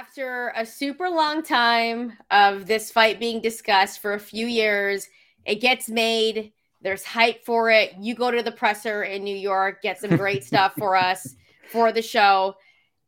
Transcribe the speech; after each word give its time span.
after 0.00 0.50
a 0.56 0.64
super 0.64 1.10
long 1.10 1.42
time 1.42 2.14
of 2.30 2.66
this 2.66 2.90
fight 2.90 3.20
being 3.20 3.38
discussed 3.38 4.00
for 4.00 4.14
a 4.14 4.18
few 4.18 4.46
years, 4.46 5.06
it 5.44 5.56
gets 5.56 5.90
made. 5.90 6.52
There's 6.80 7.04
hype 7.04 7.44
for 7.44 7.70
it. 7.70 7.92
You 8.00 8.14
go 8.14 8.30
to 8.30 8.42
the 8.42 8.50
presser 8.50 9.02
in 9.02 9.22
New 9.24 9.36
York, 9.36 9.82
get 9.82 10.00
some 10.00 10.16
great 10.16 10.42
stuff 10.50 10.72
for 10.78 10.96
us 10.96 11.34
for 11.70 11.92
the 11.92 12.00
show. 12.00 12.54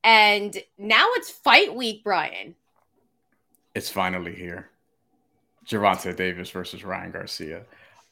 And 0.04 0.54
now 0.76 1.06
it's 1.14 1.30
fight 1.30 1.74
week, 1.74 2.04
Bryan. 2.04 2.54
It's 3.74 3.88
finally 3.88 4.34
here. 4.34 4.68
Gervonta 5.66 6.14
Davis 6.14 6.50
versus 6.50 6.84
Ryan 6.84 7.12
Garcia. 7.12 7.62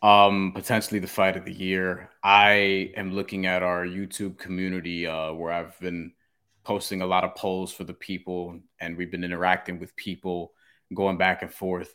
Um, 0.01 0.53
potentially 0.55 1.01
the 1.01 1.07
fight 1.07 1.37
of 1.37 1.45
the 1.45 1.53
year. 1.53 2.09
I 2.25 2.93
am 2.97 3.13
looking 3.13 3.45
at 3.45 3.63
our 3.63 3.85
YouTube 3.85 4.39
community 4.39 5.07
uh, 5.07 5.35
where 5.35 5.53
I've 5.53 5.79
been 5.81 6.13
posting 6.65 7.03
a 7.03 7.07
lot 7.07 7.25
of 7.25 7.35
polls 7.35 7.73
for 7.73 7.85
the 7.85 7.95
people, 7.95 8.61
and 8.81 8.97
we've 8.97 9.11
been 9.11 9.25
interacting 9.25 9.79
with 9.79 9.97
people, 9.97 10.53
going 10.95 11.17
back 11.17 11.43
and 11.43 11.53
forth. 11.53 11.95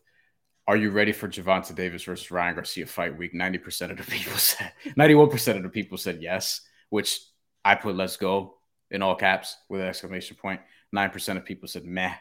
Are 0.68 0.78
you 0.78 0.90
ready 0.90 1.12
for 1.12 1.28
Gervonta 1.28 1.76
Davis 1.76 2.04
versus 2.04 2.32
Ryan 2.32 2.56
Garcia 2.56 2.88
fight 2.88 3.18
week? 3.18 3.34
90% 3.34 3.92
of 3.92 3.98
the 3.98 4.04
people 4.04 4.34
said, 4.38 4.72
91% 4.98 5.58
of 5.58 5.64
the 5.64 5.70
people 5.70 5.98
said 5.98 6.22
yes, 6.22 6.62
which 6.90 7.20
I 7.64 7.76
put 7.76 7.96
let's 7.96 8.18
go 8.18 8.56
in 8.92 9.02
all 9.02 9.16
caps 9.16 9.58
with 9.70 9.82
an 9.82 9.88
exclamation 9.88 10.38
point. 10.38 10.62
9% 10.96 11.38
of 11.38 11.46
people 11.46 11.68
said 11.68 11.86
meh. 11.86 12.14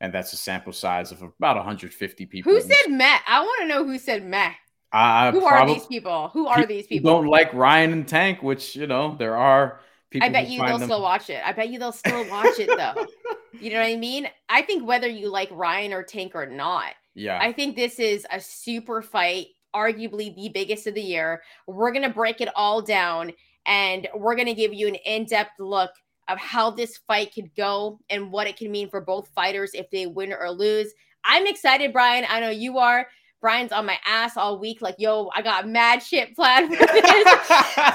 And 0.00 0.12
that's 0.12 0.32
a 0.32 0.36
sample 0.36 0.72
size 0.72 1.10
of 1.10 1.22
about 1.22 1.56
150 1.56 2.26
people. 2.26 2.52
Who 2.52 2.60
said 2.60 2.90
meh? 2.90 3.18
I 3.26 3.40
want 3.40 3.62
to 3.62 3.68
know 3.68 3.84
who 3.84 3.98
said 3.98 4.24
meh. 4.24 4.52
Uh, 4.92 5.32
who 5.32 5.44
are 5.44 5.66
these 5.66 5.86
people? 5.86 6.28
Who 6.28 6.46
are 6.46 6.64
these 6.64 6.86
people? 6.86 7.10
Don't 7.10 7.26
like 7.26 7.52
Ryan 7.52 7.92
and 7.92 8.08
Tank, 8.08 8.42
which 8.42 8.74
you 8.74 8.86
know 8.86 9.16
there 9.18 9.36
are 9.36 9.80
I 10.20 10.28
bet 10.28 10.48
you 10.48 10.64
they'll 10.64 10.78
them... 10.78 10.88
still 10.88 11.02
watch 11.02 11.30
it. 11.30 11.40
I 11.44 11.52
bet 11.52 11.68
you 11.68 11.78
they'll 11.78 11.92
still 11.92 12.28
watch 12.28 12.58
it 12.58 12.68
though. 12.76 13.06
you 13.60 13.70
know 13.70 13.80
what 13.80 13.86
I 13.86 13.96
mean? 13.96 14.28
I 14.48 14.62
think 14.62 14.86
whether 14.86 15.08
you 15.08 15.30
like 15.30 15.50
Ryan 15.52 15.92
or 15.92 16.02
Tank 16.02 16.34
or 16.34 16.46
not, 16.46 16.94
yeah, 17.14 17.38
I 17.40 17.52
think 17.52 17.76
this 17.76 17.98
is 17.98 18.26
a 18.30 18.40
super 18.40 19.02
fight, 19.02 19.48
arguably 19.74 20.34
the 20.34 20.48
biggest 20.48 20.86
of 20.86 20.94
the 20.94 21.02
year. 21.02 21.42
We're 21.66 21.92
gonna 21.92 22.08
break 22.08 22.40
it 22.40 22.48
all 22.56 22.80
down 22.80 23.32
and 23.66 24.08
we're 24.14 24.36
gonna 24.36 24.54
give 24.54 24.72
you 24.72 24.88
an 24.88 24.94
in-depth 24.94 25.60
look 25.60 25.90
of 26.28 26.38
how 26.38 26.70
this 26.70 26.98
fight 27.06 27.34
could 27.34 27.54
go 27.54 27.98
and 28.10 28.30
what 28.30 28.46
it 28.46 28.56
can 28.56 28.70
mean 28.70 28.88
for 28.88 29.00
both 29.00 29.28
fighters 29.28 29.72
if 29.74 29.90
they 29.90 30.06
win 30.06 30.32
or 30.32 30.50
lose. 30.50 30.92
I'm 31.24 31.46
excited, 31.46 31.92
Bryan. 31.92 32.26
I 32.28 32.40
know 32.40 32.50
you 32.50 32.78
are. 32.78 33.06
Bryan's 33.40 33.72
on 33.72 33.86
my 33.86 33.98
ass 34.04 34.36
all 34.36 34.58
week, 34.58 34.82
like, 34.82 34.96
yo, 34.98 35.30
I 35.34 35.42
got 35.42 35.68
mad 35.68 36.02
shit 36.02 36.34
planned 36.34 36.74
for 36.74 36.84
this. 36.86 37.38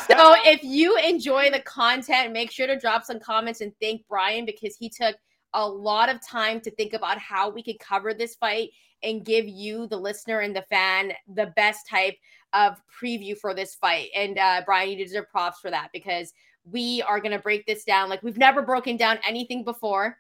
so 0.08 0.36
if 0.46 0.64
you 0.64 0.98
enjoy 0.98 1.52
the 1.52 1.60
content, 1.60 2.32
make 2.32 2.52
sure 2.52 2.68
to 2.68 2.80
drop 2.80 3.04
some 3.04 3.20
comments 3.20 3.62
and 3.62 3.74
thank 3.82 4.08
Bryan 4.08 4.46
because 4.46 4.76
he 4.78 4.90
took 4.90 5.16
a 5.54 5.68
lot 5.68 6.10
of 6.10 6.26
time 6.26 6.62
to 6.62 6.72
think 6.72 6.94
about 6.94 7.18
how 7.18 7.50
we 7.50 7.62
could 7.62 7.80
cover 7.80 8.14
this 8.14 8.36
fight 8.36 8.70
and 9.04 9.26
give 9.26 9.46
you, 9.46 9.88
the 9.88 9.98
listener 9.98 10.40
and 10.40 10.56
the 10.56 10.64
fan, 10.64 11.12
the 11.28 11.52
best 11.56 11.88
type 11.90 12.16
of 12.54 12.78
preview 13.02 13.38
for 13.38 13.54
this 13.54 13.76
fight. 13.76 14.10
And 14.16 14.38
uh, 14.38 14.62
Bryan, 14.66 14.92
you 14.92 14.98
deserve 14.98 15.30
props 15.30 15.60
for 15.60 15.70
that 15.70 15.90
because 15.92 16.32
we 16.70 17.02
are 17.02 17.20
going 17.20 17.34
to 17.34 17.40
break 17.40 17.66
this 17.66 17.84
down 17.84 18.10
like 18.10 18.24
we've 18.24 18.38
never 18.38 18.62
broken 18.62 18.96
down 18.96 19.20
anything 19.28 19.66
before 19.66 20.18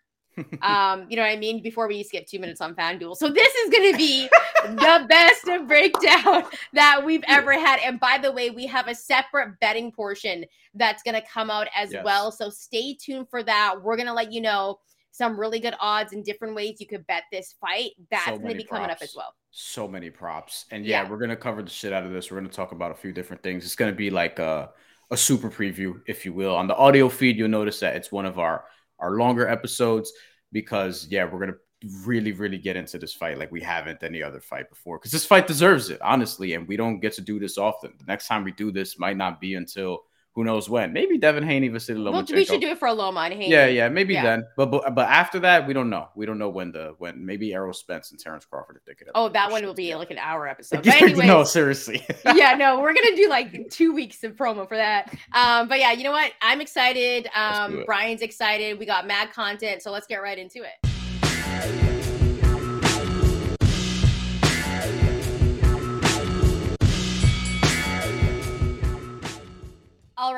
um, 0.61 1.05
you 1.09 1.15
know 1.15 1.21
what 1.21 1.31
I 1.31 1.37
mean? 1.37 1.61
Before 1.61 1.87
we 1.87 1.97
used 1.97 2.11
to 2.11 2.17
get 2.17 2.27
two 2.27 2.39
minutes 2.39 2.61
on 2.61 2.75
FanDuel. 2.75 3.15
So 3.15 3.29
this 3.29 3.53
is 3.55 3.69
going 3.69 3.91
to 3.91 3.97
be 3.97 4.29
the 4.63 5.05
best 5.09 5.45
breakdown 5.67 6.43
that 6.73 7.03
we've 7.05 7.23
ever 7.27 7.53
had. 7.53 7.79
And 7.83 7.99
by 7.99 8.17
the 8.17 8.31
way, 8.31 8.49
we 8.49 8.65
have 8.67 8.87
a 8.87 8.95
separate 8.95 9.59
betting 9.59 9.91
portion 9.91 10.45
that's 10.73 11.03
going 11.03 11.15
to 11.15 11.27
come 11.27 11.49
out 11.49 11.67
as 11.75 11.91
yes. 11.91 12.03
well. 12.03 12.31
So 12.31 12.49
stay 12.49 12.95
tuned 12.99 13.29
for 13.29 13.43
that. 13.43 13.75
We're 13.81 13.95
going 13.95 14.07
to 14.07 14.13
let 14.13 14.31
you 14.31 14.41
know 14.41 14.79
some 15.11 15.39
really 15.39 15.59
good 15.59 15.75
odds 15.79 16.11
and 16.11 16.25
different 16.25 16.55
ways 16.55 16.77
you 16.79 16.87
could 16.87 17.05
bet 17.05 17.23
this 17.31 17.53
fight. 17.61 17.91
That's 18.09 18.25
so 18.25 18.37
going 18.37 18.51
to 18.51 18.57
be 18.57 18.63
props. 18.63 18.79
coming 18.79 18.89
up 18.89 18.97
as 19.01 19.13
well. 19.15 19.35
So 19.51 19.87
many 19.87 20.09
props. 20.09 20.65
And 20.71 20.83
yeah, 20.83 21.03
yeah. 21.03 21.09
we're 21.09 21.19
going 21.19 21.29
to 21.29 21.35
cover 21.35 21.61
the 21.61 21.69
shit 21.69 21.93
out 21.93 22.03
of 22.03 22.11
this. 22.11 22.31
We're 22.31 22.39
going 22.39 22.49
to 22.49 22.55
talk 22.55 22.71
about 22.71 22.91
a 22.91 22.95
few 22.95 23.11
different 23.11 23.43
things. 23.43 23.63
It's 23.63 23.75
going 23.75 23.91
to 23.91 23.95
be 23.95 24.09
like 24.09 24.39
a, 24.39 24.71
a 25.11 25.17
super 25.17 25.51
preview, 25.51 26.01
if 26.07 26.25
you 26.25 26.33
will. 26.33 26.55
On 26.55 26.65
the 26.65 26.75
audio 26.75 27.09
feed, 27.09 27.37
you'll 27.37 27.49
notice 27.49 27.79
that 27.81 27.95
it's 27.95 28.11
one 28.11 28.25
of 28.25 28.39
our 28.39 28.65
our 28.99 29.11
longer 29.17 29.47
episodes 29.47 30.11
because 30.51 31.07
yeah, 31.09 31.25
we're 31.25 31.39
gonna 31.39 31.57
really, 32.05 32.31
really 32.31 32.57
get 32.57 32.75
into 32.75 32.97
this 32.97 33.13
fight 33.13 33.37
like 33.37 33.51
we 33.51 33.61
haven't 33.61 34.03
any 34.03 34.23
other 34.23 34.39
fight 34.39 34.69
before. 34.69 34.97
Because 34.97 35.11
this 35.11 35.25
fight 35.25 35.47
deserves 35.47 35.89
it, 35.89 36.01
honestly, 36.01 36.53
and 36.53 36.67
we 36.67 36.77
don't 36.77 36.99
get 36.99 37.13
to 37.13 37.21
do 37.21 37.39
this 37.39 37.57
often. 37.57 37.93
The 37.97 38.05
next 38.05 38.27
time 38.27 38.43
we 38.43 38.51
do 38.51 38.71
this 38.71 38.97
might 38.97 39.17
not 39.17 39.41
be 39.41 39.55
until 39.55 40.03
who 40.35 40.43
knows 40.43 40.67
when. 40.67 40.93
Maybe 40.93 41.17
Devin 41.17 41.43
Haney, 41.43 41.67
Vasily 41.67 41.99
Lomachenko. 41.99 42.11
Well, 42.13 42.25
we 42.33 42.45
should 42.45 42.61
do 42.61 42.69
it 42.69 42.79
for 42.79 42.91
Loma 42.91 43.21
and 43.21 43.33
Haney. 43.33 43.51
Yeah, 43.51 43.67
yeah, 43.67 43.87
maybe 43.89 44.15
yeah. 44.15 44.23
then. 44.23 44.45
But, 44.57 44.71
but 44.71 44.95
but 44.95 45.07
after 45.07 45.39
that, 45.41 45.67
we 45.67 45.73
don't 45.73 45.89
know. 45.89 46.09
We 46.15 46.25
don't 46.25 46.39
know 46.39 46.49
when 46.49 46.71
the 46.71 46.95
when 46.97 47.23
maybe 47.23 47.53
Errol 47.53 47.73
Spence 47.73 48.11
and 48.11 48.19
Terrence 48.19 48.45
Crawford 48.45 48.77
if 48.77 48.85
they 48.85 48.95
could. 48.95 49.09
Oh, 49.13 49.29
that 49.29 49.51
one 49.51 49.63
will 49.63 49.75
be 49.75 49.93
like 49.95 50.11
an 50.11 50.17
hour 50.17 50.47
episode. 50.47 50.83
But 50.93 51.01
anyways, 51.01 51.27
no, 51.27 51.43
seriously. 51.43 52.05
yeah, 52.35 52.55
no, 52.55 52.79
we're 52.79 52.93
gonna 52.93 53.15
do 53.15 53.29
like 53.29 53.69
two 53.69 53.93
weeks 53.93 54.23
of 54.23 54.35
promo 54.35 54.67
for 54.67 54.75
that. 54.75 55.13
Um, 55.33 55.67
but 55.67 55.79
yeah, 55.79 55.91
you 55.91 56.03
know 56.03 56.11
what? 56.11 56.33
I'm 56.41 56.61
excited. 56.61 57.29
Um, 57.35 57.83
Bryan's 57.85 58.21
excited. 58.21 58.79
We 58.79 58.85
got 58.85 59.07
mad 59.07 59.31
content, 59.31 59.81
so 59.81 59.91
let's 59.91 60.07
get 60.07 60.17
right 60.17 60.37
into 60.37 60.63
it. 60.63 61.92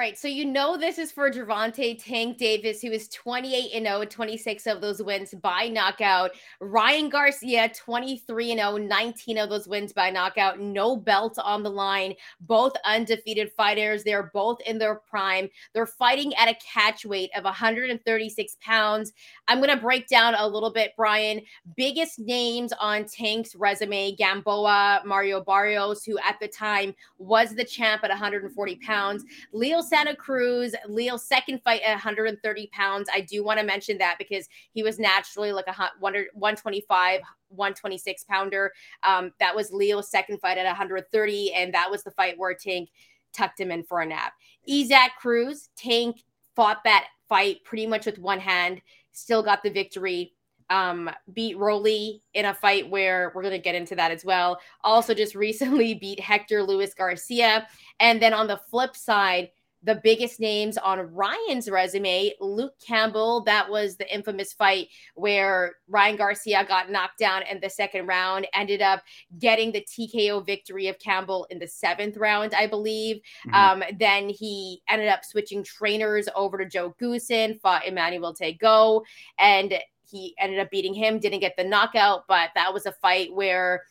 Right, 0.05 0.15
so 0.15 0.27
you 0.27 0.45
know 0.45 0.77
this 0.77 0.99
is 0.99 1.11
for 1.11 1.31
Gervonta 1.31 1.97
Tank 1.97 2.37
Davis, 2.37 2.79
who 2.79 2.91
is 2.91 3.09
28 3.09 3.71
and 3.73 3.87
0, 3.87 4.05
26 4.05 4.67
of 4.67 4.79
those 4.79 5.01
wins 5.01 5.33
by 5.33 5.67
knockout. 5.67 6.29
Ryan 6.61 7.09
Garcia, 7.09 7.71
23 7.75 8.51
and 8.51 8.59
0, 8.59 8.77
19 8.77 9.37
of 9.39 9.49
those 9.49 9.67
wins 9.67 9.93
by 9.93 10.11
knockout. 10.11 10.59
No 10.59 10.95
belt 10.95 11.39
on 11.43 11.63
the 11.63 11.71
line. 11.71 12.13
Both 12.41 12.73
undefeated 12.85 13.51
fighters. 13.53 14.03
They're 14.03 14.29
both 14.31 14.61
in 14.67 14.77
their 14.77 14.93
prime. 15.09 15.49
They're 15.73 15.87
fighting 15.87 16.35
at 16.35 16.49
a 16.49 16.59
catch 16.63 17.03
weight 17.03 17.31
of 17.35 17.43
136 17.43 18.57
pounds. 18.61 19.11
I'm 19.47 19.57
going 19.57 19.75
to 19.75 19.81
break 19.81 20.07
down 20.07 20.35
a 20.35 20.47
little 20.47 20.71
bit, 20.71 20.95
Bryan. 20.95 21.41
Biggest 21.75 22.19
names 22.19 22.73
on 22.79 23.05
Tank's 23.05 23.55
resume 23.55 24.15
Gamboa, 24.15 25.01
Mario 25.03 25.41
Barrios, 25.41 26.03
who 26.03 26.19
at 26.19 26.39
the 26.39 26.47
time 26.47 26.93
was 27.17 27.55
the 27.55 27.65
champ 27.65 28.03
at 28.03 28.11
140 28.11 28.75
pounds. 28.75 29.25
Leo 29.51 29.81
Santa 29.95 30.13
Cruz, 30.13 30.75
Leo's 30.89 31.25
second 31.25 31.61
fight 31.63 31.81
at 31.81 31.91
130 31.91 32.67
pounds. 32.73 33.07
I 33.13 33.21
do 33.21 33.45
want 33.45 33.61
to 33.61 33.65
mention 33.65 33.97
that 33.99 34.17
because 34.19 34.49
he 34.73 34.83
was 34.83 34.99
naturally 34.99 35.53
like 35.53 35.67
a 35.67 35.89
125, 35.99 37.21
126 37.47 38.23
pounder. 38.25 38.73
Um, 39.03 39.31
that 39.39 39.55
was 39.55 39.71
Leo's 39.71 40.11
second 40.11 40.41
fight 40.41 40.57
at 40.57 40.65
130, 40.65 41.53
and 41.53 41.73
that 41.73 41.89
was 41.89 42.03
the 42.03 42.11
fight 42.11 42.37
where 42.37 42.53
Tank 42.53 42.89
tucked 43.31 43.57
him 43.57 43.71
in 43.71 43.83
for 43.83 44.01
a 44.01 44.05
nap. 44.05 44.33
Isaac 44.69 45.11
Cruz, 45.17 45.69
Tank 45.77 46.25
fought 46.57 46.83
that 46.83 47.07
fight 47.29 47.63
pretty 47.63 47.87
much 47.87 48.05
with 48.05 48.19
one 48.19 48.41
hand, 48.41 48.81
still 49.13 49.43
got 49.43 49.63
the 49.63 49.69
victory 49.69 50.33
um, 50.69 51.09
beat 51.31 51.57
Rolly 51.57 52.21
in 52.33 52.45
a 52.45 52.53
fight 52.53 52.89
where 52.89 53.31
we're 53.33 53.43
going 53.43 53.53
to 53.53 53.59
get 53.59 53.75
into 53.75 53.95
that 53.95 54.11
as 54.11 54.25
well. 54.25 54.59
Also, 54.83 55.13
just 55.13 55.35
recently 55.35 55.93
beat 55.93 56.19
Hector 56.19 56.63
Luis 56.63 56.93
Garcia. 56.93 57.65
And 58.01 58.21
then 58.21 58.33
on 58.33 58.47
the 58.47 58.59
flip 58.69 58.93
side, 58.97 59.51
the 59.85 60.01
biggest 60.03 60.39
names 60.39 60.77
on 60.77 60.99
Ryan's 61.13 61.69
resume, 61.69 62.33
Luke 62.41 62.73
Campbell. 62.85 63.43
That 63.43 63.69
was 63.69 63.95
the 63.95 64.13
infamous 64.13 64.51
fight 64.51 64.87
where 65.13 65.75
Ryan 65.87 66.15
Garcia 66.15 66.65
got 66.67 66.89
knocked 66.89 67.19
down 67.19 67.43
in 67.43 67.59
the 67.59 67.69
second 67.69 68.07
round, 68.07 68.47
ended 68.53 68.81
up 68.81 69.03
getting 69.37 69.71
the 69.71 69.85
TKO 69.85 70.43
victory 70.43 70.87
of 70.87 70.97
Campbell 70.97 71.45
in 71.51 71.59
the 71.59 71.67
seventh 71.67 72.17
round, 72.17 72.55
I 72.55 72.65
believe. 72.65 73.17
Mm-hmm. 73.47 73.81
Um, 73.83 73.83
then 73.99 74.27
he 74.27 74.81
ended 74.89 75.07
up 75.07 75.23
switching 75.23 75.63
trainers 75.63 76.27
over 76.35 76.57
to 76.57 76.65
Joe 76.65 76.95
Goossen, 76.99 77.59
fought 77.61 77.85
Emmanuel 77.85 78.33
Tagoe, 78.33 79.03
and 79.37 79.75
he 80.07 80.33
ended 80.39 80.59
up 80.59 80.71
beating 80.71 80.93
him, 80.93 81.19
didn't 81.19 81.39
get 81.39 81.55
the 81.57 81.63
knockout, 81.63 82.23
but 82.27 82.49
that 82.55 82.73
was 82.73 82.85
a 82.85 82.91
fight 82.91 83.33
where 83.33 83.83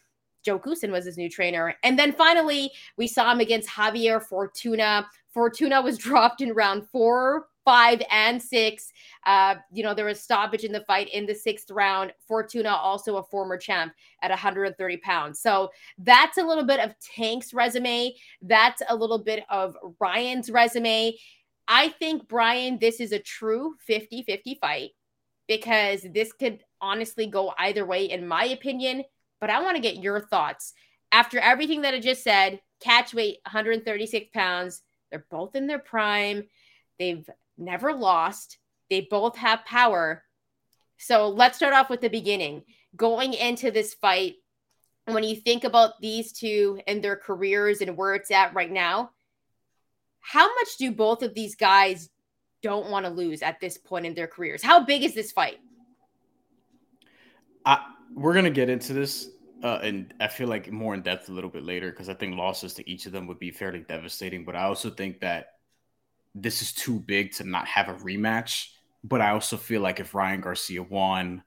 Joe 0.45 0.59
Goossen 0.59 0.91
was 0.91 1.05
his 1.05 1.17
new 1.17 1.31
trainer. 1.31 1.75
And 1.83 1.99
then 1.99 2.13
finally, 2.13 2.71
we 2.97 3.07
saw 3.07 3.33
him 3.33 3.41
against 3.41 3.69
Javier 3.69 4.23
Fortuna. 4.23 5.07
Fortuna 5.33 5.83
was 5.83 5.99
dropped 6.07 6.41
in 6.41 6.53
round 6.53 6.87
four, 6.89 7.47
five, 7.65 8.03
and 8.11 8.41
six. 8.41 8.93
Uh, 9.27 9.57
you 9.73 9.83
know, 9.83 9.95
there 9.95 10.05
was 10.05 10.21
stoppage 10.21 10.65
in 10.65 10.73
the 10.73 10.85
fight 10.87 11.09
in 11.09 11.27
the 11.27 11.35
sixth 11.35 11.71
round. 11.71 12.13
Fortuna, 12.29 12.71
also 12.71 13.17
a 13.17 13.23
former 13.25 13.57
champ 13.57 13.93
at 14.23 14.31
130 14.31 14.97
pounds. 14.99 15.41
So 15.41 15.71
that's 15.99 16.39
a 16.39 16.45
little 16.45 16.65
bit 16.65 16.81
of 16.81 16.95
Tank's 17.01 17.55
resume. 17.55 18.15
That's 18.43 18.83
a 18.89 18.95
little 18.95 19.19
bit 19.19 19.45
of 19.49 19.77
Ryan's 19.99 20.51
resume. 20.51 21.17
I 21.67 21.89
think, 21.89 22.29
Bryan, 22.29 22.79
this 22.79 23.01
is 23.01 23.13
a 23.13 23.19
true 23.19 23.75
50 23.81 24.23
50 24.25 24.59
fight 24.61 24.91
because 25.49 26.07
this 26.15 26.33
could 26.33 26.63
honestly 26.81 27.27
go 27.27 27.55
either 27.59 27.87
way, 27.87 28.05
in 28.05 28.27
my 28.27 28.45
opinion. 28.45 29.05
But 29.45 29.51
I 29.51 29.61
want 29.61 29.77
to 29.77 29.83
get 29.83 30.03
your 30.03 30.21
thoughts. 30.21 30.73
After 31.13 31.39
everything 31.39 31.83
that 31.83 31.93
I 31.93 32.01
just 32.01 32.25
said, 32.25 32.63
catch 32.81 33.13
weight 33.13 33.41
136 33.45 34.31
pounds, 34.33 34.81
they're 35.11 35.27
both 35.31 35.55
in 35.55 35.67
their 35.67 35.79
prime. 35.79 36.45
They've 36.99 37.29
never 37.59 37.93
lost. 37.93 38.57
They 38.89 39.03
both 39.03 39.37
have 39.37 39.67
power. 39.67 40.25
So 40.97 41.29
let's 41.29 41.59
start 41.59 41.75
off 41.75 41.91
with 41.91 42.01
the 42.01 42.09
beginning. 42.09 42.63
Going 42.97 43.35
into 43.35 43.71
this 43.71 43.93
fight, 43.93 44.37
when 45.05 45.25
you 45.25 45.37
think 45.37 45.65
about 45.65 46.01
these 46.01 46.33
two 46.33 46.81
and 46.87 47.05
their 47.05 47.17
careers 47.17 47.83
and 47.83 47.99
where 47.99 48.15
it's 48.15 48.31
at 48.31 48.55
right 48.55 48.73
now, 48.73 49.11
how 50.21 50.47
much 50.47 50.79
do 50.79 50.91
both 50.91 51.23
of 51.23 51.35
these 51.35 51.55
guys 51.55 52.09
don't 52.63 52.89
want 52.89 53.05
to 53.05 53.13
lose 53.13 53.43
at 53.43 53.61
this 53.61 53.77
point 53.77 54.07
in 54.07 54.15
their 54.15 54.27
careers? 54.27 54.63
How 54.63 54.83
big 54.87 55.03
is 55.03 55.15
this 55.15 55.33
fight? 55.33 55.59
I, 57.67 57.91
we're 58.15 58.35
gonna 58.35 58.51
get 58.51 58.71
into 58.71 58.93
this, 58.93 59.29
uh, 59.65 59.81
and 59.83 60.15
I 60.21 60.29
feel 60.29 60.47
like 60.47 60.71
more 60.71 60.95
in 60.95 61.03
depth 61.03 61.29
a 61.29 61.33
little 61.33 61.51
bit 61.51 61.65
later 61.65 61.91
because 61.91 62.09
I 62.09 62.15
think 62.15 62.37
losses 62.37 62.75
to 62.75 62.89
each 62.89 63.07
of 63.07 63.13
them 63.13 63.27
would 63.27 63.41
be 63.41 63.51
fairly 63.51 63.81
devastating. 63.81 64.45
But 64.45 64.55
I 64.55 64.63
also 64.65 64.91
think 64.91 65.21
that 65.21 65.55
this 66.35 66.63
is 66.63 66.73
too 66.73 67.01
big 67.01 67.33
to 67.33 67.45
not 67.45 67.67
have 67.67 67.89
a 67.89 67.95
rematch 67.95 68.69
but 69.05 69.21
I 69.21 69.31
also 69.31 69.59
feel 69.59 69.83
like 69.83 70.01
if 70.01 70.15
Ryan 70.15 70.41
Garcia 70.41 70.83
won, 70.83 71.45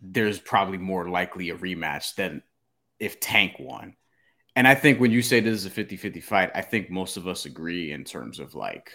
there's 0.00 0.40
probably 0.40 0.78
more 0.78 1.08
likely 1.08 1.50
a 1.50 1.56
rematch 1.56 2.14
than 2.14 2.42
if 2.98 3.20
Tank 3.20 3.56
won. 3.60 3.94
And 4.56 4.66
I 4.66 4.74
think 4.74 4.98
when 4.98 5.10
you 5.10 5.22
say 5.22 5.40
this 5.40 5.54
is 5.54 5.66
a 5.66 5.70
50 5.70 5.96
50 5.96 6.20
fight, 6.20 6.50
I 6.54 6.62
think 6.62 6.90
most 6.90 7.18
of 7.18 7.28
us 7.28 7.44
agree 7.44 7.92
in 7.92 8.04
terms 8.04 8.38
of 8.38 8.54
like 8.54 8.90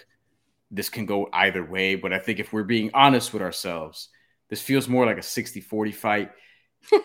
this 0.71 0.89
can 0.89 1.05
go 1.05 1.29
either 1.31 1.63
way. 1.63 1.95
But 1.95 2.11
I 2.11 2.19
think 2.19 2.39
if 2.39 2.51
we're 2.51 2.63
being 2.63 2.89
honest 2.93 3.31
with 3.33 3.43
ourselves, 3.43 4.09
this 4.49 4.61
feels 4.61 4.89
more 4.89 5.05
like 5.05 5.17
a 5.17 5.23
60 5.23 5.61
40 5.61 5.91
fight. 5.91 6.31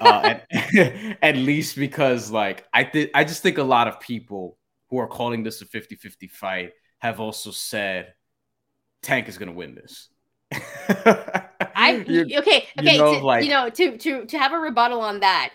Uh, 0.00 0.36
at, 0.50 1.16
at, 1.22 1.36
least 1.36 1.76
because 1.76 2.30
like 2.30 2.66
I 2.72 2.84
think 2.84 3.10
I 3.14 3.24
just 3.24 3.42
think 3.42 3.58
a 3.58 3.62
lot 3.64 3.88
of 3.88 3.98
people 4.00 4.58
who 4.90 4.98
are 4.98 5.08
calling 5.08 5.42
this 5.42 5.62
a 5.62 5.66
50-50 5.66 6.30
fight 6.30 6.72
have 6.98 7.18
also 7.18 7.50
said 7.50 8.14
Tank 9.02 9.28
is 9.28 9.38
going 9.38 9.48
to 9.48 9.54
win 9.54 9.74
this. 9.74 10.08
I 10.52 12.04
okay, 12.08 12.38
okay, 12.38 12.66
you 12.78 12.98
know, 12.98 13.18
to, 13.18 13.24
like, 13.24 13.44
you 13.44 13.50
know, 13.50 13.70
to 13.70 13.98
to 13.98 14.26
to 14.26 14.38
have 14.38 14.52
a 14.52 14.58
rebuttal 14.58 15.00
on 15.00 15.20
that. 15.20 15.52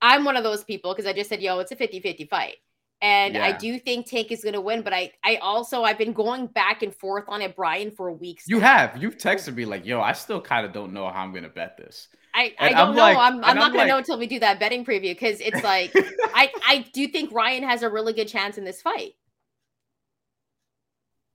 I'm 0.00 0.24
one 0.24 0.36
of 0.36 0.44
those 0.44 0.64
people 0.64 0.92
because 0.92 1.06
I 1.06 1.12
just 1.12 1.30
said, 1.30 1.40
yo, 1.40 1.58
it's 1.60 1.72
a 1.72 1.76
50-50 1.76 2.28
fight. 2.28 2.56
And 3.00 3.34
yeah. 3.34 3.44
I 3.44 3.52
do 3.52 3.78
think 3.78 4.06
Tank 4.06 4.30
is 4.30 4.42
gonna 4.42 4.60
win, 4.60 4.82
but 4.82 4.92
I 4.92 5.12
I 5.22 5.36
also 5.36 5.82
I've 5.82 5.98
been 5.98 6.12
going 6.12 6.46
back 6.46 6.82
and 6.82 6.94
forth 6.94 7.24
on 7.28 7.42
it, 7.42 7.56
Bryan, 7.56 7.90
for 7.90 8.12
weeks. 8.12 8.44
You 8.46 8.60
now. 8.60 8.66
have. 8.66 9.02
You've 9.02 9.18
texted 9.18 9.54
me 9.54 9.64
like, 9.64 9.84
yo, 9.84 10.00
I 10.00 10.12
still 10.12 10.40
kind 10.40 10.64
of 10.64 10.72
don't 10.72 10.92
know 10.92 11.08
how 11.08 11.22
I'm 11.22 11.34
gonna 11.34 11.48
bet 11.48 11.76
this. 11.76 12.08
I, 12.34 12.54
I 12.58 12.68
don't 12.70 12.78
I'm 12.78 12.94
know. 12.94 13.02
Like, 13.02 13.16
I'm, 13.16 13.34
I'm 13.34 13.40
not 13.40 13.50
I'm 13.50 13.56
gonna 13.56 13.78
like... 13.78 13.88
know 13.88 13.98
until 13.98 14.18
we 14.18 14.26
do 14.26 14.40
that 14.40 14.58
betting 14.58 14.84
preview 14.84 15.12
because 15.12 15.40
it's 15.40 15.62
like 15.62 15.92
I 16.34 16.50
I 16.66 16.86
do 16.92 17.06
think 17.06 17.32
Ryan 17.32 17.62
has 17.62 17.82
a 17.82 17.88
really 17.88 18.12
good 18.12 18.28
chance 18.28 18.58
in 18.58 18.64
this 18.64 18.82
fight. 18.82 19.12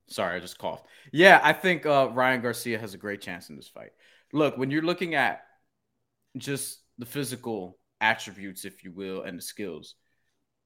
Sorry, 0.08 0.36
I 0.36 0.40
just 0.40 0.58
coughed. 0.58 0.86
Yeah, 1.12 1.40
I 1.42 1.52
think 1.52 1.86
uh, 1.86 2.10
Ryan 2.12 2.42
Garcia 2.42 2.78
has 2.78 2.94
a 2.94 2.98
great 2.98 3.20
chance 3.20 3.48
in 3.48 3.56
this 3.56 3.68
fight. 3.68 3.90
Look, 4.32 4.58
when 4.58 4.70
you're 4.70 4.82
looking 4.82 5.14
at 5.14 5.42
just 6.36 6.80
the 6.98 7.06
physical 7.06 7.78
attributes, 8.00 8.64
if 8.64 8.82
you 8.84 8.92
will, 8.92 9.22
and 9.22 9.38
the 9.38 9.42
skills, 9.42 9.94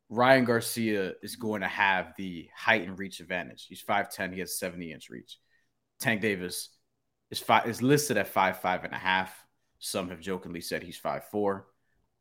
Ryan 0.09 0.45
Garcia 0.45 1.13
is 1.23 1.37
going 1.37 1.61
to 1.61 1.69
have 1.69 2.15
the 2.17 2.49
height 2.57 2.87
and 2.87 2.99
reach 2.99 3.21
advantage. 3.21 3.67
He's 3.69 3.83
5'10, 3.83 4.33
he 4.33 4.41
has 4.41 4.59
70 4.59 4.93
inch 4.93 5.11
reach. 5.11 5.39
Tank 6.01 6.21
Davis 6.21 6.71
is 7.31 7.39
five 7.39 7.67
is 7.67 7.83
listed 7.83 8.17
at 8.17 8.29
five 8.29 8.61
five 8.61 8.85
and 8.85 8.93
a 8.93 8.99
half. 8.99 9.44
Some 9.85 10.09
have 10.09 10.21
jokingly 10.21 10.63
said 10.63 10.83
he's 10.83 10.97
five 10.97 11.25
four. 11.29 11.67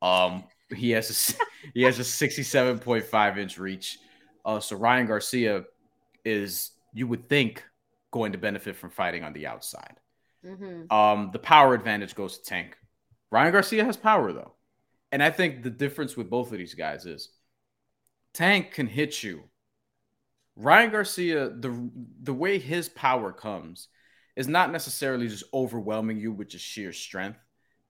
Um, 0.02 0.44
he 0.76 0.92
has 0.92 1.10
a 1.10 1.70
he 1.74 1.84
has 1.84 1.98
a 1.98 2.04
67.5 2.04 3.38
inch 3.38 3.58
reach. 3.58 4.00
Uh, 4.44 4.60
so 4.60 4.76
Ryan 4.76 5.08
Garcia 5.08 5.64
is 6.26 6.72
you 6.94 7.08
would 7.08 7.30
think 7.30 7.64
going 8.12 8.34
to 8.34 8.38
benefit 8.38 8.76
from 8.76 8.90
fighting 8.90 9.24
on 9.24 9.32
the 9.32 9.48
outside. 9.48 9.96
Mm-hmm. 10.46 10.94
Um, 10.94 11.30
the 11.32 11.40
power 11.40 11.74
advantage 11.74 12.16
goes 12.16 12.38
to 12.38 12.44
Tank. 12.44 12.78
Ryan 13.32 13.54
Garcia 13.54 13.86
has 13.86 13.96
power 13.96 14.34
though, 14.34 14.56
and 15.14 15.24
I 15.24 15.32
think 15.32 15.64
the 15.64 15.70
difference 15.70 16.18
with 16.18 16.30
both 16.30 16.52
of 16.52 16.58
these 16.58 16.74
guys 16.74 17.06
is 17.06 17.30
Tank 18.34 18.72
can 18.72 18.88
hit 18.88 19.24
you. 19.24 19.44
Ryan 20.58 20.92
Garcia, 20.92 21.50
the 21.50 21.90
the 22.24 22.34
way 22.34 22.60
his 22.60 22.90
power 22.90 23.32
comes 23.32 23.88
is 24.36 24.50
not 24.50 24.72
necessarily 24.72 25.28
just 25.28 25.46
overwhelming 25.54 26.20
you 26.20 26.34
with 26.34 26.50
just 26.50 26.66
sheer 26.66 26.92
strength, 26.92 27.40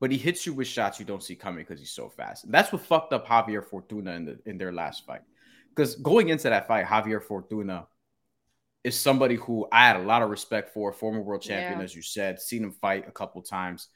but 0.03 0.11
he 0.11 0.17
hits 0.17 0.45
you 0.45 0.53
with 0.53 0.67
shots 0.67 0.99
you 0.99 1.05
don't 1.05 1.23
see 1.23 1.33
coming 1.33 1.63
because 1.63 1.79
he's 1.79 1.93
so 1.93 2.09
fast. 2.09 2.43
And 2.43 2.53
that's 2.53 2.73
what 2.73 2.81
fucked 2.81 3.13
up 3.13 3.25
Javier 3.25 3.65
Fortuna 3.65 4.11
in 4.11 4.25
the 4.25 4.37
in 4.45 4.57
their 4.57 4.73
last 4.73 5.05
fight. 5.05 5.21
Because 5.69 5.95
going 5.95 6.27
into 6.27 6.49
that 6.49 6.67
fight, 6.67 6.85
Javier 6.85 7.23
Fortuna 7.23 7.87
is 8.83 8.99
somebody 8.99 9.35
who 9.35 9.65
I 9.71 9.87
had 9.87 9.95
a 9.95 10.03
lot 10.03 10.21
of 10.21 10.29
respect 10.29 10.73
for, 10.73 10.91
former 10.91 11.21
world 11.21 11.41
champion, 11.41 11.79
yeah. 11.79 11.85
as 11.85 11.95
you 11.95 12.01
said, 12.01 12.41
seen 12.41 12.65
him 12.65 12.73
fight 12.73 13.07
a 13.07 13.13
couple 13.13 13.41
times, 13.43 13.87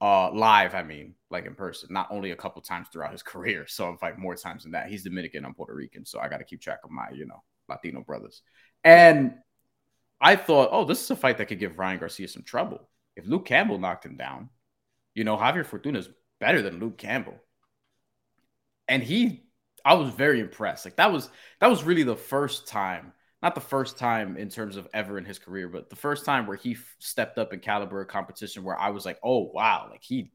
uh, 0.00 0.30
live. 0.30 0.74
I 0.74 0.82
mean, 0.82 1.14
like 1.28 1.44
in 1.44 1.54
person, 1.54 1.90
not 1.92 2.08
only 2.10 2.30
a 2.30 2.36
couple 2.36 2.62
times 2.62 2.88
throughout 2.90 3.12
his 3.12 3.22
career. 3.32 3.66
So 3.66 3.86
I'm 3.86 3.98
fight 3.98 4.16
more 4.16 4.36
times 4.36 4.62
than 4.62 4.72
that. 4.72 4.88
He's 4.88 5.04
Dominican, 5.04 5.44
I'm 5.44 5.52
Puerto 5.52 5.74
Rican, 5.74 6.06
so 6.06 6.20
I 6.20 6.30
got 6.30 6.38
to 6.38 6.44
keep 6.44 6.62
track 6.62 6.78
of 6.84 6.90
my, 6.90 7.10
you 7.12 7.26
know, 7.26 7.42
Latino 7.68 8.00
brothers. 8.00 8.40
And 8.82 9.34
I 10.22 10.36
thought, 10.36 10.70
oh, 10.72 10.86
this 10.86 11.02
is 11.02 11.10
a 11.10 11.16
fight 11.16 11.36
that 11.36 11.48
could 11.48 11.60
give 11.60 11.78
Ryan 11.78 11.98
Garcia 11.98 12.28
some 12.28 12.44
trouble. 12.44 12.88
If 13.14 13.26
Luke 13.26 13.44
Campbell 13.44 13.78
knocked 13.78 14.06
him 14.06 14.16
down, 14.16 14.48
you 15.14 15.24
know, 15.24 15.36
Javier 15.36 15.66
Fortuna 15.66 15.98
is 15.98 16.08
better 16.40 16.62
than 16.62 16.80
Luke 16.80 16.98
Campbell. 16.98 17.38
And 18.88 19.02
he, 19.02 19.44
I 19.84 19.94
was 19.94 20.10
very 20.10 20.40
impressed. 20.40 20.84
Like 20.84 20.96
that 20.96 21.12
was 21.12 21.30
that 21.60 21.68
was 21.68 21.84
really 21.84 22.02
the 22.02 22.16
first 22.16 22.68
time 22.68 23.12
not 23.44 23.54
the 23.54 23.60
first 23.60 23.98
time 23.98 24.38
in 24.38 24.48
terms 24.48 24.78
of 24.78 24.88
ever 24.94 25.18
in 25.18 25.26
his 25.26 25.38
career, 25.38 25.68
but 25.68 25.90
the 25.90 25.96
first 25.96 26.24
time 26.24 26.46
where 26.46 26.56
he 26.56 26.72
f- 26.72 26.96
stepped 26.98 27.36
up 27.36 27.52
in 27.52 27.60
caliber 27.60 28.00
of 28.00 28.08
competition 28.08 28.64
where 28.64 28.80
I 28.80 28.88
was 28.88 29.04
like, 29.04 29.18
oh 29.22 29.50
wow, 29.52 29.88
like 29.90 30.02
he 30.02 30.32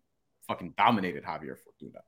fucking 0.48 0.76
dominated 0.78 1.24
Javier 1.24 1.58
Fortuna. 1.58 2.02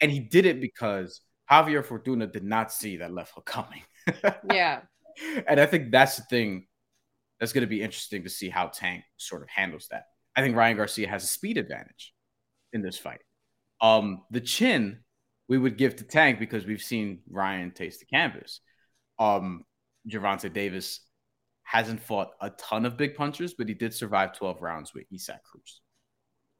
And 0.00 0.10
he 0.10 0.20
did 0.20 0.46
it 0.46 0.58
because 0.58 1.20
Javier 1.50 1.84
Fortuna 1.84 2.26
did 2.26 2.44
not 2.44 2.72
see 2.72 2.96
that 2.96 3.12
left 3.12 3.34
hook 3.34 3.44
coming. 3.44 3.82
yeah. 4.50 4.80
And 5.46 5.60
I 5.60 5.66
think 5.66 5.90
that's 5.90 6.16
the 6.16 6.22
thing 6.22 6.66
that's 7.38 7.52
going 7.52 7.60
to 7.60 7.68
be 7.68 7.82
interesting 7.82 8.22
to 8.22 8.30
see 8.30 8.48
how 8.48 8.68
Tank 8.68 9.04
sort 9.18 9.42
of 9.42 9.50
handles 9.50 9.88
that. 9.90 10.04
I 10.38 10.40
think 10.40 10.54
Ryan 10.54 10.76
Garcia 10.76 11.08
has 11.08 11.24
a 11.24 11.26
speed 11.26 11.58
advantage 11.58 12.14
in 12.72 12.80
this 12.80 12.96
fight. 12.96 13.18
Um, 13.80 14.22
the 14.30 14.40
chin 14.40 15.00
we 15.48 15.58
would 15.58 15.76
give 15.76 15.96
to 15.96 16.04
Tank 16.04 16.38
because 16.38 16.64
we've 16.64 16.80
seen 16.80 17.22
Ryan 17.28 17.72
taste 17.72 17.98
the 17.98 18.06
canvas. 18.06 18.60
Um, 19.18 19.64
Gervonta 20.08 20.52
Davis 20.52 21.00
hasn't 21.64 22.00
fought 22.00 22.28
a 22.40 22.50
ton 22.50 22.86
of 22.86 22.96
big 22.96 23.16
punchers, 23.16 23.54
but 23.54 23.66
he 23.66 23.74
did 23.74 23.92
survive 23.92 24.32
12 24.32 24.62
rounds 24.62 24.94
with 24.94 25.06
Isaac 25.12 25.42
Cruz. 25.42 25.80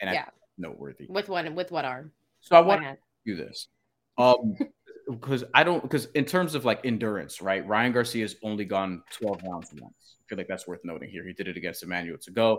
And 0.01 0.13
yeah. 0.13 0.25
noteworthy. 0.57 1.07
With 1.09 1.29
one 1.29 1.55
with 1.55 1.71
what 1.71 1.85
arm? 1.85 2.11
So 2.41 2.57
I 2.57 2.61
want 2.61 2.83
to 2.83 2.97
do 3.25 3.37
this. 3.37 3.69
Um 4.17 4.57
because 5.11 5.45
I 5.55 5.63
don't 5.63 5.83
because 5.83 6.07
in 6.07 6.25
terms 6.25 6.57
of 6.57 6.65
like 6.65 6.85
endurance, 6.85 7.41
right? 7.41 7.65
Ryan 7.65 7.93
Garcia's 7.93 8.35
only 8.43 8.65
gone 8.65 9.05
12 9.13 9.43
rounds 9.49 9.71
once. 9.73 10.17
I 10.21 10.23
feel 10.29 10.39
like 10.39 10.49
that's 10.49 10.67
worth 10.67 10.81
noting 10.83 11.11
here. 11.11 11.25
He 11.25 11.33
did 11.33 11.47
it 11.47 11.57
against 11.57 11.85
Emmanuel 11.85 12.19
Tagoe. 12.19 12.59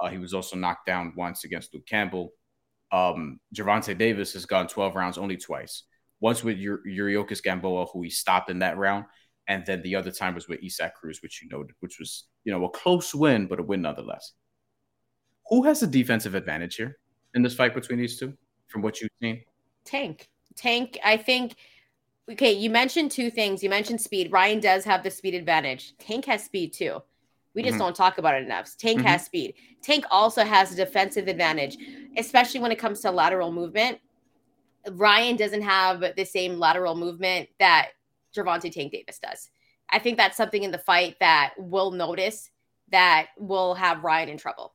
Uh, 0.00 0.08
he 0.08 0.18
was 0.18 0.34
also 0.34 0.56
knocked 0.56 0.86
down 0.86 1.12
once 1.16 1.44
against 1.44 1.74
Luke 1.74 1.86
Campbell. 1.86 2.32
Um, 2.92 3.40
Gervonta 3.54 3.96
Davis 3.96 4.32
has 4.32 4.46
gone 4.46 4.66
12 4.66 4.94
rounds 4.94 5.18
only 5.18 5.36
twice. 5.36 5.84
Once 6.20 6.42
with 6.42 6.58
Yuriorkis 6.58 7.42
Gamboa, 7.42 7.86
who 7.86 8.02
he 8.02 8.10
stopped 8.10 8.50
in 8.50 8.58
that 8.60 8.76
round, 8.76 9.04
and 9.46 9.64
then 9.66 9.82
the 9.82 9.94
other 9.94 10.10
time 10.10 10.34
was 10.34 10.48
with 10.48 10.60
Isaac 10.64 10.94
Cruz, 10.94 11.22
which 11.22 11.42
you 11.42 11.48
noted, 11.48 11.74
which 11.80 11.98
was 11.98 12.24
you 12.44 12.52
know 12.52 12.64
a 12.64 12.70
close 12.70 13.14
win, 13.14 13.46
but 13.46 13.60
a 13.60 13.62
win 13.62 13.82
nonetheless. 13.82 14.32
Who 15.48 15.62
has 15.64 15.80
the 15.80 15.86
defensive 15.86 16.34
advantage 16.34 16.76
here 16.76 16.98
in 17.34 17.42
this 17.42 17.54
fight 17.54 17.74
between 17.74 17.98
these 17.98 18.18
two, 18.18 18.34
from 18.68 18.82
what 18.82 19.00
you've 19.00 19.10
seen? 19.22 19.42
Tank, 19.84 20.28
Tank. 20.56 20.98
I 21.04 21.16
think. 21.16 21.56
Okay, 22.30 22.52
you 22.52 22.68
mentioned 22.68 23.10
two 23.10 23.30
things. 23.30 23.62
You 23.62 23.70
mentioned 23.70 24.02
speed. 24.02 24.30
Ryan 24.30 24.60
does 24.60 24.84
have 24.84 25.02
the 25.02 25.10
speed 25.10 25.34
advantage. 25.34 25.96
Tank 25.98 26.26
has 26.26 26.44
speed 26.44 26.74
too. 26.74 27.00
We 27.58 27.64
just 27.64 27.72
mm-hmm. 27.72 27.86
don't 27.86 27.96
talk 27.96 28.18
about 28.18 28.36
it 28.36 28.44
enough. 28.44 28.76
Tank 28.76 29.00
mm-hmm. 29.00 29.08
has 29.08 29.24
speed. 29.24 29.54
Tank 29.82 30.04
also 30.12 30.44
has 30.44 30.70
a 30.70 30.76
defensive 30.76 31.26
advantage, 31.26 31.76
especially 32.16 32.60
when 32.60 32.70
it 32.70 32.78
comes 32.78 33.00
to 33.00 33.10
lateral 33.10 33.50
movement. 33.50 33.98
Ryan 34.92 35.34
doesn't 35.34 35.62
have 35.62 36.04
the 36.16 36.24
same 36.24 36.60
lateral 36.60 36.94
movement 36.94 37.48
that 37.58 37.88
Gervonta 38.32 38.70
Tank 38.70 38.92
Davis 38.92 39.18
does. 39.18 39.50
I 39.90 39.98
think 39.98 40.18
that's 40.18 40.36
something 40.36 40.62
in 40.62 40.70
the 40.70 40.78
fight 40.78 41.16
that 41.18 41.54
we'll 41.58 41.90
notice 41.90 42.48
that 42.92 43.30
will 43.36 43.74
have 43.74 44.04
Ryan 44.04 44.28
in 44.28 44.38
trouble. 44.38 44.72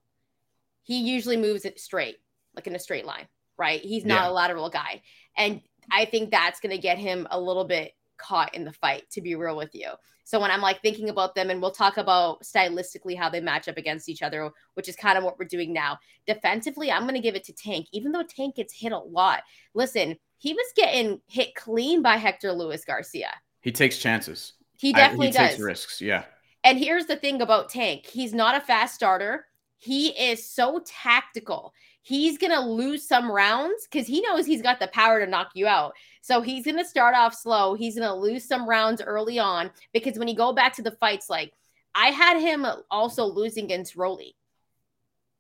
He 0.82 1.10
usually 1.10 1.38
moves 1.38 1.64
it 1.64 1.80
straight, 1.80 2.18
like 2.54 2.68
in 2.68 2.76
a 2.76 2.80
straight 2.80 3.06
line, 3.06 3.30
right? 3.58 3.80
He's 3.80 4.04
not 4.04 4.24
yeah. 4.24 4.30
a 4.30 4.34
lateral 4.34 4.70
guy. 4.70 5.04
And 5.38 5.62
I 5.90 6.04
think 6.04 6.32
that's 6.32 6.60
going 6.60 6.76
to 6.76 6.82
get 6.82 6.98
him 6.98 7.30
a 7.32 7.40
little 7.40 7.64
bit 7.64 7.94
caught 8.18 8.54
in 8.56 8.64
the 8.64 8.72
fight, 8.74 9.10
to 9.12 9.22
be 9.22 9.36
real 9.36 9.56
with 9.58 9.74
you. 9.74 9.90
So 10.26 10.40
when 10.40 10.52
I'm 10.52 10.62
like 10.62 10.82
thinking 10.82 11.10
about 11.10 11.36
them, 11.36 11.50
and 11.50 11.62
we'll 11.62 11.72
talk 11.72 11.98
about 11.98 12.44
stylistically 12.44 13.18
how 13.18 13.30
they 13.30 13.42
match 13.42 13.68
up 13.68 13.78
against 13.78 14.08
each 14.08 14.22
other, 14.22 14.50
which 14.76 14.88
is 14.88 14.96
kind 14.96 15.18
of 15.18 15.24
what 15.24 15.38
we're 15.38 15.46
doing 15.46 15.74
now. 15.74 15.98
Defensively, 16.26 16.92
I'm 16.92 17.02
going 17.04 17.16
to 17.16 17.20
give 17.20 17.36
it 17.36 17.44
to 17.46 17.54
Tank, 17.54 17.88
even 17.92 18.12
though 18.14 18.24
Tank 18.24 18.56
gets 18.56 18.74
hit 18.74 18.94
a 18.94 18.98
lot. 18.98 19.42
Listen, 19.74 20.18
he 20.38 20.54
was 20.54 20.66
getting 20.76 21.20
hit 21.28 21.56
clean 21.56 22.02
by 22.02 22.16
Hector 22.16 22.54
Luis 22.54 22.86
Garcia. 22.86 23.32
He 23.62 23.72
takes 23.72 23.98
chances. 23.98 24.54
He 24.78 24.94
definitely 24.94 25.28
I, 25.28 25.32
he 25.32 25.38
does. 25.38 25.50
takes 25.50 25.60
risks. 25.62 26.02
Yeah. 26.02 26.24
And 26.64 26.78
here's 26.78 27.06
the 27.06 27.18
thing 27.18 27.42
about 27.42 27.68
Tank: 27.70 28.06
he's 28.06 28.34
not 28.34 28.56
a 28.56 28.62
fast 28.62 28.96
starter. 28.96 29.46
he 29.84 30.10
is 30.18 30.50
so 30.50 30.82
tactical. 30.86 31.74
He's 32.02 32.38
going 32.38 32.52
to 32.54 32.60
lose 32.60 33.06
some 33.08 33.30
rounds 33.30 33.86
because 33.90 34.08
he 34.08 34.22
knows 34.22 34.46
he's 34.46 34.62
got 34.62 34.80
the 34.80 34.88
power 34.88 35.20
to 35.24 35.30
knock 35.30 35.52
you 35.56 35.68
out. 35.68 35.94
So 36.24 36.40
he's 36.40 36.64
going 36.64 36.78
to 36.78 36.86
start 36.86 37.16
off 37.16 37.36
slow. 37.36 37.74
He's 37.74 38.00
going 38.00 38.08
to 38.08 38.16
lose 38.16 38.46
some 38.46 38.68
rounds 38.68 39.02
early 39.02 39.40
on 39.40 39.70
because 39.92 40.18
when 40.18 40.30
you 40.30 40.36
go 40.36 40.54
back 40.54 40.74
to 40.78 40.82
the 40.82 40.92
fights, 40.92 41.30
like 41.30 41.52
I 41.94 42.12
had 42.12 42.40
him 42.40 42.66
also 42.90 43.26
losing 43.26 43.66
against 43.66 43.98
Rolly. 43.98 44.34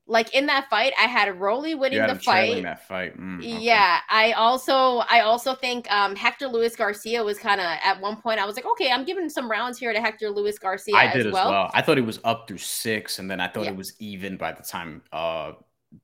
Like 0.05 0.35
in 0.35 0.47
that 0.47 0.69
fight, 0.69 0.91
I 0.99 1.03
had 1.03 1.39
Rolly 1.39 1.73
winning 1.73 2.05
the 2.05 2.15
fight. 2.15 2.61
That 2.63 2.85
fight. 2.85 3.17
Mm, 3.17 3.39
okay. 3.39 3.59
Yeah, 3.59 3.99
I 4.09 4.33
also 4.33 4.97
I 5.09 5.21
also 5.21 5.55
think 5.55 5.89
um, 5.89 6.17
Hector 6.17 6.49
Luis 6.49 6.75
Garcia 6.75 7.23
was 7.23 7.39
kind 7.39 7.61
of 7.61 7.65
at 7.65 8.01
one 8.01 8.17
point. 8.17 8.41
I 8.41 8.45
was 8.45 8.57
like, 8.57 8.65
okay, 8.65 8.91
I'm 8.91 9.05
giving 9.05 9.29
some 9.29 9.49
rounds 9.49 9.79
here 9.79 9.93
to 9.93 10.01
Hector 10.01 10.29
Luis 10.29 10.59
Garcia. 10.59 10.97
I 10.97 11.13
did 11.13 11.27
as 11.27 11.31
well. 11.31 11.49
well. 11.49 11.71
I 11.73 11.81
thought 11.81 11.95
he 11.95 12.03
was 12.03 12.19
up 12.25 12.49
through 12.49 12.57
six, 12.57 13.19
and 13.19 13.31
then 13.31 13.39
I 13.39 13.47
thought 13.47 13.63
yeah. 13.63 13.71
it 13.71 13.77
was 13.77 13.93
even 13.99 14.35
by 14.35 14.51
the 14.51 14.63
time 14.63 15.01
uh, 15.13 15.53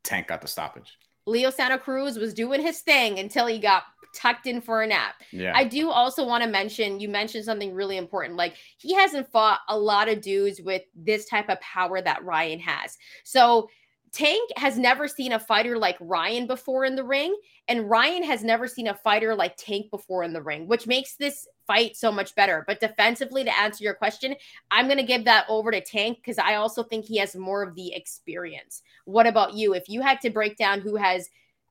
Tank 0.05 0.27
got 0.27 0.39
the 0.39 0.48
stoppage. 0.48 0.98
Leo 1.29 1.50
Santa 1.50 1.77
Cruz 1.77 2.17
was 2.17 2.33
doing 2.33 2.62
his 2.62 2.81
thing 2.81 3.19
until 3.19 3.45
he 3.45 3.59
got 3.59 3.83
tucked 4.13 4.48
in 4.48 4.59
for 4.59 4.81
a 4.81 4.88
nap. 4.88 5.15
Yeah. 5.31 5.53
I 5.55 5.63
do 5.63 5.91
also 5.91 6.25
want 6.25 6.43
to 6.43 6.50
mention 6.50 7.00
you 7.00 7.09
mentioned 7.09 7.45
something 7.45 7.74
really 7.74 7.98
important. 7.98 8.38
Like 8.38 8.55
he 8.77 8.93
hasn't 8.95 9.31
fought 9.31 9.59
a 9.67 9.77
lot 9.77 10.09
of 10.09 10.21
dudes 10.21 10.62
with 10.62 10.81
this 10.95 11.25
type 11.25 11.50
of 11.50 11.62
power 11.62 12.01
that 12.01 12.24
Ryan 12.24 12.59
has. 12.59 12.98
So 13.24 13.69
Tank 14.12 14.50
has 14.57 14.77
never 14.77 15.07
seen 15.07 15.33
a 15.33 15.39
fighter 15.39 15.77
like 15.77 15.98
Ryan 16.00 16.48
before 16.48 16.83
in 16.83 16.95
the 16.95 17.03
ring, 17.03 17.36
and 17.67 17.89
Ryan 17.89 18.24
has 18.24 18.43
never 18.43 18.67
seen 18.67 18.88
a 18.88 18.95
fighter 18.95 19.36
like 19.36 19.55
Tank 19.55 19.91
before 19.91 20.24
in 20.24 20.33
the 20.33 20.41
ring, 20.41 20.67
which 20.67 20.88
makes 20.88 21.15
this 21.15 21.48
fight 21.69 21.95
so 21.95 22.11
much 22.11 22.33
better. 22.33 22.63
But 22.65 22.79
defensively, 22.79 23.43
to 23.43 23.59
answer 23.59 23.83
your 23.83 23.93
question, 23.93 24.35
I'm 24.71 24.88
going 24.88 24.97
to 24.97 25.03
give 25.03 25.25
that 25.25 25.45
over 25.47 25.69
to 25.69 25.79
Tank 25.79 26.17
because 26.17 26.39
I 26.39 26.55
also 26.55 26.81
think 26.81 27.05
he 27.05 27.17
has 27.17 27.35
more 27.35 27.61
of 27.61 27.75
the 27.75 27.93
experience. 27.93 28.81
What 29.05 29.27
about 29.27 29.53
you? 29.53 29.75
If 29.75 29.88
you 29.88 30.01
had 30.01 30.19
to 30.21 30.31
break 30.31 30.57
down 30.57 30.81
who 30.81 30.95
has 30.95 31.29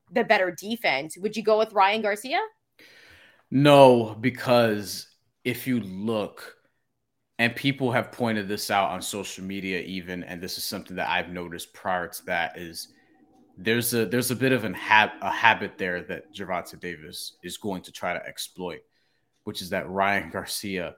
the 0.09 0.23
better 0.23 0.55
defense, 0.57 1.17
would 1.17 1.35
you 1.35 1.43
go 1.43 1.59
with 1.59 1.73
Ryan 1.73 2.01
Garcia? 2.01 2.39
No, 3.51 4.15
because 4.21 5.07
if 5.43 5.67
you 5.67 5.81
look, 5.81 6.55
and 7.37 7.53
people 7.55 7.91
have 7.91 8.13
pointed 8.13 8.47
this 8.47 8.71
out 8.71 8.91
on 8.91 9.01
social 9.01 9.43
media 9.43 9.79
even 9.81 10.23
and 10.23 10.41
this 10.41 10.57
is 10.57 10.65
something 10.65 10.97
that 10.97 11.09
i've 11.09 11.29
noticed 11.29 11.73
prior 11.73 12.05
to 12.05 12.25
that 12.25 12.57
is 12.57 12.89
there's 13.59 13.93
a 13.93 14.05
there's 14.05 14.31
a 14.31 14.35
bit 14.35 14.51
of 14.51 14.63
an 14.63 14.73
a 14.73 15.29
habit 15.29 15.77
there 15.77 16.01
that 16.01 16.33
Gervonta 16.33 16.79
Davis 16.79 17.37
is 17.43 17.57
going 17.57 17.81
to 17.83 17.91
try 17.91 18.13
to 18.13 18.25
exploit 18.25 18.79
which 19.49 19.63
is 19.63 19.71
that 19.71 19.89
Ryan 19.89 20.29
Garcia 20.29 20.95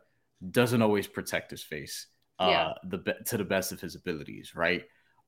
doesn't 0.52 0.82
always 0.82 1.08
protect 1.08 1.50
his 1.52 1.64
face 1.64 2.08
uh 2.38 2.48
yeah. 2.50 2.74
the 2.84 3.16
to 3.26 3.38
the 3.38 3.46
best 3.46 3.72
of 3.72 3.80
his 3.80 3.96
abilities 3.96 4.56
right 4.56 4.84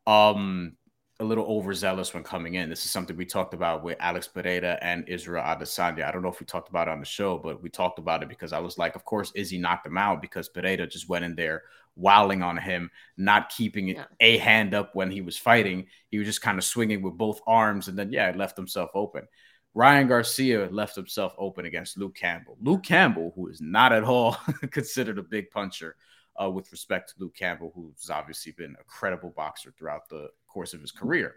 um 0.07 0.75
a 1.19 1.23
little 1.23 1.45
overzealous 1.45 2.13
when 2.13 2.23
coming 2.23 2.55
in. 2.55 2.69
This 2.69 2.85
is 2.85 2.91
something 2.91 3.15
we 3.15 3.25
talked 3.25 3.53
about 3.53 3.83
with 3.83 3.97
Alex 3.99 4.27
Pereira 4.27 4.79
and 4.81 5.07
Israel 5.07 5.43
Adesanya. 5.43 6.05
I 6.05 6.11
don't 6.11 6.23
know 6.23 6.29
if 6.29 6.39
we 6.39 6.45
talked 6.45 6.69
about 6.69 6.87
it 6.87 6.91
on 6.91 6.99
the 6.99 7.05
show, 7.05 7.37
but 7.37 7.61
we 7.61 7.69
talked 7.69 7.99
about 7.99 8.23
it 8.23 8.29
because 8.29 8.51
I 8.51 8.59
was 8.59 8.79
like, 8.79 8.95
of 8.95 9.05
course, 9.05 9.31
Izzy 9.35 9.59
knocked 9.59 9.85
him 9.85 9.97
out 9.97 10.21
because 10.21 10.49
Pereira 10.49 10.87
just 10.87 11.07
went 11.07 11.23
in 11.23 11.35
there 11.35 11.61
wowing 11.95 12.41
on 12.41 12.57
him, 12.57 12.89
not 13.15 13.49
keeping 13.49 13.89
yeah. 13.89 14.05
a 14.19 14.37
hand 14.37 14.73
up 14.73 14.95
when 14.95 15.11
he 15.11 15.21
was 15.21 15.37
fighting. 15.37 15.85
He 16.09 16.17
was 16.17 16.27
just 16.27 16.41
kind 16.41 16.57
of 16.57 16.63
swinging 16.63 17.03
with 17.03 17.15
both 17.15 17.41
arms, 17.45 17.87
and 17.87 17.97
then 17.97 18.11
yeah, 18.11 18.33
left 18.35 18.57
himself 18.57 18.89
open. 18.95 19.27
Ryan 19.75 20.07
Garcia 20.07 20.69
left 20.71 20.95
himself 20.95 21.33
open 21.37 21.65
against 21.65 21.97
Luke 21.97 22.15
Campbell. 22.15 22.57
Luke 22.61 22.83
Campbell, 22.83 23.33
who 23.35 23.47
is 23.47 23.59
not 23.59 23.91
at 23.91 24.03
all 24.03 24.33
considered 24.71 25.17
a 25.17 25.23
big 25.23 25.49
puncher, 25.49 25.95
uh, 26.41 26.49
with 26.49 26.71
respect 26.71 27.09
to 27.09 27.15
Luke 27.19 27.35
Campbell, 27.35 27.71
who's 27.75 28.09
obviously 28.09 28.51
been 28.53 28.75
a 28.79 28.83
credible 28.85 29.31
boxer 29.35 29.73
throughout 29.77 30.09
the 30.09 30.29
course 30.47 30.73
of 30.73 30.81
his 30.81 30.91
career. 30.91 31.35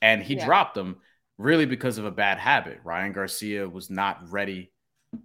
And 0.00 0.22
he 0.22 0.34
yeah. 0.34 0.44
dropped 0.44 0.76
him 0.76 0.96
really 1.38 1.66
because 1.66 1.98
of 1.98 2.04
a 2.04 2.10
bad 2.10 2.38
habit. 2.38 2.80
Ryan 2.84 3.12
Garcia 3.12 3.68
was 3.68 3.90
not 3.90 4.30
ready 4.30 4.72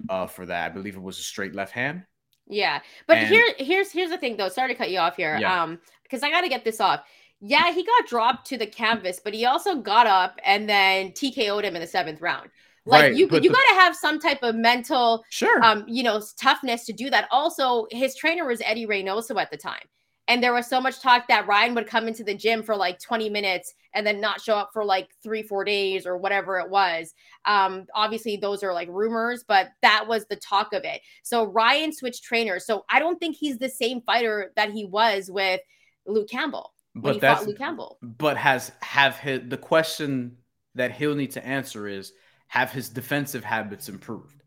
uh, 0.10 0.28
for 0.28 0.46
that. 0.46 0.72
I 0.72 0.74
believe 0.74 0.96
it 0.96 1.02
was 1.02 1.20
a 1.20 1.24
straight 1.24 1.56
left 1.56 1.72
hand. 1.72 2.04
Yeah. 2.48 2.82
But 3.08 3.18
and, 3.18 3.28
here 3.28 3.46
here's 3.58 3.92
here's 3.92 4.10
the 4.10 4.18
thing 4.18 4.38
though. 4.38 4.50
Sorry 4.50 4.70
to 4.70 4.78
cut 4.78 4.90
you 4.90 5.00
off 5.00 5.16
here. 5.16 5.38
Yeah. 5.38 5.64
Um, 5.64 5.80
because 6.04 6.24
I 6.24 6.30
gotta 6.30 6.48
get 6.48 6.64
this 6.64 6.80
off. 6.80 7.02
Yeah, 7.40 7.72
he 7.72 7.84
got 7.84 8.08
dropped 8.08 8.48
to 8.48 8.58
the 8.58 8.66
canvas, 8.66 9.20
but 9.24 9.34
he 9.34 9.46
also 9.46 9.76
got 9.76 10.08
up 10.08 10.40
and 10.44 10.68
then 10.68 11.12
TKO'd 11.12 11.64
him 11.64 11.76
in 11.76 11.82
the 11.82 11.88
seventh 11.88 12.22
round. 12.22 12.50
Like 12.86 13.04
right, 13.04 13.14
you, 13.14 13.26
you 13.26 13.28
the, 13.28 13.50
got 13.50 13.68
to 13.70 13.76
have 13.76 13.96
some 13.96 14.18
type 14.18 14.40
of 14.44 14.56
mental, 14.56 15.26
sure, 15.30 15.62
um, 15.62 15.84
you 15.88 16.04
know, 16.04 16.22
toughness 16.40 16.86
to 16.86 16.94
do 16.94 17.10
that. 17.10 17.28
Also, 17.32 17.86
his 17.92 18.16
trainer 18.16 18.46
was 18.46 18.62
Eddie 18.64 18.88
Reynoso 18.88 19.40
at 19.42 19.52
the 19.52 19.58
time, 19.58 19.84
and 20.30 20.42
there 20.42 20.54
was 20.54 20.68
so 20.68 20.80
much 20.80 21.02
talk 21.02 21.28
that 21.28 21.48
Ryan 21.48 21.76
would 21.76 21.88
come 21.88 22.08
into 22.08 22.24
the 22.24 22.34
gym 22.34 22.64
for 22.64 22.78
like 22.78 23.00
20 23.00 23.30
minutes 23.30 23.74
and 23.94 24.06
then 24.06 24.22
not 24.22 24.42
show 24.42 24.56
up 24.56 24.70
for 24.72 24.86
like 24.86 25.10
three, 25.24 25.42
four 25.42 25.64
days 25.64 26.06
or 26.06 26.18
whatever 26.18 26.60
it 26.60 26.70
was. 26.70 27.14
Um, 27.46 27.86
obviously, 27.96 28.38
those 28.38 28.64
are 28.64 28.74
like 28.74 28.90
rumors, 28.90 29.44
but 29.48 29.70
that 29.82 30.06
was 30.08 30.26
the 30.26 30.36
talk 30.36 30.74
of 30.74 30.84
it. 30.84 31.02
So 31.24 31.46
Ryan 31.46 31.94
switched 31.94 32.24
trainers. 32.24 32.66
So 32.66 32.86
I 32.90 33.00
don't 33.00 33.20
think 33.20 33.38
he's 33.38 33.58
the 33.58 33.70
same 33.70 34.02
fighter 34.02 34.52
that 34.56 34.72
he 34.72 34.86
was 34.86 35.32
with 35.32 35.62
Luke 36.06 36.30
Campbell. 36.30 36.74
But 37.02 37.22
that's 37.22 37.46
Luke 37.46 37.58
Campbell. 37.58 37.98
But 38.02 38.38
has 38.38 38.72
have 38.82 39.18
his 39.18 39.42
the 39.48 39.58
question 39.58 40.38
that 40.76 40.92
he'll 40.92 41.16
need 41.16 41.32
to 41.32 41.46
answer 41.46 41.88
is 41.88 42.14
have 42.48 42.72
his 42.72 42.90
defensive 42.90 43.44
habits 43.44 43.90
improved? 43.90 44.44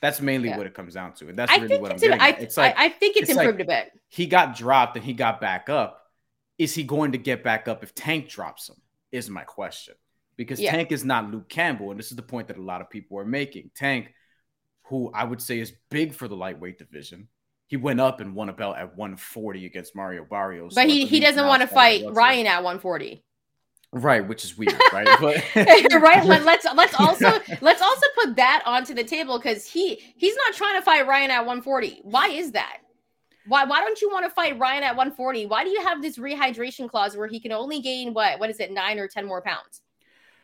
That's 0.00 0.20
mainly 0.20 0.50
yeah. 0.50 0.58
what 0.58 0.66
it 0.66 0.74
comes 0.74 0.94
down 0.94 1.14
to. 1.14 1.28
And 1.28 1.38
that's 1.38 1.50
I 1.50 1.56
really 1.56 1.78
what 1.78 1.90
I'm 1.90 1.96
getting. 1.96 2.20
I, 2.20 2.30
it's 2.30 2.56
like 2.56 2.76
I, 2.76 2.86
I 2.86 2.88
think 2.90 3.16
it's, 3.16 3.30
it's 3.30 3.38
improved 3.38 3.60
like 3.60 3.66
a 3.66 3.84
bit. 3.84 3.92
He 4.08 4.26
got 4.26 4.54
dropped 4.56 4.96
and 4.96 5.04
he 5.04 5.14
got 5.14 5.40
back 5.40 5.70
up. 5.70 6.02
Is 6.58 6.74
he 6.74 6.82
going 6.82 7.12
to 7.12 7.18
get 7.18 7.42
back 7.42 7.68
up 7.68 7.82
if 7.82 7.94
Tank 7.94 8.28
drops 8.28 8.68
him? 8.68 8.76
Is 9.12 9.30
my 9.30 9.44
question. 9.44 9.94
Because 10.36 10.60
yeah. 10.60 10.72
Tank 10.72 10.92
is 10.92 11.04
not 11.04 11.30
Luke 11.30 11.48
Campbell. 11.48 11.90
And 11.90 11.98
this 11.98 12.10
is 12.10 12.16
the 12.16 12.22
point 12.22 12.48
that 12.48 12.58
a 12.58 12.62
lot 12.62 12.80
of 12.80 12.90
people 12.90 13.18
are 13.18 13.24
making. 13.24 13.70
Tank, 13.74 14.12
who 14.84 15.10
I 15.14 15.24
would 15.24 15.40
say 15.40 15.58
is 15.58 15.72
big 15.90 16.12
for 16.12 16.28
the 16.28 16.36
lightweight 16.36 16.76
division, 16.78 17.28
he 17.66 17.76
went 17.76 18.00
up 18.00 18.20
and 18.20 18.34
won 18.34 18.48
a 18.48 18.52
belt 18.52 18.76
at 18.76 18.96
140 18.96 19.66
against 19.66 19.96
Mario 19.96 20.24
Barrios. 20.24 20.74
But 20.74 20.88
he, 20.88 21.06
he 21.06 21.20
doesn't 21.20 21.46
want 21.46 21.62
to 21.62 21.68
fight 21.68 22.04
Ryan 22.10 22.46
at 22.46 22.62
140. 22.62 23.24
Right, 23.96 24.26
which 24.26 24.44
is 24.44 24.58
weird, 24.58 24.74
right? 24.92 25.06
But 25.20 25.36
right, 26.02 26.24
let's 26.44 26.66
let's 26.74 26.94
also 26.98 27.40
let's 27.60 27.80
also 27.80 28.06
put 28.20 28.36
that 28.36 28.62
onto 28.66 28.92
the 28.92 29.04
table 29.04 29.38
because 29.38 29.66
he 29.66 30.02
he's 30.16 30.34
not 30.34 30.54
trying 30.54 30.74
to 30.74 30.82
fight 30.82 31.06
Ryan 31.06 31.30
at 31.30 31.40
140. 31.40 32.00
Why 32.02 32.28
is 32.28 32.52
that? 32.52 32.78
Why 33.46 33.64
why 33.64 33.80
don't 33.80 34.00
you 34.02 34.10
want 34.10 34.26
to 34.26 34.30
fight 34.30 34.58
Ryan 34.58 34.82
at 34.82 34.96
140? 34.96 35.46
Why 35.46 35.62
do 35.62 35.70
you 35.70 35.80
have 35.82 36.02
this 36.02 36.18
rehydration 36.18 36.90
clause 36.90 37.16
where 37.16 37.28
he 37.28 37.38
can 37.38 37.52
only 37.52 37.80
gain 37.80 38.14
what 38.14 38.40
what 38.40 38.50
is 38.50 38.58
it 38.58 38.72
nine 38.72 38.98
or 38.98 39.06
ten 39.06 39.26
more 39.26 39.42
pounds? 39.42 39.80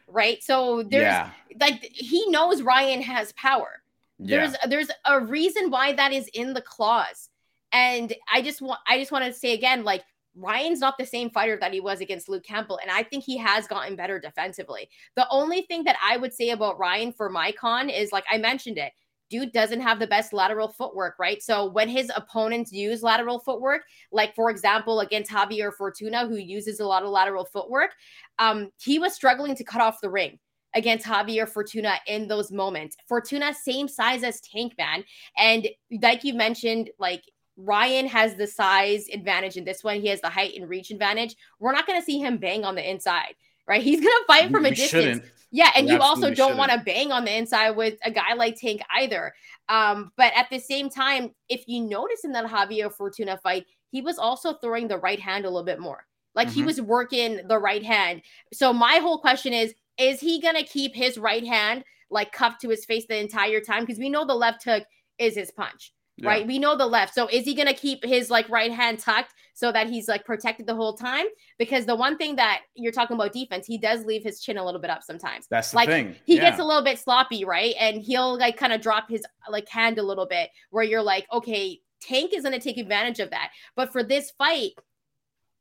Right. 0.07 0.43
So 0.45 0.85
there's 0.85 1.03
yeah. 1.03 1.31
like 1.59 1.83
he 1.83 2.31
knows 2.31 2.63
Ryan 2.63 3.03
has 3.03 3.33
power. 3.33 3.83
There's 4.27 4.55
there's 4.69 4.91
a 5.07 5.21
reason 5.21 5.71
why 5.71 5.93
that 5.95 6.13
is 6.13 6.29
in 6.35 6.53
the 6.53 6.63
clause. 6.63 7.29
And 7.73 8.13
I 8.33 8.43
just 8.43 8.61
want 8.61 8.81
I 8.87 8.99
just 8.99 9.13
want 9.13 9.25
to 9.25 9.33
say 9.33 9.55
again, 9.55 9.85
like 9.85 10.03
Ryan's 10.37 10.81
not 10.81 10.99
the 10.99 11.07
same 11.07 11.31
fighter 11.31 11.57
that 11.61 11.73
he 11.73 11.81
was 11.81 12.01
against 12.01 12.29
Luke 12.29 12.45
Campbell. 12.45 12.79
And 12.81 12.91
I 12.91 13.03
think 13.03 13.25
he 13.25 13.37
has 13.39 13.67
gotten 13.67 13.97
better 13.97 14.19
defensively. 14.21 14.89
The 15.17 15.27
only 15.31 15.63
thing 15.63 15.85
that 15.85 15.97
I 16.03 16.17
would 16.17 16.33
say 16.33 16.51
about 16.51 16.79
Ryan 16.79 17.13
for 17.13 17.29
my 17.29 17.53
con 17.53 17.89
is 17.89 18.13
like 18.13 18.25
I 18.31 18.39
mentioned 18.39 18.79
it, 18.79 18.93
dude 19.31 19.53
doesn't 19.53 19.81
have 19.81 19.99
the 19.99 20.07
best 20.07 20.33
lateral 20.33 20.69
footwork, 20.69 21.17
right? 21.19 21.43
So 21.43 21.71
when 21.71 21.89
his 21.89 22.13
opponents 22.15 22.73
use 22.73 23.03
lateral 23.03 23.39
footwork, 23.39 23.83
like 24.13 24.35
for 24.35 24.51
example, 24.51 25.01
against 25.01 25.31
Javier 25.31 25.73
Fortuna, 25.73 26.27
who 26.27 26.37
uses 26.37 26.81
a 26.81 26.87
lot 26.87 27.05
of 27.05 27.11
lateral 27.11 27.45
footwork, 27.45 27.93
um, 28.39 28.71
he 28.81 28.99
was 28.99 29.15
struggling 29.15 29.55
to 29.55 29.65
cut 29.65 29.81
off 29.81 30.01
the 30.01 30.11
ring 30.11 30.39
against 30.75 31.07
Javier 31.07 31.49
Fortuna 31.49 31.95
in 32.07 32.29
those 32.29 32.53
moments. 32.53 32.97
Fortuna, 33.09 33.55
same 33.55 33.89
size 33.89 34.23
as 34.23 34.41
Tank 34.41 34.75
Man. 34.79 35.05
And 35.37 35.69
like 36.03 36.25
you 36.25 36.35
mentioned, 36.35 36.91
like 36.99 37.23
Ryan 37.57 38.07
has 38.07 38.37
the 38.37 38.47
size 38.47 39.07
advantage 39.13 39.57
in 39.57 39.65
this 39.65 39.85
one. 39.85 40.01
He 40.01 40.09
has 40.09 40.21
the 40.21 40.31
height 40.31 40.55
and 40.57 40.69
reach 40.69 40.91
advantage. 40.91 41.37
We're 41.59 41.73
not 41.73 41.87
going 41.87 42.01
to 42.01 42.05
see 42.05 42.19
him 42.19 42.39
bang 42.39 42.65
on 42.65 42.75
the 42.75 42.89
inside, 42.89 43.35
right? 43.67 43.83
He's 43.83 44.01
going 44.01 44.07
to 44.11 44.25
fight 44.27 44.51
from 44.51 44.63
we 44.63 44.71
a 44.71 44.75
distance. 44.75 44.91
Shouldn't. 44.91 45.25
Yeah, 45.53 45.71
and 45.75 45.87
we 45.87 45.95
you 45.95 45.99
also 45.99 46.33
don't 46.33 46.57
want 46.57 46.71
to 46.71 46.79
bang 46.79 47.11
on 47.11 47.25
the 47.25 47.37
inside 47.37 47.71
with 47.71 47.99
a 48.05 48.11
guy 48.11 48.35
like 48.35 48.57
Tank 48.57 48.83
either. 48.97 49.35
Um, 49.69 50.13
but 50.17 50.33
at 50.37 50.49
the 50.49 50.61
same 50.61 50.89
time, 50.89 51.35
if 51.49 51.65
you 51.67 51.81
notice 51.81 52.25
in 52.25 52.33
that 52.33 52.47
Javier 52.47 52.93
Fortuna 52.93 53.37
fight, 53.43 53.67
he 53.91 54.01
was 54.01 54.17
also 54.17 54.55
throwing 54.55 54.87
the 54.87 54.99
right 54.99 55.19
hand 55.19 55.45
a 55.45 55.49
little 55.49 55.65
bit 55.65 55.81
more. 55.81 56.07
Like 56.37 56.49
mm-hmm. 56.49 56.55
he 56.55 56.63
was 56.63 56.81
working 56.81 57.49
the 57.49 57.59
right 57.59 57.83
hand. 57.83 58.23
So 58.53 58.73
my 58.73 58.99
whole 59.03 59.19
question 59.19 59.53
is: 59.53 59.75
Is 60.01 60.21
he 60.21 60.41
going 60.41 60.57
to 60.57 60.65
keep 60.65 60.95
his 60.95 61.19
right 61.19 61.47
hand 61.47 61.85
like 62.11 62.33
cuffed 62.33 62.63
to 62.63 62.71
his 62.71 62.85
face 62.85 63.07
the 63.09 63.19
entire 63.19 63.61
time? 63.61 63.85
Because 63.85 63.99
we 63.99 64.09
know 64.09 64.27
the 64.27 64.35
left 64.35 64.65
hook 64.65 64.85
is 65.19 65.35
his 65.35 65.51
punch 65.51 65.93
yeah. 66.21 66.29
right? 66.29 66.47
We 66.47 66.59
know 66.59 66.77
the 66.77 66.87
left. 66.87 67.15
So 67.15 67.29
is 67.29 67.45
he 67.45 67.55
going 67.55 67.69
to 67.69 67.75
keep 67.75 68.05
his 68.05 68.31
like 68.31 68.49
right 68.49 68.73
hand 68.73 68.99
tucked 68.99 69.33
so 69.55 69.73
that 69.73 69.89
he's 69.89 70.09
like 70.09 70.25
protected 70.25 70.67
the 70.67 70.75
whole 70.75 70.95
time? 70.95 71.27
Because 71.59 71.87
the 71.87 71.97
one 71.97 72.17
thing 72.17 72.37
that 72.37 72.63
you're 72.75 72.93
talking 72.93 73.15
about 73.15 73.33
defense, 73.33 73.67
he 73.67 73.79
does 73.79 74.05
leave 74.05 74.23
his 74.23 74.41
chin 74.41 74.59
a 74.59 74.65
little 74.65 74.81
bit 74.81 74.91
up 74.91 75.03
sometimes. 75.03 75.47
That's 75.51 75.75
like 75.75 75.89
thing. 75.89 76.17
he 76.25 76.37
yeah. 76.37 76.51
gets 76.51 76.61
a 76.61 76.65
little 76.65 76.85
bit 76.85 76.99
sloppy, 76.99 77.45
right? 77.45 77.75
And 77.79 78.03
he'll 78.03 78.39
like 78.39 78.57
kind 78.57 78.73
of 78.73 78.81
drop 78.81 79.09
his 79.09 79.25
like 79.49 79.69
hand 79.69 79.99
a 79.99 80.03
little 80.03 80.27
bit 80.27 80.51
where 80.71 80.85
you're 80.85 81.03
like, 81.03 81.27
okay, 81.33 81.79
Tank 82.01 82.33
is 82.33 82.43
going 82.43 82.55
to 82.55 82.61
take 82.61 82.79
advantage 82.79 83.21
of 83.21 83.31
that. 83.31 83.51
But 83.77 83.93
for 83.93 84.03
this 84.03 84.33
fight, 84.39 84.73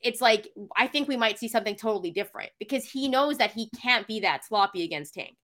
it's 0.02 0.22
like 0.22 0.48
I 0.76 0.88
think 0.88 1.08
we 1.08 1.18
might 1.18 1.40
see 1.40 1.48
something 1.48 1.76
totally 1.76 2.12
different 2.12 2.52
because 2.60 2.86
he 2.86 3.08
knows 3.08 3.38
that 3.38 3.52
he 3.52 3.70
can't 3.82 4.08
be 4.08 4.22
that 4.22 4.46
sloppy 4.46 4.84
against 4.84 5.14
Tank. 5.14 5.36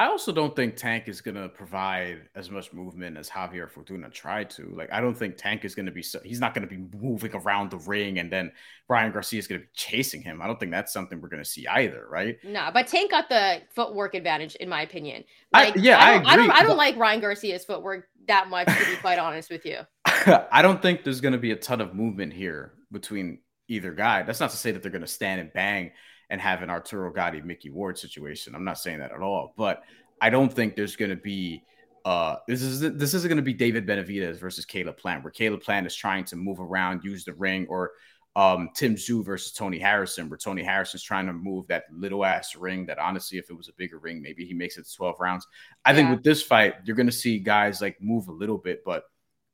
I 0.00 0.06
also 0.06 0.30
don't 0.30 0.54
think 0.54 0.76
Tank 0.76 1.08
is 1.08 1.20
going 1.20 1.34
to 1.34 1.48
provide 1.48 2.28
as 2.36 2.52
much 2.52 2.72
movement 2.72 3.16
as 3.16 3.28
Javier 3.28 3.68
Fortuna 3.68 4.08
tried 4.10 4.48
to. 4.50 4.72
Like, 4.72 4.92
I 4.92 5.00
don't 5.00 5.16
think 5.16 5.36
Tank 5.36 5.64
is 5.64 5.74
going 5.74 5.86
to 5.86 5.92
be 5.92 6.02
so, 6.02 6.20
he's 6.24 6.38
not 6.38 6.54
going 6.54 6.66
to 6.66 6.72
be 6.72 6.86
moving 6.96 7.34
around 7.34 7.72
the 7.72 7.78
ring 7.78 8.20
and 8.20 8.30
then 8.30 8.52
Ryan 8.88 9.10
Garcia 9.10 9.40
is 9.40 9.48
going 9.48 9.60
to 9.60 9.66
be 9.66 9.70
chasing 9.74 10.22
him. 10.22 10.40
I 10.40 10.46
don't 10.46 10.60
think 10.60 10.70
that's 10.70 10.92
something 10.92 11.20
we're 11.20 11.28
going 11.28 11.42
to 11.42 11.48
see 11.48 11.66
either, 11.66 12.06
right? 12.08 12.38
No, 12.44 12.70
but 12.72 12.86
Tank 12.86 13.10
got 13.10 13.28
the 13.28 13.60
footwork 13.74 14.14
advantage, 14.14 14.54
in 14.54 14.68
my 14.68 14.82
opinion. 14.82 15.24
Like, 15.52 15.76
I, 15.76 15.80
yeah, 15.80 15.98
I 15.98 16.12
don't, 16.12 16.26
I, 16.26 16.30
I 16.30 16.36
don't, 16.36 16.50
I 16.52 16.62
don't 16.62 16.76
like 16.76 16.96
Ryan 16.96 17.18
Garcia's 17.18 17.64
footwork 17.64 18.06
that 18.28 18.48
much, 18.48 18.68
to 18.68 18.90
be 18.90 18.96
quite 19.00 19.18
honest 19.18 19.50
with 19.50 19.66
you. 19.66 19.78
I 20.04 20.62
don't 20.62 20.80
think 20.80 21.02
there's 21.02 21.20
going 21.20 21.32
to 21.32 21.38
be 21.38 21.50
a 21.50 21.56
ton 21.56 21.80
of 21.80 21.92
movement 21.92 22.32
here 22.32 22.74
between 22.92 23.40
either 23.68 23.92
guy. 23.92 24.22
That's 24.22 24.40
not 24.40 24.50
to 24.50 24.56
say 24.56 24.72
that 24.72 24.82
they're 24.82 24.90
going 24.90 25.02
to 25.02 25.06
stand 25.06 25.40
and 25.40 25.52
bang 25.52 25.92
and 26.30 26.40
have 26.40 26.62
an 26.62 26.70
Arturo 26.70 27.12
Gatti, 27.12 27.40
Micky 27.40 27.70
Ward 27.70 27.98
situation. 27.98 28.54
I'm 28.54 28.64
not 28.64 28.78
saying 28.78 28.98
that 28.98 29.12
at 29.12 29.20
all, 29.20 29.54
but 29.56 29.82
I 30.20 30.30
don't 30.30 30.52
think 30.52 30.76
there's 30.76 30.96
going 30.96 31.10
to 31.10 31.16
be 31.16 31.62
uh 32.04 32.36
this 32.46 32.62
is 32.62 32.80
this 32.80 33.12
isn't 33.12 33.28
going 33.28 33.36
to 33.36 33.42
be 33.42 33.52
David 33.52 33.86
Benavidez 33.86 34.38
versus 34.38 34.64
Caleb 34.64 34.96
Plant 34.96 35.24
where 35.24 35.32
Caleb 35.32 35.62
Plant 35.62 35.86
is 35.86 35.96
trying 35.96 36.24
to 36.26 36.36
move 36.36 36.60
around, 36.60 37.02
use 37.02 37.24
the 37.24 37.34
ring 37.34 37.66
or 37.68 37.92
um 38.36 38.70
Tim 38.74 38.94
Tszyu 38.94 39.24
versus 39.24 39.52
Tony 39.52 39.78
Harrison 39.78 40.28
where 40.28 40.38
Tony 40.38 40.62
Harrison's 40.62 41.02
trying 41.02 41.26
to 41.26 41.32
move 41.32 41.66
that 41.66 41.84
little 41.92 42.24
ass 42.24 42.54
ring 42.54 42.86
that 42.86 42.98
honestly 42.98 43.38
if 43.38 43.50
it 43.50 43.56
was 43.56 43.68
a 43.68 43.72
bigger 43.72 43.98
ring 43.98 44.22
maybe 44.22 44.44
he 44.44 44.54
makes 44.54 44.78
it 44.78 44.86
12 44.94 45.16
rounds. 45.18 45.46
I 45.84 45.90
yeah. 45.90 45.96
think 45.96 46.10
with 46.10 46.22
this 46.22 46.42
fight 46.42 46.74
you're 46.84 46.96
going 46.96 47.06
to 47.06 47.12
see 47.12 47.40
guys 47.40 47.80
like 47.80 48.00
move 48.00 48.28
a 48.28 48.32
little 48.32 48.58
bit 48.58 48.82
but 48.84 49.04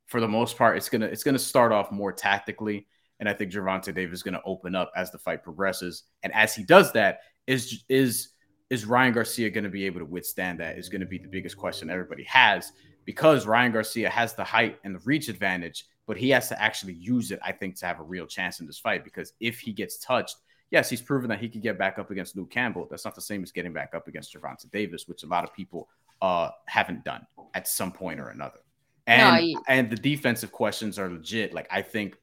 for 0.05 0.21
the 0.21 0.27
most 0.27 0.55
part 0.55 0.77
it's 0.77 0.89
going 0.89 1.01
to 1.01 1.07
it's 1.07 1.23
going 1.23 1.35
to 1.35 1.39
start 1.39 1.71
off 1.71 1.91
more 1.91 2.13
tactically 2.13 2.85
and 3.19 3.29
I 3.29 3.33
think 3.33 3.51
Gervonta 3.51 3.93
Davis 3.93 4.19
is 4.19 4.23
going 4.23 4.33
to 4.33 4.43
open 4.45 4.75
up 4.75 4.91
as 4.95 5.11
the 5.11 5.17
fight 5.17 5.43
progresses. 5.43 6.03
And 6.23 6.33
as 6.33 6.55
he 6.55 6.63
does 6.63 6.91
that, 6.93 7.19
is 7.47 7.83
is 7.89 8.29
is 8.69 8.85
Ryan 8.85 9.13
Garcia 9.13 9.49
going 9.49 9.63
to 9.63 9.69
be 9.69 9.85
able 9.85 9.99
to 9.99 10.05
withstand 10.05 10.59
that? 10.59 10.77
Is 10.77 10.89
going 10.89 11.01
to 11.01 11.07
be 11.07 11.17
the 11.17 11.27
biggest 11.27 11.57
question 11.57 11.89
everybody 11.89 12.23
has 12.23 12.71
because 13.05 13.45
Ryan 13.45 13.71
Garcia 13.71 14.09
has 14.09 14.33
the 14.33 14.43
height 14.43 14.79
and 14.83 14.95
the 14.95 14.99
reach 15.05 15.29
advantage, 15.29 15.85
but 16.07 16.17
he 16.17 16.29
has 16.31 16.49
to 16.49 16.61
actually 16.61 16.93
use 16.93 17.31
it, 17.31 17.39
I 17.43 17.51
think, 17.51 17.75
to 17.77 17.85
have 17.85 17.99
a 17.99 18.03
real 18.03 18.25
chance 18.25 18.59
in 18.59 18.65
this 18.65 18.79
fight. 18.79 19.03
Because 19.03 19.33
if 19.39 19.59
he 19.59 19.71
gets 19.71 19.99
touched, 19.99 20.37
yes, 20.71 20.89
he's 20.89 21.01
proven 21.01 21.29
that 21.29 21.39
he 21.39 21.47
could 21.47 21.61
get 21.61 21.77
back 21.77 21.99
up 21.99 22.09
against 22.09 22.35
Luke 22.35 22.49
Campbell. 22.49 22.87
That's 22.89 23.05
not 23.05 23.15
the 23.15 23.21
same 23.21 23.43
as 23.43 23.51
getting 23.51 23.73
back 23.73 23.93
up 23.93 24.07
against 24.07 24.33
Gervonta 24.33 24.69
Davis, 24.71 25.07
which 25.07 25.23
a 25.23 25.27
lot 25.27 25.43
of 25.43 25.53
people 25.53 25.87
uh, 26.21 26.49
haven't 26.67 27.03
done 27.05 27.25
at 27.53 27.67
some 27.67 27.91
point 27.91 28.19
or 28.19 28.29
another. 28.29 28.59
And 29.07 29.53
no, 29.53 29.61
and 29.67 29.89
the 29.89 29.95
defensive 29.95 30.51
questions 30.51 30.97
are 30.97 31.09
legit. 31.09 31.53
Like 31.53 31.67
I 31.69 31.83
think 31.83 32.17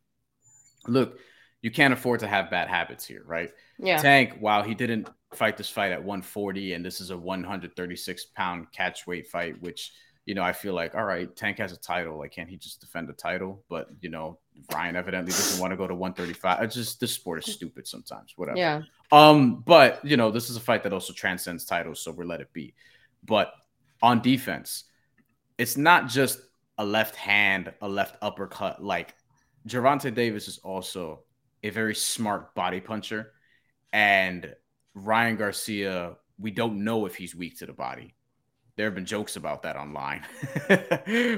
look, 0.87 1.19
you 1.63 1.71
can't 1.71 1.95
afford 1.95 2.21
to 2.21 2.27
have 2.27 2.51
bad 2.51 2.69
habits 2.69 3.07
here, 3.07 3.23
right? 3.25 3.51
Yeah. 3.79 3.99
Tank, 3.99 4.37
while 4.41 4.63
he 4.63 4.75
didn't 4.75 5.09
fight 5.35 5.57
this 5.57 5.71
fight 5.71 5.93
at 5.93 6.03
140, 6.03 6.75
and 6.75 6.85
this 6.85 7.01
is 7.01 7.11
a 7.11 7.17
136 7.17 8.25
pound 8.37 8.71
catch 8.73 9.07
weight 9.07 9.29
fight, 9.29 9.61
which 9.63 9.93
you 10.27 10.35
know 10.35 10.43
I 10.43 10.53
feel 10.53 10.75
like, 10.75 10.95
all 10.95 11.05
right, 11.05 11.35
Tank 11.35 11.59
has 11.59 11.73
a 11.73 11.77
title. 11.77 12.19
Like, 12.19 12.33
can't 12.33 12.49
he 12.49 12.57
just 12.57 12.81
defend 12.81 13.09
the 13.09 13.13
title? 13.13 13.65
But 13.69 13.89
you 14.01 14.09
know, 14.09 14.39
Ryan 14.73 14.97
evidently 14.97 15.31
doesn't 15.33 15.61
want 15.61 15.73
to 15.73 15.77
go 15.77 15.87
to 15.87 15.95
135. 15.95 16.63
It's 16.63 16.75
just 16.75 17.01
this 17.01 17.13
sport 17.13 17.47
is 17.47 17.53
stupid 17.53 17.87
sometimes. 17.87 18.33
Whatever. 18.37 18.59
Yeah. 18.59 18.83
Um, 19.13 19.63
but 19.65 20.05
you 20.05 20.17
know, 20.17 20.31
this 20.31 20.51
is 20.51 20.57
a 20.57 20.61
fight 20.61 20.83
that 20.83 20.93
also 20.93 21.13
transcends 21.13 21.65
titles, 21.65 22.01
so 22.01 22.11
we're 22.11 22.25
let 22.25 22.41
it 22.41 22.53
be. 22.53 22.75
But 23.25 23.53
on 24.03 24.21
defense, 24.21 24.85
it's 25.59 25.77
not 25.77 26.09
just 26.09 26.41
a 26.79 26.85
left 26.85 27.15
hand, 27.15 27.73
a 27.81 27.89
left 27.89 28.17
uppercut, 28.21 28.83
like 28.83 29.15
Gervonta 29.67 30.13
Davis 30.15 30.49
is 30.49 30.59
also 30.59 31.21
a 31.63 31.71
very 31.71 31.95
smart 31.95 32.55
body 32.55 32.81
puncher, 32.81 33.33
and 33.93 34.55
Ryan 34.95 35.37
Garcia, 35.37 36.17
we 36.39 36.51
don't 36.51 36.85
know 36.85 37.07
if 37.07 37.15
he's 37.15 37.35
weak 37.35 37.59
to 37.59 37.67
the 37.67 37.73
body. 37.73 38.15
There 38.77 38.87
have 38.87 38.95
been 38.95 39.07
jokes 39.07 39.37
about 39.37 39.63
that 39.63 39.77
online, 39.77 40.25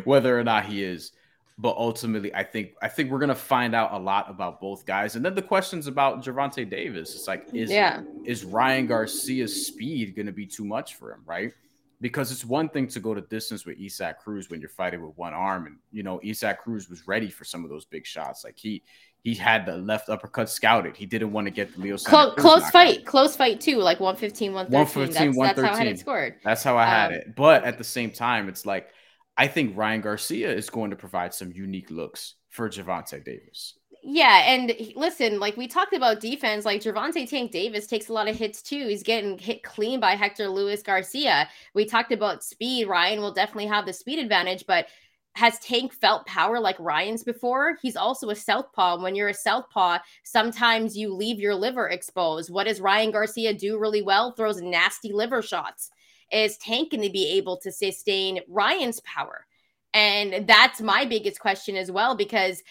whether 0.04 0.38
or 0.38 0.44
not 0.44 0.64
he 0.66 0.82
is. 0.82 1.12
But 1.56 1.76
ultimately, 1.76 2.34
I 2.34 2.42
think 2.42 2.72
I 2.82 2.88
think 2.88 3.10
we're 3.10 3.20
gonna 3.20 3.34
find 3.34 3.76
out 3.76 3.92
a 3.92 3.98
lot 3.98 4.28
about 4.28 4.60
both 4.60 4.84
guys. 4.84 5.14
And 5.14 5.24
then 5.24 5.36
the 5.36 5.42
questions 5.42 5.86
about 5.86 6.24
Gervonta 6.24 6.68
Davis. 6.68 7.14
It's 7.14 7.28
like, 7.28 7.46
is 7.52 7.70
yeah. 7.70 8.02
is 8.24 8.44
Ryan 8.44 8.86
Garcia's 8.86 9.66
speed 9.66 10.16
gonna 10.16 10.32
be 10.32 10.46
too 10.46 10.64
much 10.64 10.96
for 10.96 11.12
him, 11.12 11.20
right? 11.24 11.52
Because 12.00 12.32
it's 12.32 12.44
one 12.44 12.68
thing 12.68 12.86
to 12.88 13.00
go 13.00 13.14
to 13.14 13.20
distance 13.20 13.64
with 13.64 13.78
Isaac 13.80 14.18
Cruz 14.18 14.50
when 14.50 14.60
you're 14.60 14.68
fighting 14.68 15.04
with 15.04 15.16
one 15.16 15.34
arm, 15.34 15.66
and 15.66 15.76
you 15.92 16.02
know 16.02 16.20
Isaac 16.24 16.58
Cruz 16.60 16.88
was 16.88 17.06
ready 17.06 17.30
for 17.30 17.44
some 17.44 17.64
of 17.64 17.70
those 17.70 17.84
big 17.84 18.06
shots. 18.06 18.44
Like 18.44 18.58
he 18.58 18.82
he 19.22 19.34
had 19.34 19.64
the 19.64 19.76
left 19.76 20.10
uppercut 20.10 20.50
scouted. 20.50 20.96
He 20.96 21.06
didn't 21.06 21.32
want 21.32 21.46
to 21.46 21.50
get 21.50 21.74
the 21.74 21.80
Leo. 21.80 21.96
Close, 21.96 22.34
close 22.36 22.68
fight, 22.70 22.98
out. 22.98 23.04
close 23.06 23.34
fight 23.34 23.60
too, 23.60 23.78
like 23.78 23.98
115, 23.98 24.52
113. 24.52 25.34
115, 25.34 25.54
that's, 25.54 25.56
that's 25.56 25.66
how 25.66 25.74
I 25.74 25.78
had 25.78 25.86
it 25.86 25.98
scored. 25.98 26.34
That's 26.44 26.62
how 26.62 26.76
I 26.76 26.84
had 26.84 27.06
um, 27.06 27.12
it. 27.14 27.34
But 27.34 27.64
at 27.64 27.78
the 27.78 27.84
same 27.84 28.10
time, 28.10 28.48
it's 28.48 28.66
like 28.66 28.88
I 29.36 29.46
think 29.48 29.76
Ryan 29.76 30.00
Garcia 30.00 30.52
is 30.52 30.70
going 30.70 30.90
to 30.90 30.96
provide 30.96 31.34
some 31.34 31.52
unique 31.52 31.90
looks 31.90 32.34
for 32.50 32.68
Gervonta 32.68 33.24
Davis. 33.24 33.78
Yeah, 34.06 34.42
and 34.52 34.70
listen, 34.96 35.40
like 35.40 35.56
we 35.56 35.66
talked 35.66 35.94
about 35.94 36.20
defense, 36.20 36.66
like 36.66 36.82
Gervonta 36.82 37.26
Tank 37.26 37.50
Davis 37.50 37.86
takes 37.86 38.10
a 38.10 38.12
lot 38.12 38.28
of 38.28 38.36
hits 38.36 38.60
too. 38.60 38.86
He's 38.86 39.02
getting 39.02 39.38
hit 39.38 39.62
clean 39.62 39.98
by 39.98 40.14
Hector 40.14 40.46
Luis 40.46 40.82
Garcia. 40.82 41.48
We 41.72 41.86
talked 41.86 42.12
about 42.12 42.44
speed. 42.44 42.86
Ryan 42.86 43.20
will 43.22 43.32
definitely 43.32 43.64
have 43.68 43.86
the 43.86 43.94
speed 43.94 44.18
advantage, 44.18 44.66
but 44.68 44.88
has 45.36 45.58
Tank 45.60 45.94
felt 45.94 46.26
power 46.26 46.60
like 46.60 46.76
Ryan's 46.78 47.24
before? 47.24 47.78
He's 47.80 47.96
also 47.96 48.28
a 48.28 48.36
southpaw. 48.36 49.00
When 49.00 49.14
you're 49.14 49.30
a 49.30 49.34
southpaw, 49.34 50.00
sometimes 50.22 50.98
you 50.98 51.14
leave 51.14 51.40
your 51.40 51.54
liver 51.54 51.88
exposed. 51.88 52.52
What 52.52 52.66
does 52.66 52.82
Ryan 52.82 53.10
Garcia 53.10 53.54
do 53.54 53.78
really 53.78 54.02
well? 54.02 54.32
Throws 54.32 54.60
nasty 54.60 55.14
liver 55.14 55.40
shots. 55.40 55.90
Is 56.30 56.58
Tank 56.58 56.90
going 56.90 57.04
to 57.04 57.10
be 57.10 57.38
able 57.38 57.56
to 57.60 57.72
sustain 57.72 58.40
Ryan's 58.48 59.00
power? 59.00 59.46
And 59.94 60.46
that's 60.46 60.80
my 60.80 61.04
biggest 61.04 61.38
question 61.38 61.76
as 61.76 61.90
well, 61.90 62.16
because 62.16 62.62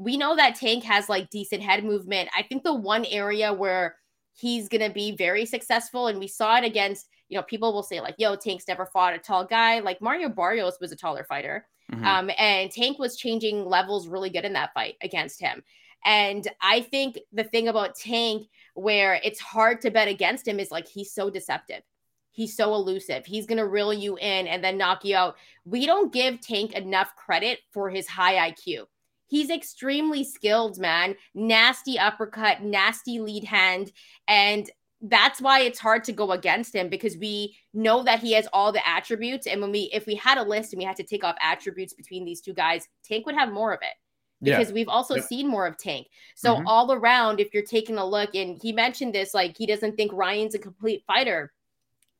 we 0.00 0.16
know 0.16 0.34
that 0.34 0.54
Tank 0.54 0.82
has 0.84 1.10
like 1.10 1.28
decent 1.28 1.62
head 1.62 1.84
movement. 1.84 2.30
I 2.34 2.42
think 2.42 2.64
the 2.64 2.74
one 2.74 3.04
area 3.04 3.52
where 3.52 3.96
he's 4.32 4.66
going 4.66 4.80
to 4.80 4.90
be 4.90 5.14
very 5.14 5.44
successful, 5.44 6.06
and 6.06 6.18
we 6.18 6.26
saw 6.26 6.56
it 6.56 6.64
against, 6.64 7.06
you 7.28 7.36
know, 7.36 7.42
people 7.42 7.74
will 7.74 7.82
say 7.82 8.00
like, 8.00 8.14
yo, 8.16 8.34
Tank's 8.34 8.66
never 8.66 8.86
fought 8.86 9.12
a 9.12 9.18
tall 9.18 9.44
guy. 9.44 9.80
Like 9.80 10.00
Mario 10.00 10.30
Barrios 10.30 10.78
was 10.80 10.90
a 10.90 10.96
taller 10.96 11.24
fighter. 11.24 11.66
Mm-hmm. 11.92 12.06
Um, 12.06 12.30
and 12.38 12.70
Tank 12.70 12.98
was 12.98 13.18
changing 13.18 13.66
levels 13.66 14.08
really 14.08 14.30
good 14.30 14.46
in 14.46 14.54
that 14.54 14.72
fight 14.72 14.94
against 15.02 15.38
him. 15.38 15.62
And 16.02 16.48
I 16.62 16.80
think 16.80 17.18
the 17.30 17.44
thing 17.44 17.68
about 17.68 17.94
Tank 17.94 18.46
where 18.72 19.20
it's 19.22 19.38
hard 19.38 19.82
to 19.82 19.90
bet 19.90 20.08
against 20.08 20.48
him 20.48 20.58
is 20.58 20.70
like 20.70 20.88
he's 20.88 21.12
so 21.12 21.28
deceptive. 21.28 21.82
He's 22.30 22.56
so 22.56 22.72
elusive. 22.72 23.26
He's 23.26 23.44
going 23.44 23.58
to 23.58 23.66
reel 23.66 23.92
you 23.92 24.16
in 24.16 24.46
and 24.46 24.64
then 24.64 24.78
knock 24.78 25.04
you 25.04 25.14
out. 25.14 25.36
We 25.66 25.84
don't 25.84 26.10
give 26.10 26.40
Tank 26.40 26.72
enough 26.72 27.14
credit 27.16 27.58
for 27.70 27.90
his 27.90 28.08
high 28.08 28.50
IQ. 28.50 28.86
He's 29.30 29.48
extremely 29.48 30.24
skilled, 30.24 30.78
man. 30.78 31.14
Nasty 31.36 31.98
uppercut, 32.00 32.62
nasty 32.62 33.20
lead 33.20 33.44
hand. 33.44 33.92
And 34.26 34.68
that's 35.00 35.40
why 35.40 35.60
it's 35.60 35.78
hard 35.78 36.02
to 36.04 36.12
go 36.12 36.32
against 36.32 36.74
him 36.74 36.88
because 36.88 37.16
we 37.16 37.56
know 37.72 38.02
that 38.02 38.18
he 38.18 38.32
has 38.32 38.48
all 38.52 38.72
the 38.72 38.86
attributes. 38.86 39.46
And 39.46 39.60
when 39.60 39.70
we, 39.70 39.88
if 39.92 40.04
we 40.04 40.16
had 40.16 40.36
a 40.36 40.42
list 40.42 40.72
and 40.72 40.78
we 40.78 40.84
had 40.84 40.96
to 40.96 41.04
take 41.04 41.22
off 41.22 41.36
attributes 41.40 41.94
between 41.94 42.24
these 42.24 42.40
two 42.40 42.52
guys, 42.52 42.88
Tank 43.04 43.24
would 43.24 43.36
have 43.36 43.52
more 43.52 43.72
of 43.72 43.78
it 43.82 43.94
because 44.42 44.68
yeah. 44.68 44.74
we've 44.74 44.88
also 44.88 45.18
seen 45.18 45.46
more 45.46 45.66
of 45.66 45.78
Tank. 45.78 46.08
So 46.34 46.56
mm-hmm. 46.56 46.66
all 46.66 46.92
around, 46.92 47.38
if 47.38 47.54
you're 47.54 47.62
taking 47.62 47.98
a 47.98 48.04
look, 48.04 48.34
and 48.34 48.58
he 48.60 48.72
mentioned 48.72 49.14
this, 49.14 49.32
like 49.32 49.56
he 49.56 49.64
doesn't 49.64 49.96
think 49.96 50.12
Ryan's 50.12 50.56
a 50.56 50.58
complete 50.58 51.04
fighter. 51.06 51.52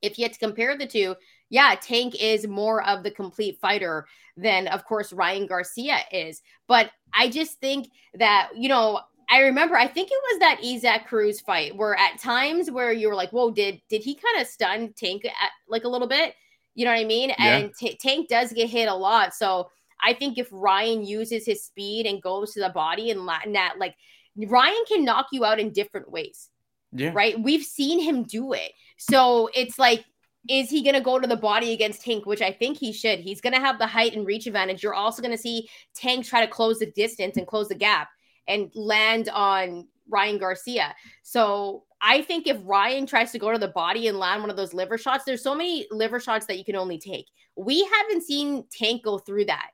If 0.01 0.17
you 0.17 0.25
had 0.25 0.33
to 0.35 0.39
compare 0.39 0.79
the 0.79 0.87
two, 0.87 1.17
yeah, 1.51 1.75
Tank 1.81 2.15
is 2.21 2.47
more 2.47 2.83
of 2.87 3.03
the 3.03 3.11
complete 3.11 3.59
fighter 3.61 4.07
than, 4.37 4.69
of 4.69 4.85
course, 4.85 5.13
Ryan 5.13 5.47
Garcia 5.47 5.99
is. 6.13 6.41
But 6.69 6.91
I 7.13 7.29
just 7.29 7.59
think 7.61 7.91
that, 8.15 8.51
you 8.57 8.69
know, 8.69 9.01
I 9.29 9.41
remember, 9.41 9.77
I 9.77 9.87
think 9.87 10.11
it 10.11 10.19
was 10.33 10.39
that 10.41 10.61
Isaac 10.65 11.07
Cruz 11.07 11.41
fight 11.41 11.77
where 11.77 11.97
at 11.97 12.19
times 12.19 12.71
where 12.71 12.93
you 12.93 13.09
were 13.09 13.15
like, 13.15 13.31
whoa, 13.31 13.51
did 13.51 13.81
did 13.89 14.03
he 14.03 14.15
kind 14.15 14.41
of 14.41 14.49
stun 14.49 14.93
Tank 14.97 15.25
at, 15.25 15.51
like 15.69 15.85
a 15.85 15.89
little 15.89 16.09
bit? 16.09 16.35
You 16.75 16.85
know 16.85 16.93
what 16.93 17.01
I 17.01 17.05
mean? 17.05 17.31
Yeah. 17.31 17.57
And 17.57 17.75
t- 17.79 17.99
Tank 18.01 18.29
does 18.29 18.53
get 18.53 18.71
hit 18.71 18.89
a 18.89 18.95
lot. 18.95 19.35
So 19.35 19.71
I 20.03 20.15
think 20.15 20.39
if 20.39 20.49
Ryan 20.51 21.05
uses 21.05 21.47
his 21.47 21.65
speed 21.65 22.07
and 22.07 22.23
goes 22.23 22.55
to 22.55 22.61
the 22.61 22.71
body 22.71 23.11
and 23.11 23.29
that, 23.29 23.75
like 23.79 23.95
Ryan 24.37 24.85
can 24.89 25.05
knock 25.05 25.27
you 25.33 25.45
out 25.45 25.61
in 25.61 25.73
different 25.73 26.11
ways. 26.11 26.49
Yeah. 26.93 27.11
Right. 27.15 27.41
We've 27.41 27.65
seen 27.65 28.01
him 28.01 28.25
do 28.25 28.53
it. 28.53 28.73
So 28.97 29.49
it's 29.55 29.79
like 29.79 30.05
is 30.49 30.71
he 30.71 30.83
going 30.83 30.95
to 30.95 31.01
go 31.01 31.19
to 31.19 31.27
the 31.27 31.37
body 31.37 31.73
against 31.73 32.03
Tank, 32.03 32.27
which 32.27 32.41
I 32.43 32.53
think 32.53 32.79
he 32.79 32.93
should. 32.93 33.21
He's 33.21 33.41
going 33.41 33.53
to 33.53 33.61
have 33.61 33.79
the 33.79 33.87
height 33.87 34.15
and 34.15 34.27
reach 34.27 34.47
advantage. 34.47 34.83
You're 34.83 34.95
also 34.95 35.23
going 35.23 35.37
to 35.37 35.43
see 35.43 35.69
Tank 35.95 36.25
try 36.25 36.45
to 36.45 36.51
close 36.51 36.79
the 36.79 36.91
distance 36.93 37.37
and 37.37 37.47
close 37.47 37.69
the 37.69 37.75
gap 37.75 38.09
and 38.49 38.71
land 38.75 39.29
on 39.29 39.87
Ryan 40.09 40.39
Garcia. 40.39 40.95
So 41.23 41.85
I 42.01 42.23
think 42.23 42.47
if 42.47 42.57
Ryan 42.65 43.07
tries 43.07 43.33
to 43.33 43.39
go 43.39 43.53
to 43.53 43.59
the 43.59 43.69
body 43.69 44.09
and 44.09 44.19
land 44.19 44.41
one 44.41 44.51
of 44.51 44.57
those 44.57 44.73
liver 44.73 44.97
shots, 44.97 45.25
there's 45.25 45.43
so 45.43 45.55
many 45.55 45.87
liver 45.91 46.19
shots 46.19 46.47
that 46.47 46.59
you 46.59 46.65
can 46.65 46.77
only 46.77 46.99
take. 46.99 47.27
We 47.57 47.85
haven't 47.85 48.23
seen 48.23 48.65
Tank 48.71 49.05
go 49.05 49.19
through 49.19 49.47
that. 49.47 49.71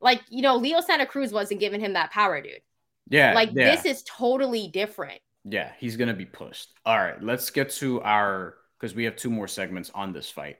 Like, 0.00 0.22
you 0.28 0.42
know, 0.42 0.56
Leo 0.56 0.80
Santa 0.80 1.06
Cruz 1.06 1.32
wasn't 1.32 1.60
giving 1.60 1.80
him 1.80 1.92
that 1.92 2.10
power, 2.10 2.42
dude. 2.42 2.60
Yeah. 3.08 3.32
Like 3.32 3.50
yeah. 3.52 3.74
this 3.74 3.84
is 3.84 4.02
totally 4.02 4.68
different. 4.68 5.20
Yeah, 5.44 5.72
he's 5.78 5.96
gonna 5.96 6.14
be 6.14 6.24
pushed. 6.24 6.70
All 6.86 6.98
right, 6.98 7.22
let's 7.22 7.50
get 7.50 7.68
to 7.72 8.00
our 8.00 8.54
because 8.84 8.94
we 8.94 9.04
have 9.04 9.16
two 9.16 9.30
more 9.30 9.48
segments 9.48 9.90
on 9.94 10.12
this 10.12 10.28
fight, 10.30 10.58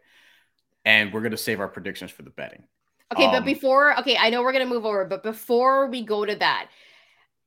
and 0.87 1.13
we're 1.13 1.21
gonna 1.21 1.37
save 1.37 1.61
our 1.61 1.69
predictions 1.69 2.11
for 2.11 2.23
the 2.23 2.31
betting. 2.31 2.65
Okay, 3.13 3.27
Um, 3.27 3.33
but 3.33 3.45
before, 3.45 3.99
okay, 3.99 4.17
I 4.19 4.31
know 4.31 4.43
we're 4.43 4.53
gonna 4.53 4.65
move 4.65 4.87
over, 4.87 5.05
but 5.05 5.23
before 5.23 5.89
we 5.91 6.03
go 6.03 6.25
to 6.25 6.35
that, 6.37 6.71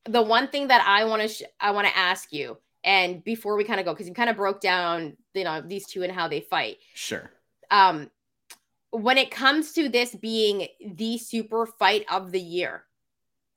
the 0.06 0.22
one 0.22 0.50
thing 0.50 0.68
that 0.68 0.86
I 0.86 1.06
want 1.06 1.24
to 1.24 1.28
sh- 1.28 1.50
I 1.60 1.72
want 1.72 1.88
to 1.88 1.98
ask 1.98 2.32
you, 2.32 2.60
and 2.84 3.24
before 3.24 3.58
we 3.58 3.64
kind 3.64 3.80
of 3.80 3.88
go, 3.88 3.94
because 3.94 4.08
you 4.08 4.14
kind 4.14 4.30
of 4.30 4.38
broke 4.38 4.62
down, 4.62 5.18
you 5.34 5.44
know, 5.44 5.62
these 5.62 5.88
two 5.88 6.04
and 6.04 6.14
how 6.14 6.28
they 6.28 6.42
fight. 6.42 6.78
Sure. 6.94 7.32
Um, 7.72 8.12
when 8.92 9.18
it 9.18 9.32
comes 9.32 9.74
to 9.74 9.90
this 9.90 10.14
being 10.14 10.68
the 10.94 11.18
super 11.18 11.66
fight 11.66 12.06
of 12.12 12.32
the 12.32 12.40
year, 12.40 12.84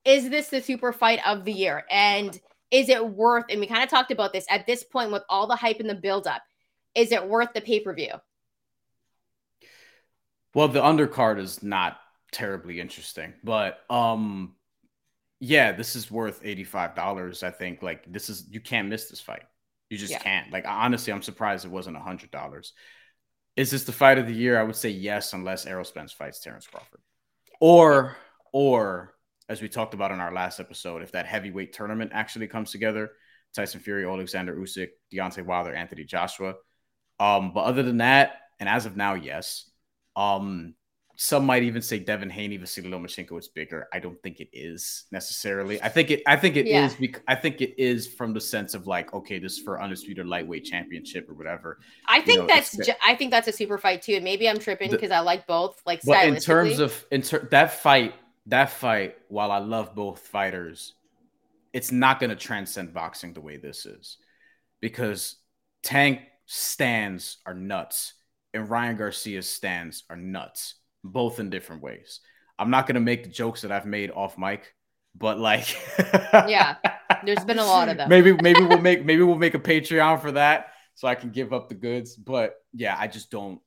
is 0.07 0.31
this 0.31 0.49
the 0.49 0.63
super 0.63 0.93
fight 0.95 1.21
of 1.27 1.45
the 1.45 1.53
year? 1.53 1.85
And 1.91 2.41
is 2.71 2.89
it 2.89 3.07
worth? 3.07 3.45
And 3.51 3.61
we 3.61 3.67
kind 3.67 3.85
of 3.85 3.91
talked 3.91 4.11
about 4.11 4.33
this 4.33 4.47
at 4.49 4.67
this 4.67 4.83
point 4.83 5.13
with 5.13 5.23
all 5.29 5.47
the 5.47 5.57
hype 5.57 5.81
and 5.81 5.91
the 5.91 5.95
buildup. 5.95 6.41
Is 6.95 7.13
it 7.13 7.29
worth 7.29 7.53
the 7.55 7.61
pay 7.61 7.81
per 7.81 7.95
view? 7.95 8.13
Well, 10.55 10.69
the 10.69 10.81
undercard 10.81 11.39
is 11.39 11.63
not 11.63 11.99
terribly 12.33 12.81
interesting, 12.81 13.35
but 13.45 13.79
um, 13.89 14.55
yeah, 15.39 15.73
this 15.73 15.95
is 15.97 16.11
worth 16.11 16.41
eighty 16.45 16.65
five 16.65 16.95
dollars. 16.95 17.43
I 17.43 17.51
think 17.51 17.83
like 17.83 18.11
this 18.13 18.29
is 18.29 18.47
you 18.51 18.61
can't 18.61 18.89
miss 18.89 19.09
this 19.09 19.21
fight. 19.21 19.45
You 19.89 19.99
just 19.99 20.13
Yeah. 20.13 20.19
can't. 20.19 20.51
Like 20.53 20.65
honestly, 20.67 21.13
I'm 21.13 21.23
surprised 21.23 21.65
it 21.65 21.71
wasn't 21.71 21.97
hundred 21.97 22.31
dollars. 22.31 22.73
Is 23.57 23.71
this 23.71 23.85
the 23.85 23.93
fight 23.93 24.19
of 24.19 24.27
the 24.27 24.35
year? 24.35 24.59
I 24.59 24.63
would 24.63 24.77
say 24.77 24.91
yes, 24.91 25.33
unless 25.33 25.67
Errol 25.67 25.85
Spence 25.85 26.13
fights 26.13 26.41
Terrence 26.41 26.67
Crawford, 26.67 27.01
or 27.61 28.17
or 28.53 29.15
as 29.49 29.61
we 29.61 29.69
talked 29.69 29.95
about 29.95 30.13
in 30.13 30.21
our 30.21 30.33
last 30.33 30.61
episode, 30.61 31.03
if 31.03 31.13
that 31.13 31.27
heavyweight 31.27 31.73
tournament 31.73 32.13
actually 32.15 32.47
comes 32.47 32.71
together, 32.71 33.11
Tyson 33.55 33.81
Fury, 33.81 34.05
Alexander 34.07 34.55
Usyk, 34.57 34.91
Deontay 35.13 35.45
Wilder, 35.45 35.75
Anthony 35.75 36.05
Joshua. 36.05 36.55
Um, 37.21 37.53
but 37.53 37.61
other 37.61 37.83
than 37.83 37.99
that, 37.99 38.33
and 38.59 38.69
as 38.69 38.87
of 38.87 38.97
now, 38.97 39.15
yes. 39.15 39.71
Um, 40.17 40.75
some 41.17 41.45
might 41.45 41.65
even 41.65 41.83
say 41.83 41.99
Devin 41.99 42.31
Haney, 42.31 42.57
Vasily 42.57 42.89
Lomachenko 42.89 43.39
is 43.39 43.49
bigger. 43.49 43.87
I 43.93 43.99
don't 43.99 44.21
think 44.23 44.41
it 44.41 44.49
is 44.55 45.05
necessarily. 45.13 45.81
I 45.83 45.91
think 45.91 46.11
it. 46.11 46.23
I 46.27 46.35
think 46.37 46.57
it 46.57 46.67
is. 46.67 46.97
Yeah. 46.99 47.09
Bec- 47.09 47.23
I 47.29 47.35
think 47.35 47.61
it 47.61 47.79
is 47.79 48.07
from 48.07 48.33
the 48.33 48.41
sense 48.41 48.73
of 48.73 48.87
like, 48.87 49.13
okay, 49.13 49.39
this 49.39 49.53
is 49.53 49.59
for 49.59 49.83
undisputed 49.83 50.27
lightweight 50.27 50.65
championship 50.65 51.29
or 51.29 51.35
whatever. 51.35 51.79
I 52.07 52.23
think 52.23 52.41
know, 52.41 52.47
that's 52.47 52.75
ju- 52.75 52.95
I 53.05 53.17
think 53.17 53.33
that's 53.33 53.49
a 53.49 53.53
super 53.53 53.77
fight 53.77 54.01
too. 54.01 54.15
And 54.15 54.25
maybe 54.25 54.49
I'm 54.49 54.59
tripping 54.59 54.91
because 54.91 55.11
I 55.11 55.21
like 55.21 55.47
both. 55.47 55.79
Like, 55.85 56.01
But 56.07 56.27
in 56.27 56.37
terms 56.37 56.79
of 56.79 57.05
in 57.11 57.21
ter- 57.21 57.47
that 57.51 57.75
fight, 57.75 58.15
that 58.47 58.71
fight, 58.71 59.17
while 59.29 59.53
I 59.53 59.59
love 59.59 59.95
both 59.95 60.21
fighters, 60.21 60.95
it's 61.75 61.93
not 61.93 62.19
going 62.19 62.31
to 62.31 62.37
transcend 62.37 62.95
boxing 62.95 63.35
the 63.35 63.43
way 63.43 63.59
this 63.59 63.85
is, 63.85 64.17
because 64.81 65.37
Tank 65.83 66.21
stands 66.53 67.37
are 67.47 67.55
nuts 67.55 68.15
and 68.53 68.69
Ryan 68.69 68.97
Garcia's 68.97 69.49
stands 69.49 70.03
are 70.11 70.17
nuts, 70.17 70.75
both 71.05 71.39
in 71.39 71.49
different 71.49 71.81
ways. 71.81 72.19
I'm 72.59 72.71
not 72.71 72.89
going 72.89 72.97
to 72.97 73.01
make 73.01 73.23
the 73.23 73.31
jokes 73.31 73.63
that 73.63 73.71
I've 73.71 73.87
made 73.87 74.11
off 74.11 74.37
mic, 74.37 74.75
but 75.15 75.39
like, 75.39 75.77
Yeah, 76.33 76.75
there's 77.25 77.45
been 77.45 77.61
a 77.61 77.65
lot 77.65 77.89
of 77.89 77.97
them. 77.97 78.09
Maybe 78.09 78.33
maybe 78.33 78.63
we'll 78.63 78.81
make 78.81 79.05
maybe 79.05 79.23
we'll 79.23 79.39
make 79.39 79.55
a 79.55 79.61
Patreon 79.61 80.21
for 80.21 80.33
that 80.33 80.73
so 80.97 81.07
I 81.07 81.15
can 81.15 81.31
give 81.31 81.53
up 81.53 81.69
the 81.69 81.77
goods. 81.77 82.17
But 82.17 82.57
yeah, 82.73 82.97
I 82.99 83.07
just 83.07 83.31
don't. 83.31 83.61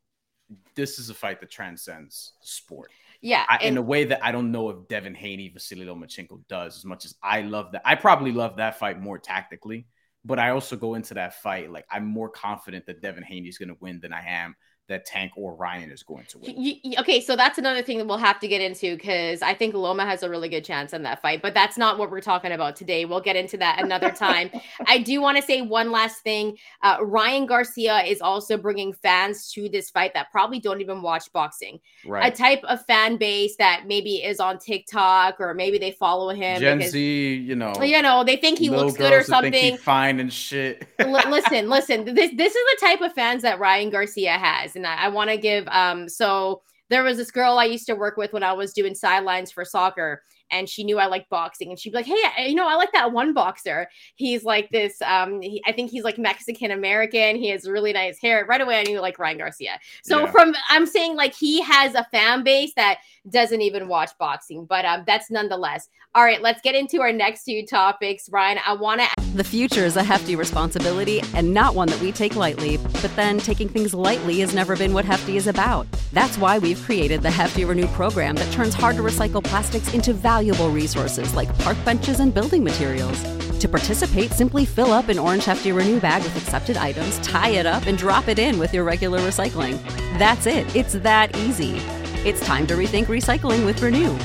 This 0.75 0.99
is 0.99 1.09
a 1.09 1.13
fight 1.13 1.39
that 1.39 1.49
transcends 1.49 2.33
sport. 2.41 2.91
yeah, 3.21 3.45
I, 3.47 3.63
in 3.63 3.77
a 3.77 3.81
way 3.81 4.03
that 4.03 4.23
I 4.23 4.33
don't 4.33 4.51
know 4.51 4.69
if 4.69 4.89
Devin 4.89 5.15
Haney, 5.15 5.47
Vasily 5.47 5.85
Lomachenko 5.85 6.41
does 6.49 6.77
as 6.77 6.83
much 6.83 7.05
as 7.05 7.15
I 7.23 7.41
love 7.43 7.71
that. 7.71 7.81
I 7.85 7.95
probably 7.95 8.33
love 8.33 8.57
that 8.57 8.77
fight 8.77 8.99
more 8.99 9.17
tactically, 9.17 9.87
but 10.25 10.39
I 10.39 10.49
also 10.49 10.75
go 10.75 10.95
into 10.95 11.13
that 11.15 11.41
fight 11.41 11.71
like 11.71 11.85
I'm 11.91 12.05
more 12.05 12.29
confident 12.29 12.85
that 12.85 13.01
Devin 13.01 13.23
Haney 13.23 13.49
is 13.49 13.57
going 13.57 13.69
to 13.69 13.77
win 13.79 13.99
than 13.99 14.13
I 14.13 14.25
am 14.25 14.55
that 14.89 15.05
Tank 15.05 15.31
or 15.37 15.55
Ryan 15.55 15.91
is 15.91 16.03
going 16.03 16.25
to 16.25 16.39
win. 16.39 16.93
Okay, 16.99 17.21
so 17.21 17.35
that's 17.35 17.57
another 17.57 17.81
thing 17.81 17.99
that 17.99 18.05
we'll 18.05 18.17
have 18.17 18.39
to 18.41 18.47
get 18.47 18.61
into 18.61 18.95
because 18.95 19.41
I 19.41 19.53
think 19.53 19.73
Loma 19.73 20.05
has 20.05 20.23
a 20.23 20.29
really 20.29 20.49
good 20.49 20.65
chance 20.65 20.91
in 20.91 21.03
that 21.03 21.21
fight, 21.21 21.41
but 21.41 21.53
that's 21.53 21.77
not 21.77 21.97
what 21.97 22.11
we're 22.11 22.21
talking 22.21 22.51
about 22.51 22.75
today. 22.75 23.05
We'll 23.05 23.21
get 23.21 23.35
into 23.35 23.57
that 23.57 23.81
another 23.81 24.11
time. 24.15 24.51
I 24.85 24.97
do 24.97 25.21
want 25.21 25.37
to 25.37 25.43
say 25.43 25.61
one 25.61 25.91
last 25.91 26.21
thing. 26.21 26.57
Uh, 26.81 26.97
Ryan 27.01 27.45
Garcia 27.45 28.03
is 28.03 28.21
also 28.21 28.57
bringing 28.57 28.93
fans 28.93 29.51
to 29.53 29.69
this 29.69 29.89
fight 29.89 30.13
that 30.15 30.31
probably 30.31 30.59
don't 30.59 30.81
even 30.81 31.01
watch 31.01 31.31
boxing. 31.31 31.79
Right. 32.05 32.31
A 32.31 32.35
type 32.35 32.63
of 32.65 32.85
fan 32.85 33.17
base 33.17 33.55
that 33.57 33.83
maybe 33.87 34.15
is 34.17 34.39
on 34.39 34.59
TikTok 34.59 35.39
or 35.39 35.53
maybe 35.53 35.77
they 35.77 35.91
follow 35.91 36.29
him 36.29 36.59
Gen 36.59 36.79
because 36.79 36.91
Z, 36.91 37.35
you 37.35 37.55
know, 37.55 37.73
you 37.81 38.01
know 38.01 38.23
they 38.23 38.35
think 38.35 38.59
he 38.59 38.69
looks 38.69 38.97
good 38.97 39.13
or 39.13 39.23
girls 39.23 39.27
think 39.27 39.55
he 39.55 39.69
something. 39.69 39.77
fine 39.77 40.19
and 40.19 40.31
shit. 40.31 40.87
Li- 40.99 41.29
listen, 41.29 41.69
listen. 41.69 42.05
This 42.05 42.31
this 42.35 42.55
is 42.55 42.79
the 42.79 42.85
type 42.85 43.01
of 43.01 43.13
fans 43.13 43.41
that 43.43 43.59
Ryan 43.59 43.89
Garcia 43.89 44.33
has, 44.33 44.72
and 44.75 44.85
I, 44.87 45.05
I 45.05 45.07
want 45.09 45.29
to 45.29 45.37
give. 45.37 45.67
Um, 45.67 46.07
so 46.09 46.61
there 46.89 47.03
was 47.03 47.17
this 47.17 47.31
girl 47.31 47.57
I 47.57 47.65
used 47.65 47.87
to 47.87 47.95
work 47.95 48.17
with 48.17 48.33
when 48.33 48.43
I 48.43 48.53
was 48.53 48.73
doing 48.73 48.93
sidelines 48.93 49.51
for 49.51 49.65
soccer, 49.65 50.21
and 50.51 50.69
she 50.69 50.83
knew 50.83 50.99
I 50.99 51.07
liked 51.07 51.29
boxing, 51.29 51.69
and 51.69 51.79
she'd 51.79 51.91
be 51.91 51.95
like, 51.97 52.05
"Hey, 52.05 52.21
I- 52.37 52.45
you 52.45 52.55
know, 52.55 52.67
I 52.67 52.75
like 52.75 52.91
that 52.91 53.11
one 53.11 53.33
boxer. 53.33 53.87
He's 54.15 54.43
like 54.43 54.69
this. 54.69 55.01
Um, 55.01 55.41
he, 55.41 55.63
I 55.65 55.71
think 55.71 55.89
he's 55.91 56.03
like 56.03 56.17
Mexican 56.19 56.71
American. 56.71 57.37
He 57.37 57.49
has 57.49 57.67
really 57.67 57.93
nice 57.93 58.19
hair. 58.21 58.45
Right 58.47 58.61
away, 58.61 58.79
I 58.79 58.83
knew 58.83 58.99
like 58.99 59.17
Ryan 59.17 59.39
Garcia. 59.39 59.79
So 60.03 60.21
Yeah. 60.25 60.31
from 60.31 60.53
I'm 60.69 60.85
saying 60.85 61.15
like 61.15 61.33
he 61.33 61.61
has 61.61 61.95
a 61.95 62.03
fan 62.11 62.43
base 62.43 62.73
that 62.75 62.99
doesn't 63.29 63.61
even 63.61 63.87
watch 63.87 64.11
boxing, 64.19 64.65
but 64.65 64.85
um, 64.85 65.03
that's 65.07 65.31
nonetheless. 65.31 65.87
All 66.15 66.23
right, 66.23 66.41
let's 66.41 66.61
get 66.61 66.75
into 66.75 67.01
our 67.01 67.11
next 67.11 67.45
two 67.45 67.65
topics, 67.65 68.29
Ryan. 68.31 68.59
I 68.65 68.73
want 68.73 69.01
to 69.01 69.07
The 69.35 69.43
future 69.43 69.85
is 69.85 69.97
a 69.97 70.03
hefty 70.03 70.35
responsibility 70.35 71.21
and 71.33 71.53
not 71.53 71.73
one 71.73 71.87
that 71.87 71.99
we 72.01 72.11
take 72.11 72.35
lightly. 72.35 72.77
But 72.77 73.15
then 73.15 73.39
taking 73.39 73.69
things 73.69 73.93
lightly 73.93 74.39
has 74.41 74.53
never 74.53 74.75
been 74.75 74.93
what 74.93 75.05
Hefty 75.05 75.37
is 75.37 75.47
about. 75.47 75.87
That's 76.11 76.37
why 76.37 76.59
we've 76.59 76.81
created 76.83 77.21
the 77.21 77.31
Hefty 77.31 77.65
Renew 77.65 77.87
program 77.87 78.35
that 78.35 78.51
turns 78.51 78.73
hard 78.73 78.97
to 78.97 79.01
recycle 79.01 79.43
plastics 79.43 79.93
into 79.93 80.13
valuable 80.13 80.69
resources 80.69 81.33
like 81.33 81.57
park 81.59 81.77
benches 81.83 82.19
and 82.19 82.33
building 82.33 82.63
materials. 82.63 83.21
To 83.59 83.69
participate, 83.69 84.31
simply 84.31 84.65
fill 84.65 84.91
up 84.91 85.07
an 85.07 85.17
orange 85.17 85.45
Hefty 85.45 85.71
Renew 85.71 85.99
bag 85.99 86.21
with 86.23 86.35
accepted 86.35 86.75
items, 86.75 87.17
tie 87.19 87.51
it 87.51 87.65
up, 87.65 87.85
and 87.85 87.97
drop 87.97 88.27
it 88.27 88.37
in 88.37 88.59
with 88.59 88.73
your 88.73 88.83
regular 88.83 89.19
recycling. 89.19 89.81
That's 90.19 90.45
it. 90.45 90.75
It's 90.75 90.93
that 90.93 91.35
easy. 91.37 91.81
It's 92.25 92.45
time 92.45 92.67
to 92.67 92.75
rethink 92.75 93.05
recycling 93.05 93.65
with 93.65 93.81
Renew. 93.81 94.17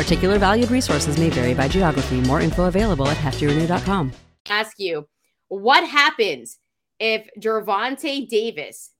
Particular 0.00 0.38
valued 0.38 0.70
resources 0.70 1.18
may 1.18 1.30
vary 1.30 1.54
by 1.54 1.68
geography. 1.68 2.20
More 2.22 2.40
info 2.40 2.64
available 2.64 3.08
at 3.08 3.16
heftyrenew.com. 3.16 4.12
ask 4.48 4.78
you 4.78 5.08
what 5.48 5.88
happens 5.88 6.58
if 6.98 7.28
Gervonta 7.40 8.28
Davis 8.28 8.90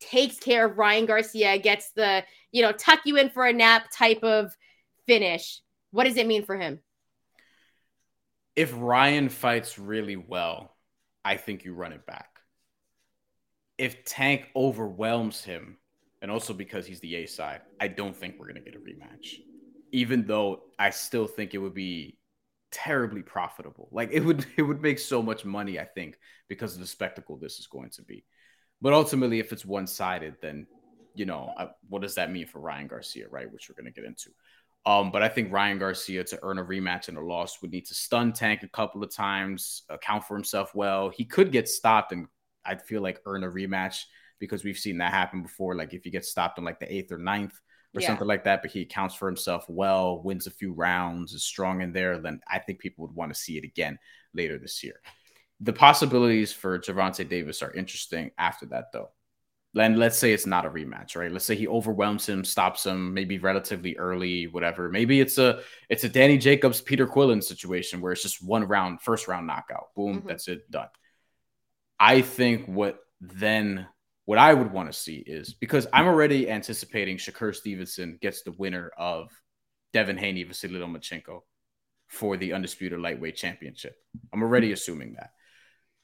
takes 0.00 0.38
care 0.38 0.66
of 0.66 0.78
Ryan 0.78 1.06
Garcia, 1.06 1.58
gets 1.58 1.90
the, 1.92 2.24
you 2.52 2.62
know, 2.62 2.72
tuck 2.72 3.00
you 3.04 3.16
in 3.16 3.30
for 3.30 3.46
a 3.46 3.52
nap 3.52 3.88
type 3.92 4.22
of 4.22 4.54
finish. 5.06 5.60
What 5.90 6.04
does 6.04 6.16
it 6.16 6.26
mean 6.26 6.44
for 6.44 6.56
him? 6.56 6.80
if 8.56 8.72
Ryan 8.74 9.28
fights 9.28 9.78
really 9.78 10.16
well, 10.16 10.74
I 11.24 11.36
think 11.36 11.64
you 11.64 11.74
run 11.74 11.92
it 11.92 12.06
back. 12.06 12.40
If 13.76 14.04
Tank 14.06 14.48
overwhelms 14.56 15.44
him, 15.44 15.76
and 16.26 16.32
also 16.32 16.52
because 16.52 16.88
he's 16.88 16.98
the 16.98 17.14
A 17.14 17.26
side, 17.26 17.60
I 17.78 17.86
don't 17.86 18.16
think 18.16 18.34
we're 18.36 18.48
going 18.48 18.60
to 18.60 18.68
get 18.68 18.74
a 18.74 18.78
rematch. 18.78 19.36
Even 19.92 20.26
though 20.26 20.62
I 20.76 20.90
still 20.90 21.28
think 21.28 21.54
it 21.54 21.58
would 21.58 21.72
be 21.72 22.18
terribly 22.72 23.22
profitable. 23.22 23.88
Like 23.92 24.10
it 24.10 24.24
would 24.24 24.44
it 24.56 24.62
would 24.62 24.82
make 24.82 24.98
so 24.98 25.22
much 25.22 25.44
money, 25.44 25.78
I 25.78 25.84
think, 25.84 26.18
because 26.48 26.74
of 26.74 26.80
the 26.80 26.86
spectacle 26.88 27.36
this 27.36 27.60
is 27.60 27.68
going 27.68 27.90
to 27.90 28.02
be. 28.02 28.24
But 28.82 28.92
ultimately 28.92 29.38
if 29.38 29.52
it's 29.52 29.64
one-sided, 29.64 30.34
then 30.42 30.66
you 31.14 31.26
know, 31.26 31.52
uh, 31.56 31.68
what 31.88 32.02
does 32.02 32.16
that 32.16 32.32
mean 32.32 32.48
for 32.48 32.58
Ryan 32.58 32.88
Garcia, 32.88 33.28
right? 33.30 33.50
Which 33.52 33.68
we're 33.68 33.80
going 33.80 33.94
to 33.94 34.00
get 34.00 34.04
into. 34.04 34.30
Um, 34.84 35.12
but 35.12 35.22
I 35.22 35.28
think 35.28 35.52
Ryan 35.52 35.78
Garcia 35.78 36.24
to 36.24 36.40
earn 36.42 36.58
a 36.58 36.64
rematch 36.64 37.06
and 37.06 37.18
a 37.18 37.20
loss 37.20 37.62
would 37.62 37.70
need 37.70 37.86
to 37.86 37.94
stun 37.94 38.32
Tank 38.32 38.64
a 38.64 38.68
couple 38.68 39.04
of 39.04 39.14
times, 39.14 39.84
account 39.88 40.24
for 40.24 40.34
himself 40.34 40.74
well. 40.74 41.08
He 41.08 41.24
could 41.24 41.52
get 41.52 41.68
stopped 41.68 42.10
and 42.10 42.26
I'd 42.64 42.82
feel 42.82 43.00
like 43.00 43.20
earn 43.26 43.44
a 43.44 43.48
rematch 43.48 44.06
because 44.38 44.64
we've 44.64 44.78
seen 44.78 44.98
that 44.98 45.12
happen 45.12 45.42
before. 45.42 45.74
Like 45.74 45.94
if 45.94 46.04
he 46.04 46.10
gets 46.10 46.28
stopped 46.28 46.58
in 46.58 46.64
like 46.64 46.80
the 46.80 46.92
eighth 46.92 47.12
or 47.12 47.18
ninth 47.18 47.58
or 47.94 48.00
Yeah. 48.00 48.08
something 48.08 48.26
like 48.26 48.44
that, 48.44 48.62
but 48.62 48.70
he 48.70 48.82
accounts 48.82 49.14
for 49.14 49.26
himself 49.26 49.64
well, 49.68 50.22
wins 50.22 50.46
a 50.46 50.50
few 50.50 50.72
rounds, 50.72 51.32
is 51.32 51.44
strong 51.44 51.80
in 51.80 51.92
there, 51.92 52.18
then 52.18 52.40
I 52.50 52.58
think 52.58 52.78
people 52.78 53.06
would 53.06 53.14
want 53.16 53.32
to 53.32 53.38
see 53.40 53.56
it 53.58 53.64
again 53.64 53.98
later 54.34 54.58
this 54.58 54.82
year. 54.84 55.00
The 55.60 55.72
possibilities 55.72 56.52
for 56.52 56.78
Gervonta 56.78 57.28
Davis 57.28 57.62
are 57.62 57.72
interesting 57.72 58.30
after 58.38 58.66
that, 58.66 58.92
though. 58.92 59.10
Then 59.74 59.96
let's 59.96 60.18
say 60.18 60.32
it's 60.32 60.46
not 60.46 60.64
a 60.64 60.70
rematch, 60.70 61.16
right? 61.16 61.30
Let's 61.30 61.44
say 61.44 61.54
he 61.54 61.68
overwhelms 61.68 62.26
him, 62.26 62.44
stops 62.44 62.86
him, 62.86 63.12
maybe 63.12 63.38
relatively 63.38 63.96
early, 63.98 64.46
whatever. 64.46 64.88
Maybe 64.88 65.20
it's 65.20 65.36
a 65.36 65.60
it's 65.90 66.04
a 66.04 66.08
Danny 66.08 66.38
Jacobs, 66.38 66.80
Peter 66.80 67.06
Quillin 67.06 67.42
situation 67.42 68.00
where 68.00 68.12
it's 68.12 68.22
just 68.22 68.42
one 68.42 68.64
round, 68.64 69.02
first 69.02 69.28
round 69.28 69.46
knockout. 69.46 69.94
Boom, 69.94 70.22
Mhm. 70.22 70.28
that's 70.28 70.48
it, 70.48 70.70
done. 70.70 70.88
I 71.98 72.22
think 72.22 72.66
what 72.66 73.00
then 73.20 73.86
what 74.26 74.38
I 74.38 74.52
would 74.52 74.70
want 74.72 74.92
to 74.92 74.98
see 74.98 75.16
is 75.16 75.54
because 75.54 75.86
I'm 75.92 76.06
already 76.06 76.50
anticipating 76.50 77.16
Shakur 77.16 77.54
Stevenson 77.54 78.18
gets 78.20 78.42
the 78.42 78.52
winner 78.52 78.90
of 78.98 79.30
Devin 79.92 80.18
Haney, 80.18 80.42
Vasily 80.42 80.78
Lomachenko. 80.78 81.40
for 82.08 82.36
the 82.36 82.52
undisputed 82.52 83.00
lightweight 83.00 83.36
championship. 83.36 83.96
I'm 84.32 84.42
already 84.42 84.72
assuming 84.72 85.14
that. 85.14 85.30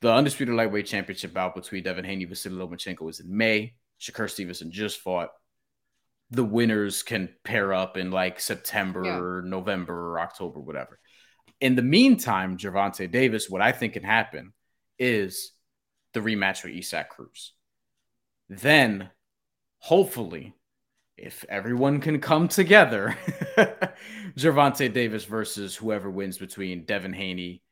The 0.00 0.12
undisputed 0.12 0.54
lightweight 0.54 0.86
championship 0.86 1.32
bout 1.32 1.54
between 1.54 1.84
Devin 1.84 2.04
Haney 2.04 2.24
Vasily 2.24 2.56
Lomachenko 2.56 3.08
is 3.08 3.20
in 3.20 3.36
May. 3.36 3.74
Shakur 4.00 4.28
Stevenson 4.28 4.72
just 4.72 5.00
fought. 5.00 5.28
The 6.30 6.44
winners 6.44 7.02
can 7.02 7.28
pair 7.44 7.72
up 7.74 7.96
in 7.96 8.10
like 8.10 8.40
September, 8.40 9.04
yeah. 9.04 9.48
November, 9.48 10.12
or 10.12 10.20
October, 10.20 10.60
whatever. 10.60 10.98
In 11.60 11.76
the 11.76 11.82
meantime, 11.82 12.56
Gervonta 12.56 13.10
Davis, 13.10 13.50
what 13.50 13.62
I 13.62 13.70
think 13.70 13.92
can 13.92 14.02
happen 14.02 14.52
is 14.98 15.52
the 16.14 16.20
rematch 16.20 16.64
with 16.64 16.74
Isaac 16.74 17.10
Cruz. 17.10 17.52
Then, 18.48 19.10
hopefully, 19.78 20.54
if 21.16 21.44
everyone 21.48 22.00
can 22.00 22.20
come 22.20 22.48
together, 22.48 23.16
Gervonta 24.36 24.92
Davis 24.92 25.24
versus 25.24 25.76
whoever 25.76 26.10
wins 26.10 26.38
between 26.38 26.84
Devin 26.84 27.12
Haney 27.12 27.62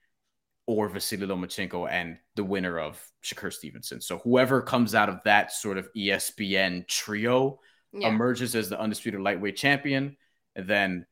or 0.66 0.88
Vasily 0.88 1.26
Lomachenko 1.26 1.90
and 1.90 2.16
the 2.36 2.44
winner 2.44 2.78
of 2.78 3.04
Shakur 3.24 3.52
Stevenson. 3.52 4.00
So 4.00 4.18
whoever 4.18 4.62
comes 4.62 4.94
out 4.94 5.08
of 5.08 5.18
that 5.24 5.52
sort 5.52 5.78
of 5.78 5.88
ESPN 5.96 6.86
trio 6.86 7.58
yeah. 7.92 8.08
emerges 8.08 8.54
as 8.54 8.68
the 8.68 8.78
undisputed 8.78 9.20
lightweight 9.20 9.56
champion. 9.56 10.16
And 10.54 10.68
then 10.68 11.06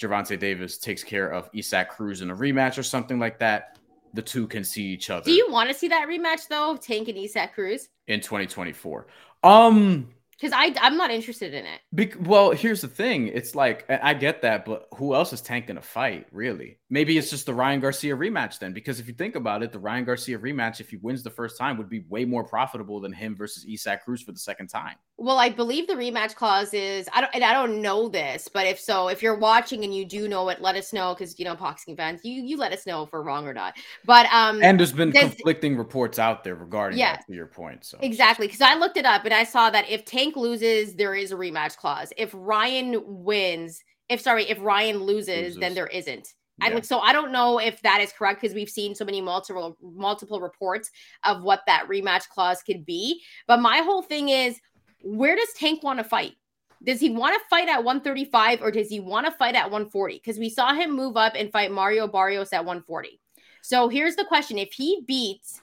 Gervonta 0.00 0.38
Davis 0.38 0.78
takes 0.78 1.04
care 1.04 1.30
of 1.32 1.48
Isaac 1.56 1.90
Cruz 1.90 2.22
in 2.22 2.30
a 2.30 2.36
rematch 2.36 2.76
or 2.76 2.82
something 2.82 3.20
like 3.20 3.38
that. 3.38 3.78
The 4.14 4.22
two 4.22 4.46
can 4.46 4.64
see 4.64 4.84
each 4.84 5.10
other. 5.10 5.24
Do 5.24 5.32
you 5.32 5.50
want 5.50 5.68
to 5.68 5.74
see 5.74 5.88
that 5.88 6.08
rematch 6.08 6.48
though, 6.48 6.76
Tank 6.76 7.08
and 7.08 7.18
Isaac 7.18 7.52
Cruz? 7.54 7.88
In 8.06 8.20
2024. 8.20 9.06
Um 9.42 10.08
because 10.30 10.52
I 10.52 10.74
I'm 10.80 10.96
not 10.96 11.10
interested 11.10 11.54
in 11.54 11.64
it. 11.64 11.80
Be- 11.94 12.12
well, 12.20 12.50
here's 12.50 12.80
the 12.80 12.88
thing. 12.88 13.28
It's 13.28 13.54
like 13.54 13.88
I 13.88 14.14
get 14.14 14.42
that, 14.42 14.64
but 14.64 14.88
who 14.96 15.14
else 15.14 15.32
is 15.32 15.40
Tank 15.40 15.66
gonna 15.66 15.80
fight? 15.80 16.26
Really? 16.32 16.78
Maybe 16.90 17.16
it's 17.16 17.30
just 17.30 17.46
the 17.46 17.54
Ryan 17.54 17.80
Garcia 17.80 18.16
rematch 18.16 18.58
then. 18.58 18.72
Because 18.72 19.00
if 19.00 19.06
you 19.06 19.14
think 19.14 19.36
about 19.36 19.62
it, 19.62 19.72
the 19.72 19.78
Ryan 19.78 20.04
Garcia 20.04 20.38
rematch, 20.38 20.80
if 20.80 20.90
he 20.90 20.96
wins 20.96 21.22
the 21.22 21.30
first 21.30 21.56
time, 21.56 21.78
would 21.78 21.88
be 21.88 22.04
way 22.08 22.24
more 22.24 22.44
profitable 22.44 23.00
than 23.00 23.12
him 23.12 23.36
versus 23.36 23.66
Isaac 23.70 24.04
Cruz 24.04 24.22
for 24.22 24.32
the 24.32 24.38
second 24.38 24.68
time. 24.68 24.96
Well, 25.16 25.38
I 25.38 25.48
believe 25.48 25.86
the 25.86 25.94
rematch 25.94 26.34
clause 26.34 26.74
is 26.74 27.08
I 27.12 27.20
don't 27.20 27.32
and 27.34 27.44
I 27.44 27.52
don't 27.52 27.80
know 27.80 28.08
this, 28.08 28.48
but 28.52 28.66
if 28.66 28.80
so, 28.80 29.08
if 29.08 29.22
you're 29.22 29.38
watching 29.38 29.84
and 29.84 29.94
you 29.94 30.04
do 30.04 30.26
know 30.26 30.48
it, 30.48 30.60
let 30.60 30.74
us 30.74 30.92
know 30.92 31.14
because 31.14 31.38
you 31.38 31.44
know 31.44 31.54
boxing 31.54 31.96
fans, 31.96 32.20
you 32.24 32.42
you 32.42 32.56
let 32.56 32.72
us 32.72 32.84
know 32.84 33.04
if 33.04 33.12
we're 33.12 33.22
wrong 33.22 33.46
or 33.46 33.54
not. 33.54 33.74
But 34.04 34.26
um, 34.32 34.60
and 34.60 34.78
there's 34.78 34.92
been 34.92 35.12
conflicting 35.12 35.76
reports 35.76 36.18
out 36.18 36.42
there 36.42 36.56
regarding 36.56 36.98
yeah, 36.98 37.12
that. 37.16 37.26
To 37.26 37.32
your 37.32 37.46
point, 37.46 37.84
so 37.84 37.98
exactly 38.02 38.48
because 38.48 38.60
I 38.60 38.74
looked 38.74 38.96
it 38.96 39.06
up 39.06 39.24
and 39.24 39.32
I 39.32 39.44
saw 39.44 39.70
that 39.70 39.88
if 39.88 40.04
Tank 40.04 40.34
loses, 40.34 40.94
there 40.96 41.14
is 41.14 41.30
a 41.30 41.36
rematch 41.36 41.76
clause. 41.76 42.12
If 42.16 42.32
Ryan 42.34 43.00
wins, 43.06 43.84
if 44.08 44.20
sorry, 44.20 44.50
if 44.50 44.60
Ryan 44.60 44.98
loses, 44.98 45.28
loses. 45.28 45.56
then 45.58 45.74
there 45.74 45.86
isn't. 45.86 46.28
Yeah. 46.60 46.80
So 46.82 47.00
I 47.00 47.12
don't 47.12 47.32
know 47.32 47.58
if 47.58 47.80
that 47.82 48.00
is 48.00 48.12
correct 48.12 48.40
because 48.40 48.54
we've 48.54 48.68
seen 48.68 48.94
so 48.94 49.04
many 49.04 49.20
multiple 49.20 49.76
multiple 49.80 50.40
reports 50.40 50.90
of 51.24 51.42
what 51.42 51.62
that 51.66 51.86
rematch 51.88 52.28
clause 52.28 52.62
could 52.62 52.84
be. 52.84 53.22
But 53.46 53.60
my 53.60 53.78
whole 53.78 54.02
thing 54.02 54.28
is, 54.28 54.60
where 55.04 55.36
does 55.36 55.52
Tank 55.52 55.82
want 55.82 55.98
to 55.98 56.04
fight? 56.04 56.34
Does 56.82 57.00
he 57.00 57.10
want 57.10 57.34
to 57.34 57.48
fight 57.48 57.68
at 57.68 57.84
135 57.84 58.62
or 58.62 58.70
does 58.70 58.88
he 58.88 59.00
want 59.00 59.26
to 59.26 59.32
fight 59.32 59.54
at 59.54 59.70
140? 59.70 60.14
Because 60.14 60.38
we 60.38 60.50
saw 60.50 60.74
him 60.74 60.90
move 60.90 61.16
up 61.16 61.34
and 61.36 61.52
fight 61.52 61.70
Mario 61.70 62.06
Barrios 62.08 62.52
at 62.52 62.64
140. 62.64 63.20
So 63.62 63.88
here's 63.88 64.16
the 64.16 64.24
question: 64.24 64.58
If 64.58 64.72
he 64.72 65.02
beats, 65.06 65.62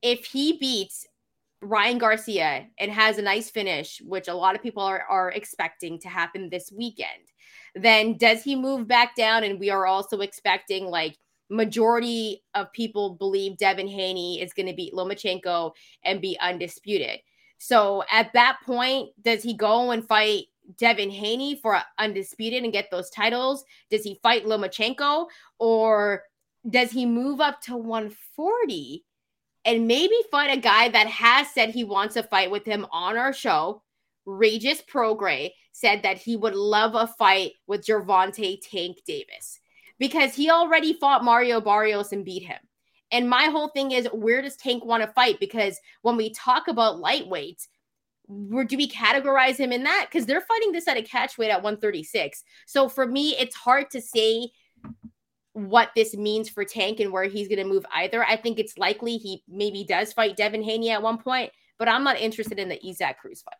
if 0.00 0.24
he 0.24 0.58
beats 0.58 1.06
Ryan 1.60 1.98
Garcia 1.98 2.66
and 2.78 2.90
has 2.90 3.18
a 3.18 3.22
nice 3.22 3.50
finish, 3.50 4.00
which 4.04 4.28
a 4.28 4.34
lot 4.34 4.54
of 4.54 4.62
people 4.62 4.82
are, 4.82 5.02
are 5.08 5.30
expecting 5.30 5.98
to 6.00 6.08
happen 6.08 6.48
this 6.48 6.72
weekend, 6.74 7.32
then 7.74 8.16
does 8.16 8.42
he 8.42 8.54
move 8.54 8.86
back 8.86 9.16
down? 9.16 9.44
And 9.44 9.58
we 9.58 9.70
are 9.70 9.86
also 9.86 10.20
expecting 10.20 10.86
like 10.86 11.16
majority 11.50 12.42
of 12.54 12.72
people 12.72 13.16
believe 13.16 13.58
Devin 13.58 13.88
Haney 13.88 14.40
is 14.40 14.52
going 14.52 14.66
to 14.66 14.74
beat 14.74 14.94
Lomachenko 14.94 15.72
and 16.04 16.20
be 16.20 16.38
undisputed. 16.40 17.20
So 17.64 18.04
at 18.10 18.30
that 18.34 18.58
point, 18.66 19.08
does 19.22 19.42
he 19.42 19.54
go 19.54 19.90
and 19.90 20.06
fight 20.06 20.48
Devin 20.76 21.08
Haney 21.08 21.54
for 21.62 21.80
undisputed 21.98 22.62
and 22.62 22.74
get 22.74 22.90
those 22.90 23.08
titles? 23.08 23.64
Does 23.88 24.04
he 24.04 24.20
fight 24.22 24.44
Lomachenko 24.44 25.28
or 25.58 26.24
does 26.68 26.90
he 26.90 27.06
move 27.06 27.40
up 27.40 27.62
to 27.62 27.74
140 27.74 29.02
and 29.64 29.88
maybe 29.88 30.14
fight 30.30 30.54
a 30.54 30.60
guy 30.60 30.90
that 30.90 31.06
has 31.06 31.48
said 31.54 31.70
he 31.70 31.84
wants 31.84 32.12
to 32.16 32.22
fight 32.24 32.50
with 32.50 32.66
him 32.66 32.84
on 32.92 33.16
our 33.16 33.32
show. 33.32 33.82
Regis 34.26 34.82
Prograis 34.82 35.52
said 35.72 36.02
that 36.02 36.18
he 36.18 36.36
would 36.36 36.54
love 36.54 36.94
a 36.94 37.06
fight 37.06 37.52
with 37.66 37.86
Gervonta 37.86 38.58
Tank 38.60 38.98
Davis 39.06 39.58
because 39.98 40.34
he 40.34 40.50
already 40.50 40.92
fought 40.92 41.24
Mario 41.24 41.62
Barrios 41.62 42.12
and 42.12 42.26
beat 42.26 42.42
him. 42.42 42.58
And 43.14 43.30
my 43.30 43.44
whole 43.44 43.68
thing 43.68 43.92
is, 43.92 44.08
where 44.12 44.42
does 44.42 44.56
Tank 44.56 44.84
want 44.84 45.04
to 45.04 45.12
fight? 45.12 45.38
Because 45.38 45.78
when 46.02 46.16
we 46.16 46.30
talk 46.30 46.66
about 46.66 46.96
lightweights, 46.96 47.68
where 48.26 48.64
do 48.64 48.76
we 48.76 48.88
categorize 48.90 49.56
him 49.56 49.70
in 49.70 49.84
that? 49.84 50.08
Because 50.10 50.26
they're 50.26 50.40
fighting 50.40 50.72
this 50.72 50.88
at 50.88 50.96
a 50.96 51.02
catch 51.02 51.38
weight 51.38 51.50
at 51.50 51.62
136. 51.62 52.42
So 52.66 52.88
for 52.88 53.06
me, 53.06 53.36
it's 53.38 53.54
hard 53.54 53.88
to 53.92 54.00
say 54.00 54.48
what 55.52 55.90
this 55.94 56.16
means 56.16 56.48
for 56.48 56.64
Tank 56.64 56.98
and 56.98 57.12
where 57.12 57.22
he's 57.24 57.46
going 57.46 57.60
to 57.60 57.72
move 57.72 57.86
either. 57.94 58.24
I 58.24 58.36
think 58.36 58.58
it's 58.58 58.76
likely 58.78 59.16
he 59.16 59.44
maybe 59.46 59.84
does 59.84 60.12
fight 60.12 60.36
Devin 60.36 60.64
Haney 60.64 60.90
at 60.90 61.00
one 61.00 61.18
point, 61.18 61.52
but 61.78 61.88
I'm 61.88 62.02
not 62.02 62.18
interested 62.18 62.58
in 62.58 62.68
the 62.68 62.84
Isaac 62.84 63.20
Cruz 63.20 63.42
fight. 63.42 63.54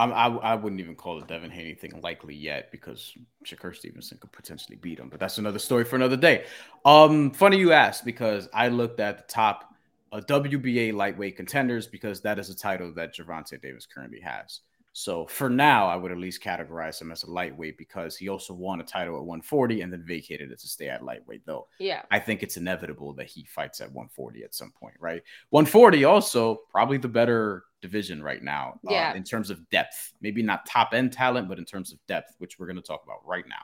I'm, 0.00 0.12
I, 0.14 0.26
I 0.38 0.54
wouldn't 0.54 0.80
even 0.80 0.94
call 0.94 1.20
the 1.20 1.26
Devin 1.26 1.50
Haney 1.50 1.74
thing 1.74 2.00
likely 2.02 2.34
yet 2.34 2.72
because 2.72 3.12
Shakur 3.44 3.76
Stevenson 3.76 4.16
could 4.18 4.32
potentially 4.32 4.76
beat 4.76 4.98
him, 4.98 5.10
but 5.10 5.20
that's 5.20 5.36
another 5.36 5.58
story 5.58 5.84
for 5.84 5.96
another 5.96 6.16
day. 6.16 6.46
Um, 6.86 7.32
funny 7.32 7.58
you 7.58 7.72
asked 7.72 8.06
because 8.06 8.48
I 8.54 8.68
looked 8.68 8.98
at 8.98 9.18
the 9.18 9.24
top 9.32 9.74
uh, 10.10 10.20
WBA 10.20 10.94
lightweight 10.94 11.36
contenders 11.36 11.86
because 11.86 12.22
that 12.22 12.38
is 12.38 12.48
a 12.48 12.56
title 12.56 12.94
that 12.94 13.14
Gervonta 13.14 13.60
Davis 13.60 13.86
currently 13.86 14.20
has. 14.20 14.60
So 14.92 15.26
for 15.26 15.48
now, 15.48 15.86
I 15.86 15.94
would 15.94 16.10
at 16.10 16.18
least 16.18 16.42
categorize 16.42 17.00
him 17.00 17.12
as 17.12 17.22
a 17.22 17.30
lightweight 17.30 17.78
because 17.78 18.16
he 18.16 18.28
also 18.28 18.52
won 18.52 18.80
a 18.80 18.84
title 18.84 19.14
at 19.14 19.24
140 19.24 19.82
and 19.82 19.92
then 19.92 20.02
vacated 20.04 20.50
it 20.50 20.58
to 20.58 20.68
stay 20.68 20.88
at 20.88 21.04
lightweight. 21.04 21.46
Though, 21.46 21.68
yeah, 21.78 22.02
I 22.10 22.18
think 22.18 22.42
it's 22.42 22.56
inevitable 22.56 23.12
that 23.14 23.28
he 23.28 23.44
fights 23.44 23.80
at 23.80 23.88
140 23.88 24.42
at 24.42 24.54
some 24.54 24.72
point, 24.72 24.94
right? 24.98 25.22
140 25.50 26.04
also 26.04 26.62
probably 26.70 26.98
the 26.98 27.08
better 27.08 27.64
division 27.80 28.22
right 28.22 28.42
now, 28.42 28.80
uh, 28.86 28.92
yeah, 28.92 29.10
uh, 29.12 29.14
in 29.14 29.22
terms 29.22 29.50
of 29.50 29.68
depth. 29.70 30.12
Maybe 30.20 30.42
not 30.42 30.66
top 30.66 30.92
end 30.92 31.12
talent, 31.12 31.48
but 31.48 31.58
in 31.58 31.64
terms 31.64 31.92
of 31.92 31.98
depth, 32.08 32.34
which 32.38 32.58
we're 32.58 32.66
going 32.66 32.76
to 32.76 32.82
talk 32.82 33.02
about 33.04 33.24
right 33.24 33.44
now. 33.48 33.62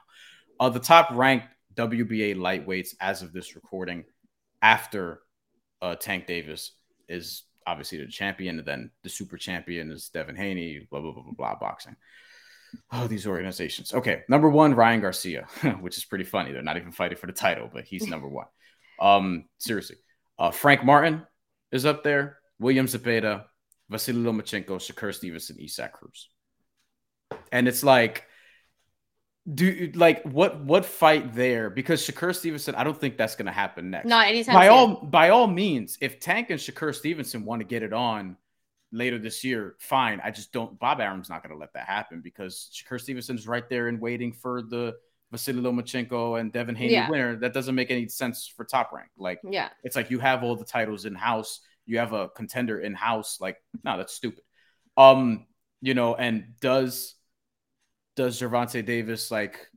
Uh, 0.59 0.69
the 0.69 0.79
top 0.79 1.09
ranked 1.11 1.47
WBA 1.75 2.35
lightweights 2.35 2.95
as 3.01 3.21
of 3.21 3.33
this 3.33 3.55
recording, 3.55 4.05
after 4.61 5.21
uh, 5.81 5.95
Tank 5.95 6.25
Davis, 6.25 6.71
is 7.09 7.43
obviously 7.67 7.99
the 7.99 8.07
champion, 8.07 8.57
and 8.57 8.67
then 8.67 8.91
the 9.03 9.09
super 9.09 9.37
champion 9.37 9.91
is 9.91 10.09
Devin 10.09 10.35
Haney, 10.35 10.87
blah, 10.89 11.01
blah, 11.01 11.11
blah, 11.11 11.23
blah, 11.23 11.33
blah, 11.33 11.55
boxing. 11.59 11.95
Oh, 12.91 13.07
these 13.07 13.27
organizations. 13.27 13.93
Okay. 13.93 14.23
Number 14.29 14.49
one, 14.49 14.73
Ryan 14.73 15.01
Garcia, 15.01 15.47
which 15.81 15.97
is 15.97 16.05
pretty 16.05 16.23
funny. 16.23 16.51
They're 16.51 16.61
not 16.61 16.77
even 16.77 16.91
fighting 16.91 17.17
for 17.17 17.27
the 17.27 17.33
title, 17.33 17.69
but 17.71 17.85
he's 17.85 18.07
number 18.07 18.27
one. 18.27 18.47
Um, 18.99 19.45
seriously. 19.57 19.97
Uh, 20.39 20.51
Frank 20.51 20.83
Martin 20.83 21.25
is 21.71 21.85
up 21.85 22.03
there, 22.03 22.37
William 22.59 22.87
Zepeda, 22.87 23.45
Vasily 23.89 24.23
Lomachenko, 24.23 24.77
Shakur 24.77 25.13
Stevenson, 25.13 25.57
Isaac 25.61 25.93
Cruz. 25.93 26.29
And 27.51 27.67
it's 27.67 27.83
like, 27.83 28.26
do 29.53 29.91
like 29.95 30.23
what 30.23 30.59
what 30.59 30.85
fight 30.85 31.33
there 31.33 31.69
because 31.69 32.05
Shakur 32.05 32.35
Stevenson 32.35 32.75
I 32.75 32.83
don't 32.83 32.99
think 32.99 33.17
that's 33.17 33.35
going 33.35 33.45
to 33.45 33.51
happen 33.51 33.89
next. 33.89 34.07
Not 34.07 34.27
anytime. 34.27 34.55
By 34.55 34.65
soon. 34.65 34.73
all 34.73 34.95
by 35.05 35.29
all 35.29 35.47
means, 35.47 35.97
if 36.01 36.19
Tank 36.19 36.49
and 36.49 36.59
Shakur 36.59 36.93
Stevenson 36.93 37.45
want 37.45 37.61
to 37.61 37.65
get 37.65 37.81
it 37.81 37.93
on 37.93 38.35
later 38.91 39.17
this 39.17 39.43
year, 39.43 39.75
fine. 39.79 40.19
I 40.23 40.31
just 40.31 40.51
don't. 40.51 40.77
Bob 40.79 40.99
Arum's 40.99 41.29
not 41.29 41.43
going 41.43 41.53
to 41.53 41.59
let 41.59 41.73
that 41.73 41.87
happen 41.87 42.19
because 42.21 42.69
Shakur 42.73 42.99
Stevenson's 42.99 43.47
right 43.47 43.67
there 43.69 43.87
and 43.87 44.01
waiting 44.01 44.33
for 44.33 44.61
the 44.61 44.95
Vasily 45.31 45.61
Lomachenko 45.61 46.39
and 46.39 46.51
Devin 46.51 46.75
Haney 46.75 46.93
yeah. 46.93 47.09
winner. 47.09 47.37
That 47.37 47.53
doesn't 47.53 47.75
make 47.75 47.89
any 47.89 48.09
sense 48.09 48.47
for 48.47 48.65
top 48.65 48.91
rank. 48.91 49.09
Like, 49.17 49.39
yeah, 49.49 49.69
it's 49.83 49.95
like 49.95 50.11
you 50.11 50.19
have 50.19 50.43
all 50.43 50.57
the 50.57 50.65
titles 50.65 51.05
in 51.05 51.15
house. 51.15 51.61
You 51.85 51.99
have 51.99 52.11
a 52.11 52.27
contender 52.27 52.79
in 52.79 52.93
house. 52.93 53.37
Like, 53.39 53.57
no, 53.85 53.97
that's 53.97 54.13
stupid. 54.13 54.43
Um, 54.97 55.45
you 55.79 55.93
know, 55.93 56.15
and 56.15 56.55
does 56.59 57.15
does 58.17 58.41
Gervonta 58.41 58.83
Davis 58.83 59.31
like 59.31 59.69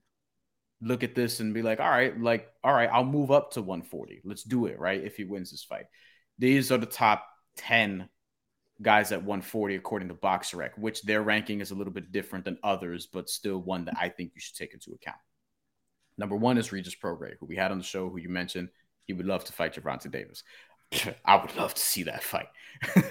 look 0.81 1.05
at 1.05 1.15
this 1.15 1.39
and 1.39 1.55
be 1.55 1.63
like, 1.63 1.79
all 1.79 1.91
right, 1.91 2.19
like, 2.19 2.49
all 2.65 2.73
right, 2.73 2.89
I'll 2.91 3.05
move 3.05 3.31
up 3.31 3.53
to 3.53 3.63
140. 3.63 4.23
Let's 4.25 4.43
do 4.43 4.67
it, 4.67 4.81
right? 4.81 5.05
If 5.05 5.17
he 5.17 5.25
wins 5.25 5.51
this 5.51 5.63
fight. 5.63 5.85
These 6.39 6.73
are 6.73 6.79
the 6.79 6.87
top 6.87 7.27
10 7.59 8.09
guys 8.81 9.13
at 9.13 9.23
140 9.23 9.75
according 9.75 10.09
to 10.09 10.15
BoxRec, 10.15 10.79
which 10.79 11.03
their 11.03 11.23
ranking 11.23 11.61
is 11.61 11.71
a 11.71 11.75
little 11.75 11.93
bit 11.93 12.13
different 12.13 12.47
than 12.47 12.59
others, 12.65 13.07
but 13.07 13.29
still 13.29 13.59
one 13.59 13.85
that 13.85 13.95
I 14.01 14.09
think 14.09 14.33
you 14.35 14.41
should 14.41 14.57
take 14.57 14.73
into 14.73 14.93
account. 14.93 15.19
Number 16.17 16.37
one 16.37 16.57
is 16.57 16.73
Regis 16.73 16.97
Prograis, 16.97 17.37
who 17.39 17.47
we 17.47 17.57
had 17.57 17.71
on 17.71 17.79
the 17.79 17.85
show, 17.85 18.09
who 18.09 18.19
you 18.19 18.31
mentioned 18.31 18.71
he 19.07 19.13
would 19.13 19.27
love 19.27 19.45
to 19.45 19.53
fight 19.53 19.75
Gervonta 19.75 20.11
Davis. 20.11 20.43
I 21.25 21.37
would 21.37 21.55
love 21.57 21.75
to 21.75 21.81
see 21.81 22.05
that 22.05 22.23
fight. 22.23 22.49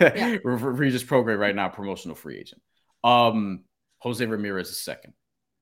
Yeah. 0.02 0.38
Regis 0.44 1.04
Prograis 1.04 1.40
right 1.40 1.56
now, 1.56 1.70
promotional 1.70 2.16
free 2.16 2.40
agent. 2.40 2.62
Um, 3.04 3.64
Jose 4.00 4.26
Ramirez 4.26 4.70
is 4.70 4.80
second. 4.80 5.14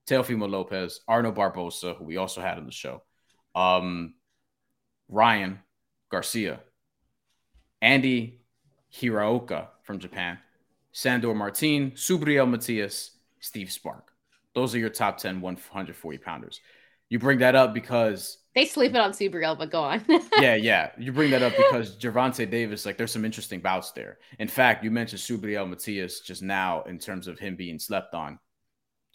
Teofimo 0.07 0.49
Lopez, 0.49 1.01
Arnold 1.07 1.35
Barboza, 1.35 1.93
who 1.93 2.05
we 2.05 2.17
also 2.17 2.41
had 2.41 2.57
on 2.57 2.65
the 2.65 2.71
show. 2.71 3.03
Um, 3.55 4.13
Ryan 5.09 5.59
Garcia, 6.09 6.59
Andy 7.81 8.41
Hiraoka 8.93 9.67
from 9.83 9.99
Japan, 9.99 10.37
Sandor 10.91 11.35
Martin, 11.35 11.91
Subriel 11.91 12.49
Matias, 12.49 13.11
Steve 13.39 13.71
Spark. 13.71 14.11
Those 14.55 14.73
are 14.73 14.79
your 14.79 14.89
top 14.89 15.17
10 15.17 15.41
140 15.41 16.17
pounders. 16.17 16.61
You 17.09 17.19
bring 17.19 17.39
that 17.39 17.55
up 17.55 17.73
because 17.73 18.39
they 18.57 18.65
sleep 18.65 18.95
it 18.95 18.97
on 18.97 19.11
Subriel, 19.11 19.55
but 19.55 19.69
go 19.69 19.81
on. 19.81 20.03
yeah, 20.39 20.55
yeah. 20.55 20.89
You 20.97 21.11
bring 21.11 21.29
that 21.29 21.43
up 21.43 21.53
because 21.55 21.95
Gervonta 21.95 22.49
Davis, 22.49 22.87
like, 22.87 22.97
there's 22.97 23.11
some 23.11 23.23
interesting 23.23 23.59
bouts 23.59 23.91
there. 23.91 24.17
In 24.39 24.47
fact, 24.47 24.83
you 24.83 24.89
mentioned 24.89 25.21
Subriel 25.21 25.69
Matias 25.69 26.21
just 26.21 26.41
now 26.41 26.81
in 26.83 26.97
terms 26.97 27.27
of 27.27 27.37
him 27.37 27.55
being 27.55 27.77
slept 27.77 28.15
on. 28.15 28.39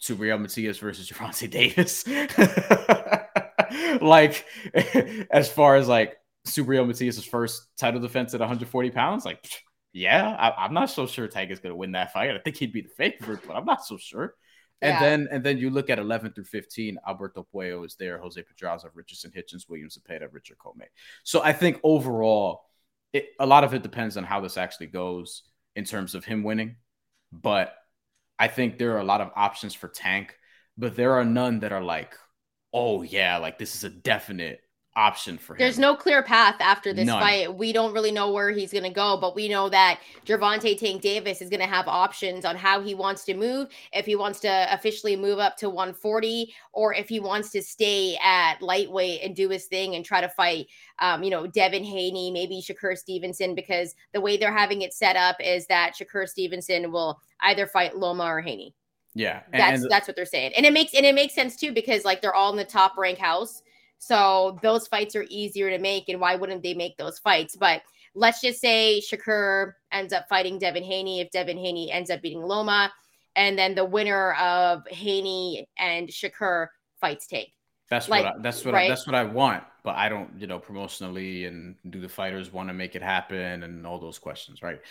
Subriel 0.03 0.39
Matias 0.39 0.79
versus 0.79 1.09
Gervonta 1.09 1.49
Davis. 1.49 2.05
like, 4.01 4.45
as 5.31 5.49
far 5.49 5.77
as 5.77 5.87
like 5.87 6.17
Subriel 6.45 6.85
Matias' 6.85 7.23
first 7.23 7.67
title 7.77 8.01
defense 8.01 8.33
at 8.33 8.41
140 8.41 8.91
pounds, 8.91 9.23
like, 9.23 9.47
yeah, 9.93 10.35
I, 10.57 10.65
am 10.65 10.73
not 10.73 10.89
so 10.89 11.07
sure 11.07 11.25
is 11.25 11.31
going 11.33 11.71
to 11.71 11.75
win 11.75 11.93
that 11.93 12.11
fight. 12.11 12.31
I 12.31 12.39
think 12.39 12.57
he'd 12.57 12.73
be 12.73 12.81
the 12.81 12.89
favorite, 12.89 13.47
but 13.47 13.55
I'm 13.55 13.65
not 13.65 13.85
so 13.85 13.97
sure. 13.97 14.35
And 14.81 14.95
yeah. 14.95 14.99
then 14.99 15.27
and 15.31 15.43
then 15.43 15.57
you 15.57 15.69
look 15.69 15.89
at 15.89 15.99
11 15.99 16.33
through 16.33 16.43
15, 16.43 16.97
Alberto 17.07 17.47
Puello 17.53 17.85
is 17.85 17.95
there, 17.95 18.17
Jose 18.17 18.41
Pedraza, 18.41 18.89
Richardson 18.93 19.31
Hitchens, 19.31 19.69
Williams 19.69 19.97
Zepeda, 19.97 20.27
Richard 20.29 20.57
Commey. 20.57 20.87
So 21.23 21.41
I 21.41 21.53
think 21.53 21.79
overall, 21.83 22.63
it, 23.13 23.27
a 23.39 23.45
lot 23.45 23.63
of 23.63 23.73
it 23.73 23.83
depends 23.83 24.17
on 24.17 24.25
how 24.25 24.41
this 24.41 24.57
actually 24.57 24.87
goes 24.87 25.43
in 25.77 25.85
terms 25.85 26.15
of 26.15 26.25
him 26.25 26.43
winning. 26.43 26.75
But 27.31 27.73
I 28.39 28.47
think 28.47 28.77
there 28.77 28.93
are 28.95 28.99
a 28.99 29.05
lot 29.05 29.21
of 29.21 29.31
options 29.35 29.73
for 29.73 29.87
Tank, 29.87 30.35
but 30.77 30.95
there 30.95 31.13
are 31.13 31.25
none 31.25 31.59
that 31.59 31.71
are 31.71 31.83
like, 31.83 32.15
oh 32.73 33.03
yeah, 33.03 33.37
like 33.37 33.59
this 33.59 33.75
is 33.75 33.83
a 33.83 33.89
definite 33.89 34.61
option 34.95 35.37
for 35.37 35.53
him. 35.53 35.59
There's 35.59 35.79
no 35.79 35.95
clear 35.95 36.21
path 36.21 36.55
after 36.59 36.93
this 36.93 37.07
None. 37.07 37.19
fight. 37.19 37.55
We 37.55 37.73
don't 37.73 37.93
really 37.93 38.11
know 38.11 38.31
where 38.31 38.51
he's 38.51 38.71
going 38.71 38.83
to 38.83 38.89
go, 38.89 39.17
but 39.19 39.35
we 39.35 39.49
know 39.49 39.69
that 39.69 39.99
Gervonta 40.25 40.77
Tank 40.77 41.01
Davis 41.01 41.41
is 41.41 41.49
going 41.49 41.59
to 41.61 41.67
have 41.67 41.87
options 41.87 42.45
on 42.45 42.55
how 42.55 42.81
he 42.81 42.93
wants 42.93 43.23
to 43.25 43.33
move. 43.33 43.69
If 43.91 44.05
he 44.05 44.15
wants 44.15 44.39
to 44.41 44.67
officially 44.71 45.15
move 45.15 45.39
up 45.39 45.57
to 45.57 45.69
140, 45.69 46.53
or 46.73 46.93
if 46.93 47.09
he 47.09 47.19
wants 47.19 47.49
to 47.51 47.61
stay 47.61 48.17
at 48.23 48.61
lightweight 48.61 49.21
and 49.23 49.35
do 49.35 49.49
his 49.49 49.65
thing 49.65 49.95
and 49.95 50.05
try 50.05 50.21
to 50.21 50.29
fight, 50.29 50.67
um, 50.99 51.23
you 51.23 51.29
know, 51.29 51.47
Devin 51.47 51.83
Haney, 51.83 52.31
maybe 52.31 52.61
Shakur 52.61 52.97
Stevenson, 52.97 53.55
because 53.55 53.95
the 54.13 54.21
way 54.21 54.37
they're 54.37 54.55
having 54.55 54.83
it 54.83 54.93
set 54.93 55.15
up 55.15 55.37
is 55.39 55.65
that 55.67 55.93
Shakur 55.95 56.27
Stevenson 56.27 56.91
will 56.91 57.19
either 57.41 57.65
fight 57.65 57.97
Loma 57.97 58.25
or 58.25 58.41
Haney. 58.41 58.75
Yeah, 59.15 59.41
and, 59.51 59.61
that's 59.61 59.81
and 59.83 59.91
that's 59.91 60.07
what 60.07 60.15
they're 60.15 60.25
saying, 60.25 60.53
and 60.57 60.65
it 60.65 60.73
makes 60.73 60.95
and 60.95 61.05
it 61.05 61.13
makes 61.13 61.35
sense 61.35 61.55
too 61.55 61.71
because 61.71 62.03
like 62.03 62.19
they're 62.19 62.33
all 62.33 62.49
in 62.49 62.57
the 62.57 62.63
top 62.63 62.97
rank 62.97 63.19
house, 63.19 63.61
so 64.03 64.59
those 64.61 64.85
fights 64.85 65.15
are 65.15 65.25
easier 65.29 65.69
to 65.69 65.79
make, 65.79 66.09
and 66.09 66.19
why 66.19 66.35
wouldn't 66.35 66.61
they 66.61 66.73
make 66.73 66.97
those 66.97 67.19
fights? 67.19 67.55
But 67.55 67.83
let's 68.13 68.41
just 68.41 68.59
say 68.59 69.01
Shakur 69.01 69.71
ends 69.93 70.11
up 70.11 70.27
fighting 70.27 70.59
Devin 70.59 70.83
Haney 70.83 71.21
if 71.21 71.31
Devin 71.31 71.57
Haney 71.57 71.89
ends 71.89 72.09
up 72.09 72.21
beating 72.21 72.41
Loma, 72.41 72.91
and 73.37 73.57
then 73.57 73.75
the 73.75 73.85
winner 73.85 74.33
of 74.33 74.85
Haney 74.89 75.69
and 75.77 76.09
Shakur 76.09 76.67
fights 76.99 77.27
Tank. 77.27 77.47
That's 77.89 78.09
like, 78.09 78.25
what 78.25 78.35
I, 78.35 78.41
that's 78.41 78.65
what 78.65 78.73
right? 78.73 78.87
I, 78.87 78.89
that's 78.89 79.07
what 79.07 79.15
I 79.15 79.23
want, 79.23 79.63
but 79.85 79.95
I 79.95 80.09
don't, 80.09 80.31
you 80.37 80.47
know, 80.47 80.59
promotionally 80.59 81.47
and 81.47 81.75
do 81.89 82.01
the 82.01 82.09
fighters 82.09 82.51
want 82.51 82.67
to 82.67 82.73
make 82.73 82.95
it 82.95 83.01
happen 83.01 83.63
and 83.63 83.87
all 83.87 83.99
those 83.99 84.19
questions, 84.19 84.61
right? 84.61 84.81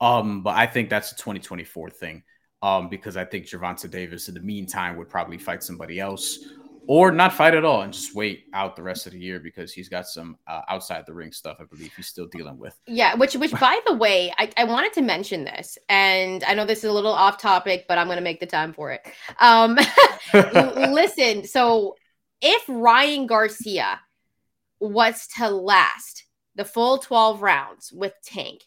Um, 0.00 0.42
but 0.44 0.54
I 0.56 0.66
think 0.66 0.90
that's 0.90 1.10
a 1.10 1.16
2024 1.16 1.90
thing. 1.90 2.22
Um, 2.62 2.90
because 2.90 3.16
I 3.16 3.24
think 3.24 3.46
Gervonta 3.46 3.90
Davis 3.90 4.28
in 4.28 4.34
the 4.34 4.40
meantime 4.40 4.96
would 4.98 5.08
probably 5.08 5.38
fight 5.38 5.62
somebody 5.62 5.98
else 5.98 6.40
or 6.86 7.12
not 7.12 7.32
fight 7.32 7.54
at 7.54 7.64
all 7.64 7.82
and 7.82 7.92
just 7.92 8.14
wait 8.14 8.44
out 8.52 8.76
the 8.76 8.82
rest 8.82 9.06
of 9.06 9.12
the 9.12 9.18
year 9.18 9.38
because 9.38 9.72
he's 9.72 9.88
got 9.88 10.06
some 10.06 10.36
uh, 10.46 10.62
outside 10.68 11.04
the 11.06 11.14
ring 11.14 11.32
stuff. 11.32 11.58
I 11.60 11.64
believe 11.64 11.92
he's 11.96 12.06
still 12.06 12.26
dealing 12.26 12.58
with. 12.58 12.78
Yeah, 12.86 13.14
which 13.14 13.34
which 13.34 13.52
by 13.52 13.80
the 13.86 13.94
way, 13.94 14.32
I, 14.38 14.50
I 14.56 14.64
wanted 14.64 14.92
to 14.94 15.02
mention 15.02 15.44
this, 15.44 15.78
and 15.88 16.44
I 16.44 16.54
know 16.54 16.66
this 16.66 16.78
is 16.78 16.84
a 16.84 16.92
little 16.92 17.12
off 17.12 17.38
topic, 17.38 17.86
but 17.88 17.98
I'm 17.98 18.06
going 18.06 18.18
to 18.18 18.24
make 18.24 18.40
the 18.40 18.46
time 18.46 18.72
for 18.72 18.90
it. 18.90 19.06
Um, 19.38 19.78
listen, 20.92 21.46
so 21.46 21.96
if 22.40 22.62
Ryan 22.68 23.26
Garcia 23.26 24.00
was 24.80 25.26
to 25.36 25.48
last 25.48 26.24
the 26.56 26.64
full 26.64 26.98
12 26.98 27.42
rounds 27.42 27.92
with 27.92 28.14
Tank. 28.22 28.64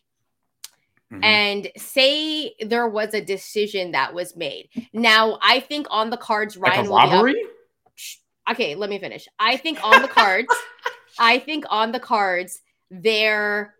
Mm-hmm. 1.11 1.23
And 1.23 1.67
say 1.77 2.55
there 2.59 2.87
was 2.87 3.13
a 3.13 3.21
decision 3.23 3.91
that 3.91 4.13
was 4.15 4.35
made. 4.35 4.69
Now, 4.93 5.37
I 5.43 5.59
think 5.59 5.85
on 5.91 6.09
the 6.09 6.17
cards, 6.17 6.57
Ryan 6.57 6.87
like 6.87 7.09
a 7.09 7.11
robbery 7.11 7.43
okay, 8.49 8.75
let 8.75 8.89
me 8.89 8.99
finish. 8.99 9.27
I 9.39 9.57
think 9.57 9.83
on 9.83 10.01
the 10.01 10.07
cards, 10.07 10.53
I 11.19 11.39
think 11.39 11.65
on 11.69 11.91
the 11.91 11.99
cards, 11.99 12.61
there. 12.89 13.75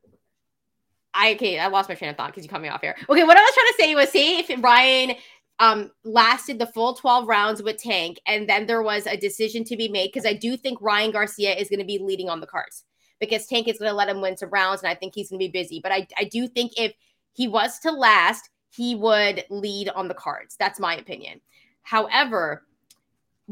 I 1.14 1.34
okay, 1.34 1.60
I 1.60 1.68
lost 1.68 1.90
my 1.90 1.96
train 1.96 2.10
of 2.10 2.18
thought 2.18 2.32
because 2.32 2.44
you 2.44 2.50
cut 2.50 2.62
me 2.62 2.70
off 2.70 2.82
here. 2.82 2.96
Okay, 3.08 3.24
what 3.24 3.38
I 3.38 3.42
was 3.42 3.54
trying 3.54 3.68
to 3.68 3.76
say 3.80 3.96
was 3.96 4.10
say 4.12 4.40
if 4.40 4.64
Ryan 4.64 5.16
um 5.60 5.92
lasted 6.04 6.58
the 6.58 6.66
full 6.66 6.96
12 6.96 7.28
rounds 7.28 7.62
with 7.62 7.78
Tank, 7.78 8.20
and 8.26 8.50
then 8.50 8.66
there 8.66 8.82
was 8.82 9.06
a 9.06 9.18
decision 9.18 9.64
to 9.66 9.78
be 9.78 9.88
made, 9.88 10.12
because 10.12 10.26
I 10.26 10.34
do 10.34 10.58
think 10.58 10.82
Ryan 10.82 11.12
Garcia 11.12 11.54
is 11.54 11.70
going 11.70 11.80
to 11.80 11.86
be 11.86 12.00
leading 12.00 12.30
on 12.30 12.40
the 12.40 12.48
cards 12.48 12.84
because 13.20 13.48
Tank 13.48 13.68
is 13.68 13.78
going 13.78 13.90
to 13.90 13.96
let 13.96 14.10
him 14.10 14.22
win 14.22 14.38
some 14.38 14.50
rounds, 14.50 14.82
and 14.82 14.90
I 14.90 14.96
think 14.96 15.14
he's 15.16 15.30
going 15.30 15.40
to 15.40 15.46
be 15.46 15.52
busy. 15.52 15.80
But 15.82 15.92
I, 15.92 16.08
I 16.18 16.26
do 16.26 16.48
think 16.48 16.74
if 16.78 16.94
he 17.34 17.48
was 17.48 17.80
to 17.80 17.92
last, 17.92 18.50
he 18.70 18.96
would 18.96 19.46
lead 19.50 19.90
on 19.90 20.08
the 20.08 20.14
cards. 20.14 20.56
That's 20.60 20.80
my 20.80 20.96
opinion. 20.96 21.42
However, 21.84 22.64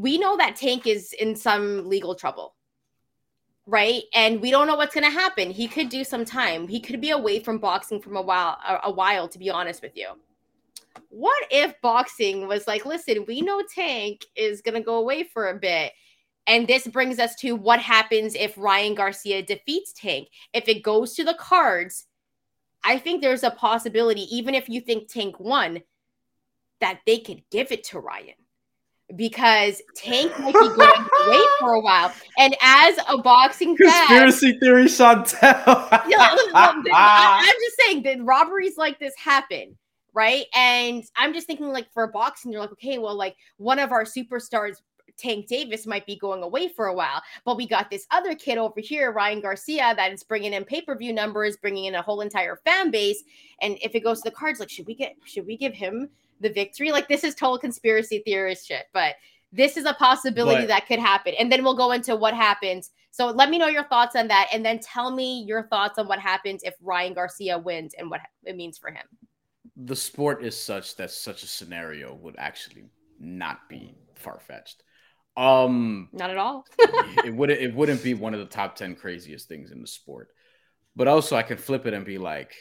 we 0.02 0.18
know 0.18 0.36
that 0.36 0.56
Tank 0.56 0.88
is 0.88 1.12
in 1.12 1.36
some 1.36 1.88
legal 1.88 2.16
trouble, 2.16 2.56
right? 3.66 4.02
And 4.12 4.40
we 4.40 4.50
don't 4.50 4.66
know 4.66 4.74
what's 4.74 4.94
going 4.94 5.04
to 5.04 5.16
happen. 5.16 5.52
He 5.52 5.68
could 5.68 5.90
do 5.90 6.02
some 6.02 6.24
time. 6.24 6.66
He 6.66 6.80
could 6.80 7.00
be 7.00 7.10
away 7.10 7.38
from 7.38 7.58
boxing 7.58 8.00
from 8.00 8.16
a 8.16 8.22
while, 8.22 8.58
a, 8.66 8.88
a 8.88 8.90
while, 8.90 9.28
to 9.28 9.38
be 9.38 9.48
honest 9.48 9.80
with 9.80 9.96
you. 9.96 10.08
What 11.08 11.40
if 11.52 11.80
boxing 11.82 12.48
was 12.48 12.66
like, 12.66 12.84
listen, 12.84 13.26
we 13.28 13.42
know 13.42 13.62
Tank 13.62 14.26
is 14.34 14.60
going 14.60 14.74
to 14.74 14.80
go 14.80 14.96
away 14.96 15.22
for 15.22 15.50
a 15.50 15.58
bit. 15.58 15.92
And 16.48 16.66
this 16.66 16.88
brings 16.88 17.20
us 17.20 17.36
to 17.36 17.52
what 17.52 17.78
happens 17.78 18.34
if 18.34 18.58
Ryan 18.58 18.96
Garcia 18.96 19.44
defeats 19.44 19.92
Tank. 19.92 20.26
If 20.52 20.68
it 20.68 20.82
goes 20.82 21.14
to 21.14 21.22
the 21.22 21.36
cards, 21.38 22.06
I 22.82 22.98
think 22.98 23.22
there's 23.22 23.44
a 23.44 23.52
possibility, 23.52 24.22
even 24.36 24.56
if 24.56 24.68
you 24.68 24.80
think 24.80 25.06
Tank 25.06 25.38
won, 25.38 25.82
that 26.80 26.98
they 27.06 27.18
could 27.18 27.44
give 27.52 27.70
it 27.70 27.84
to 27.84 28.00
Ryan 28.00 28.34
because 29.16 29.82
Tank 29.96 30.32
might 30.38 30.52
be 30.52 30.68
going 30.68 31.06
away 31.26 31.40
for 31.58 31.74
a 31.74 31.80
while. 31.80 32.12
And 32.38 32.56
as 32.62 32.98
a 33.08 33.18
boxing 33.18 33.76
conspiracy 33.76 34.52
fan, 34.52 34.60
theory, 34.60 34.84
Shantelle. 34.86 35.32
I, 36.54 37.44
am 37.44 37.54
just 37.60 37.76
saying 37.80 38.02
that 38.04 38.24
robberies 38.24 38.76
like 38.76 38.98
this 38.98 39.14
happen, 39.16 39.76
right? 40.14 40.46
And 40.54 41.04
I'm 41.16 41.32
just 41.34 41.46
thinking, 41.46 41.68
like 41.68 41.92
for 41.92 42.06
boxing, 42.08 42.52
you're 42.52 42.60
like, 42.60 42.72
okay, 42.72 42.98
well, 42.98 43.14
like 43.14 43.36
one 43.56 43.78
of 43.78 43.92
our 43.92 44.04
superstars. 44.04 44.76
Tank 45.18 45.46
Davis 45.46 45.86
might 45.86 46.06
be 46.06 46.16
going 46.16 46.42
away 46.42 46.68
for 46.68 46.86
a 46.86 46.94
while, 46.94 47.22
but 47.44 47.58
we 47.58 47.68
got 47.68 47.90
this 47.90 48.06
other 48.10 48.34
kid 48.34 48.56
over 48.56 48.80
here, 48.80 49.12
Ryan 49.12 49.42
Garcia, 49.42 49.92
that 49.94 50.10
is 50.10 50.24
bringing 50.24 50.54
in 50.54 50.64
pay 50.64 50.80
per 50.80 50.96
view 50.96 51.12
numbers, 51.12 51.58
bringing 51.58 51.84
in 51.84 51.94
a 51.94 52.02
whole 52.02 52.22
entire 52.22 52.56
fan 52.64 52.90
base. 52.90 53.22
And 53.60 53.76
if 53.82 53.94
it 53.94 54.02
goes 54.02 54.22
to 54.22 54.30
the 54.30 54.34
cards, 54.34 54.58
like, 54.58 54.70
should 54.70 54.86
we 54.86 54.94
get, 54.94 55.14
should 55.26 55.46
we 55.46 55.58
give 55.58 55.74
him 55.74 56.08
the 56.42 56.50
victory. 56.50 56.92
Like 56.92 57.08
this 57.08 57.24
is 57.24 57.34
total 57.34 57.58
conspiracy 57.58 58.22
theorist 58.24 58.66
shit, 58.66 58.84
but 58.92 59.14
this 59.52 59.76
is 59.76 59.84
a 59.84 59.94
possibility 59.94 60.62
but, 60.62 60.68
that 60.68 60.86
could 60.86 60.98
happen. 60.98 61.34
And 61.38 61.52
then 61.52 61.62
we'll 61.62 61.76
go 61.76 61.92
into 61.92 62.16
what 62.16 62.34
happens. 62.34 62.90
So 63.10 63.30
let 63.30 63.50
me 63.50 63.58
know 63.58 63.66
your 63.68 63.84
thoughts 63.84 64.16
on 64.16 64.28
that, 64.28 64.48
and 64.52 64.64
then 64.64 64.78
tell 64.80 65.10
me 65.10 65.44
your 65.46 65.64
thoughts 65.64 65.98
on 65.98 66.08
what 66.08 66.18
happens 66.18 66.62
if 66.64 66.74
Ryan 66.80 67.12
Garcia 67.12 67.58
wins 67.58 67.94
and 67.98 68.10
what 68.10 68.20
it 68.44 68.56
means 68.56 68.78
for 68.78 68.90
him. 68.90 69.04
The 69.76 69.96
sport 69.96 70.42
is 70.42 70.58
such 70.58 70.96
that 70.96 71.10
such 71.10 71.42
a 71.42 71.46
scenario 71.46 72.14
would 72.14 72.36
actually 72.38 72.84
not 73.20 73.68
be 73.68 73.94
far 74.14 74.40
fetched. 74.40 74.82
Um, 75.36 76.08
not 76.12 76.30
at 76.30 76.38
all. 76.38 76.66
it 76.78 77.34
would 77.34 77.50
it 77.50 77.74
wouldn't 77.74 78.02
be 78.02 78.14
one 78.14 78.34
of 78.34 78.40
the 78.40 78.46
top 78.46 78.76
ten 78.76 78.94
craziest 78.94 79.48
things 79.48 79.70
in 79.70 79.80
the 79.80 79.86
sport. 79.86 80.28
But 80.96 81.08
also, 81.08 81.36
I 81.36 81.42
can 81.42 81.56
flip 81.56 81.86
it 81.86 81.94
and 81.94 82.04
be 82.04 82.18
like, 82.18 82.54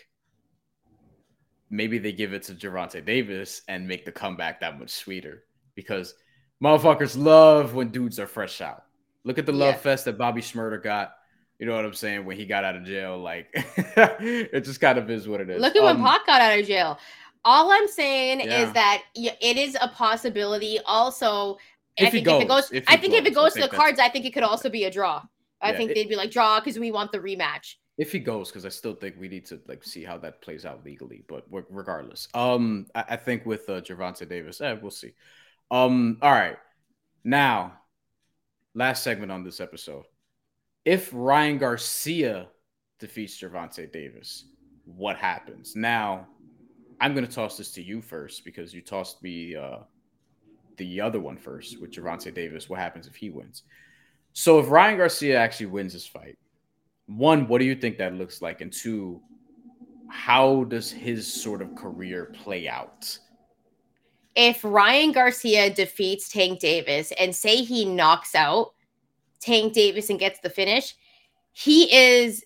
maybe 1.72 1.98
they 1.98 2.12
give 2.12 2.34
it 2.34 2.44
to 2.44 2.54
Gervonta 2.54 3.04
Davis 3.04 3.62
and 3.68 3.88
make 3.88 4.06
the 4.06 4.12
comeback 4.12 4.60
that 4.60 4.78
much 4.78 4.92
sweeter 4.92 5.46
because 5.74 6.14
motherfuckers 6.62 7.18
love 7.18 7.74
when 7.74 7.90
dudes 7.90 8.20
are 8.20 8.28
fresh 8.28 8.62
out. 8.62 8.84
Look 9.24 9.40
at 9.40 9.46
the 9.46 9.54
love 9.54 9.76
yeah. 9.76 9.80
fest 9.80 10.06
that 10.06 10.18
Bobby 10.18 10.42
Shmurda 10.42 10.84
got. 10.84 11.14
You 11.58 11.68
know 11.68 11.76
what 11.76 11.86
I'm 11.86 11.94
saying? 11.94 12.26
When 12.26 12.38
he 12.38 12.46
got 12.46 12.64
out 12.64 12.76
of 12.76 12.84
jail, 12.84 13.20
like 13.20 13.48
it 13.54 14.64
just 14.66 14.82
kind 14.82 14.98
of 14.98 15.10
is 15.10 15.28
what 15.28 15.42
it 15.42 15.50
is. 15.50 15.62
Look 15.62 15.76
at 15.76 15.84
um, 15.84 16.02
when 16.02 16.06
Pac 16.06 16.26
got 16.26 16.42
out 16.42 16.60
of 16.60 16.66
jail. 16.66 17.00
All 17.46 17.72
I'm 17.72 17.88
saying 17.88 18.42
yeah. 18.42 18.64
is 18.64 18.74
that 18.74 19.04
it 19.16 19.58
is 19.58 19.78
a 19.80 19.88
possibility. 19.88 20.80
Also, 20.86 21.58
if 21.98 22.08
I 22.08 22.12
think 22.12 22.26
goes, 22.26 22.36
if 22.36 22.42
it 22.42 22.48
goes, 22.48 22.72
if 22.72 22.84
I 22.88 22.98
think 22.98 23.14
goes, 23.14 23.22
if 23.22 23.28
it 23.28 23.36
goes 23.36 23.54
to 23.54 23.62
the 23.62 23.68
cards, 23.68 24.00
I 24.00 24.10
think 24.10 24.26
it 24.26 24.32
could 24.32 24.44
also 24.44 24.70
be 24.70 24.86
a 24.86 24.92
draw. 24.92 25.22
I 25.62 25.72
yeah, 25.72 25.78
think 25.78 25.92
it, 25.92 25.94
they'd 25.94 26.10
be 26.10 26.16
like 26.16 26.32
draw 26.32 26.60
because 26.60 26.80
we 26.80 26.92
want 26.92 27.12
the 27.12 27.20
rematch 27.20 27.76
if 27.98 28.12
he 28.12 28.20
goes, 28.20 28.50
because 28.50 28.66
I 28.66 28.70
still 28.70 28.96
think 28.96 29.16
we 29.20 29.28
need 29.28 29.46
to 29.48 29.62
like 29.68 29.84
see 29.84 30.04
how 30.04 30.18
that 30.20 30.42
plays 30.42 30.66
out 30.66 30.84
legally. 30.86 31.24
But 31.28 31.46
regardless, 31.50 32.28
um, 32.34 32.88
I, 32.96 33.04
I 33.10 33.16
think 33.18 33.46
with 33.46 33.70
uh, 33.70 33.82
Gervonta 33.82 34.28
Davis, 34.28 34.62
eh, 34.62 34.76
we'll 34.82 34.92
see. 34.92 35.14
Um, 35.70 36.18
all 36.22 36.32
right, 36.32 36.58
now 37.24 37.74
last 38.74 39.04
segment 39.04 39.32
on 39.32 39.44
this 39.44 39.60
episode. 39.60 40.06
if 40.86 41.10
Ryan 41.14 41.58
Garcia 41.58 42.48
defeats 43.00 43.39
Gervonta 43.39 43.92
Davis, 43.92 44.46
what 44.86 45.18
happens? 45.18 45.76
Now, 45.76 46.28
I'm 47.00 47.14
going 47.14 47.26
to 47.26 47.32
toss 47.32 47.58
this 47.58 47.72
to 47.74 47.84
you 47.84 48.02
first 48.02 48.46
because 48.46 48.74
you 48.74 48.82
tossed 48.82 49.22
me 49.24 49.56
uh, 49.56 49.80
the 50.78 51.02
other 51.02 51.20
one 51.20 51.38
first 51.38 51.80
with 51.82 51.92
Gervonta 51.92 52.34
Davis. 52.34 52.70
What 52.70 52.80
happens 52.80 53.08
if 53.08 53.16
he 53.16 53.30
wins? 53.30 53.64
So, 54.34 54.60
if 54.60 54.70
Ryan 54.70 54.98
Garcia 54.98 55.38
actually 55.38 55.68
wins 55.68 55.94
this 55.94 56.08
fight, 56.08 56.38
one, 57.18 57.47
what 57.47 57.59
do 57.59 57.66
you 57.66 57.76
think 57.76 57.97
that 57.97 58.16
looks 58.16 58.41
like? 58.41 58.62
And 58.62 58.72
two, 58.72 59.22
how 60.09 60.66
does 60.66 60.91
his 60.91 61.32
sort 61.32 61.62
of 61.62 61.76
career 61.76 62.26
play 62.43 62.68
out? 62.68 63.18
If 64.36 64.64
Ryan 64.64 65.12
Garcia 65.12 65.74
defeats 65.74 66.30
Tank 66.30 66.59
Davis 66.59 67.12
and 67.20 67.36
say 67.36 67.57
he 67.57 67.86
knocks 67.86 68.34
out 68.34 68.74
Tank 69.39 69.74
Davis 69.74 70.09
and 70.09 70.20
gets 70.20 70.39
the 70.39 70.49
finish, 70.49 70.95
he 71.51 71.93
is 71.93 72.45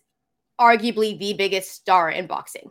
arguably 0.59 1.17
the 1.17 1.33
biggest 1.33 1.71
star 1.71 2.09
in 2.09 2.27
boxing. 2.27 2.69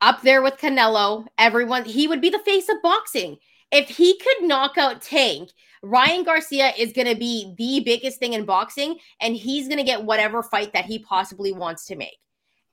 Up 0.00 0.22
there 0.22 0.42
with 0.42 0.56
Canelo, 0.58 1.26
everyone, 1.36 1.84
he 1.84 2.06
would 2.06 2.20
be 2.20 2.30
the 2.30 2.38
face 2.38 2.68
of 2.68 2.80
boxing. 2.82 3.36
If 3.72 3.88
he 3.88 4.18
could 4.18 4.46
knock 4.46 4.78
out 4.78 5.02
Tank, 5.02 5.50
Ryan 5.82 6.24
Garcia 6.24 6.72
is 6.78 6.92
going 6.92 7.08
to 7.08 7.18
be 7.18 7.54
the 7.56 7.82
biggest 7.84 8.18
thing 8.18 8.32
in 8.32 8.44
boxing, 8.44 8.98
and 9.20 9.36
he's 9.36 9.68
going 9.68 9.78
to 9.78 9.84
get 9.84 10.04
whatever 10.04 10.42
fight 10.42 10.72
that 10.72 10.84
he 10.84 10.98
possibly 10.98 11.52
wants 11.52 11.86
to 11.86 11.96
make. 11.96 12.18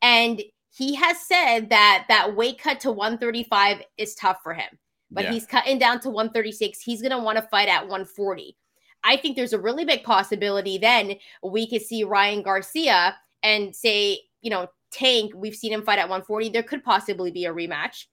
And 0.01 0.41
he 0.75 0.95
has 0.95 1.19
said 1.19 1.69
that 1.69 2.05
that 2.09 2.35
weight 2.35 2.59
cut 2.59 2.79
to 2.81 2.91
135 2.91 3.81
is 3.97 4.15
tough 4.15 4.39
for 4.43 4.53
him, 4.53 4.77
but 5.09 5.25
yeah. 5.25 5.31
he's 5.31 5.45
cutting 5.45 5.79
down 5.79 5.99
to 6.01 6.09
136. 6.09 6.79
He's 6.81 7.01
going 7.01 7.11
to 7.11 7.19
want 7.19 7.37
to 7.37 7.47
fight 7.49 7.69
at 7.69 7.81
140. 7.81 8.57
I 9.03 9.17
think 9.17 9.35
there's 9.35 9.53
a 9.53 9.59
really 9.59 9.85
big 9.85 10.03
possibility 10.03 10.77
then 10.77 11.15
we 11.43 11.69
could 11.69 11.83
see 11.83 12.03
Ryan 12.03 12.41
Garcia 12.41 13.15
and 13.43 13.75
say, 13.75 14.19
you 14.41 14.49
know, 14.49 14.67
Tank, 14.91 15.31
we've 15.35 15.55
seen 15.55 15.73
him 15.73 15.83
fight 15.83 15.99
at 15.99 16.09
140. 16.09 16.49
There 16.49 16.63
could 16.63 16.83
possibly 16.83 17.29
be 17.29 17.45
a 17.45 17.53
rematch 17.53 18.05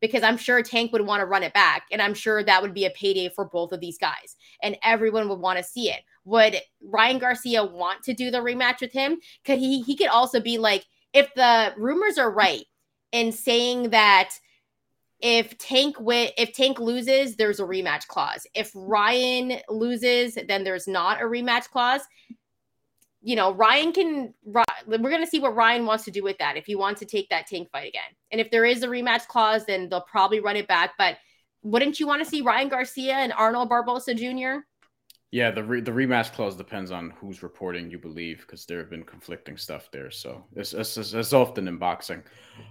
because 0.00 0.22
I'm 0.22 0.36
sure 0.36 0.62
Tank 0.62 0.92
would 0.92 1.06
want 1.06 1.20
to 1.20 1.26
run 1.26 1.42
it 1.42 1.54
back. 1.54 1.86
And 1.90 2.02
I'm 2.02 2.14
sure 2.14 2.42
that 2.42 2.62
would 2.62 2.74
be 2.74 2.84
a 2.84 2.90
payday 2.90 3.28
for 3.28 3.44
both 3.44 3.72
of 3.72 3.80
these 3.80 3.98
guys. 3.98 4.36
And 4.62 4.76
everyone 4.82 5.28
would 5.28 5.40
want 5.40 5.58
to 5.58 5.64
see 5.64 5.90
it. 5.90 6.00
Would 6.24 6.56
Ryan 6.82 7.18
Garcia 7.18 7.64
want 7.64 8.02
to 8.04 8.14
do 8.14 8.30
the 8.30 8.38
rematch 8.38 8.80
with 8.80 8.92
him? 8.92 9.18
Could 9.44 9.58
he 9.58 9.82
he 9.82 9.96
could 9.96 10.08
also 10.08 10.40
be 10.40 10.58
like, 10.58 10.84
if 11.12 11.32
the 11.34 11.72
rumors 11.76 12.18
are 12.18 12.30
right 12.30 12.64
in 13.12 13.32
saying 13.32 13.90
that 13.90 14.30
if 15.20 15.56
Tank 15.58 15.98
win, 15.98 16.28
if 16.36 16.52
Tank 16.52 16.78
loses, 16.78 17.36
there's 17.36 17.60
a 17.60 17.64
rematch 17.64 18.06
clause. 18.06 18.46
If 18.54 18.70
Ryan 18.74 19.60
loses, 19.68 20.36
then 20.46 20.64
there's 20.64 20.86
not 20.86 21.22
a 21.22 21.24
rematch 21.24 21.70
clause. 21.70 22.02
You 23.26 23.34
know, 23.34 23.52
Ryan 23.52 23.92
can. 23.92 24.34
We're 24.44 24.98
going 24.98 25.24
to 25.24 25.26
see 25.26 25.40
what 25.40 25.56
Ryan 25.56 25.84
wants 25.84 26.04
to 26.04 26.12
do 26.12 26.22
with 26.22 26.38
that. 26.38 26.56
If 26.56 26.64
he 26.64 26.76
wants 26.76 27.00
to 27.00 27.06
take 27.06 27.28
that 27.30 27.48
Tank 27.48 27.68
fight 27.72 27.88
again, 27.88 28.14
and 28.30 28.40
if 28.40 28.52
there 28.52 28.64
is 28.64 28.84
a 28.84 28.86
rematch 28.86 29.26
clause, 29.26 29.66
then 29.66 29.88
they'll 29.88 30.00
probably 30.02 30.38
run 30.38 30.54
it 30.54 30.68
back. 30.68 30.92
But 30.96 31.16
wouldn't 31.64 31.98
you 31.98 32.06
want 32.06 32.22
to 32.22 32.28
see 32.28 32.42
Ryan 32.42 32.68
Garcia 32.68 33.14
and 33.14 33.32
Arnold 33.32 33.68
Barboza 33.68 34.14
Jr.? 34.14 34.60
Yeah, 35.32 35.50
the 35.50 35.64
re- 35.64 35.80
the 35.80 35.90
rematch 35.90 36.32
clause 36.34 36.54
depends 36.54 36.92
on 36.92 37.12
who's 37.20 37.42
reporting 37.42 37.90
you 37.90 37.98
believe 37.98 38.42
because 38.42 38.64
there 38.64 38.78
have 38.78 38.90
been 38.90 39.02
conflicting 39.02 39.56
stuff 39.56 39.88
there. 39.90 40.08
So 40.12 40.44
it's, 40.54 40.72
it's, 40.72 40.96
it's 40.96 41.32
often 41.32 41.66
in 41.66 41.78
boxing. 41.78 42.22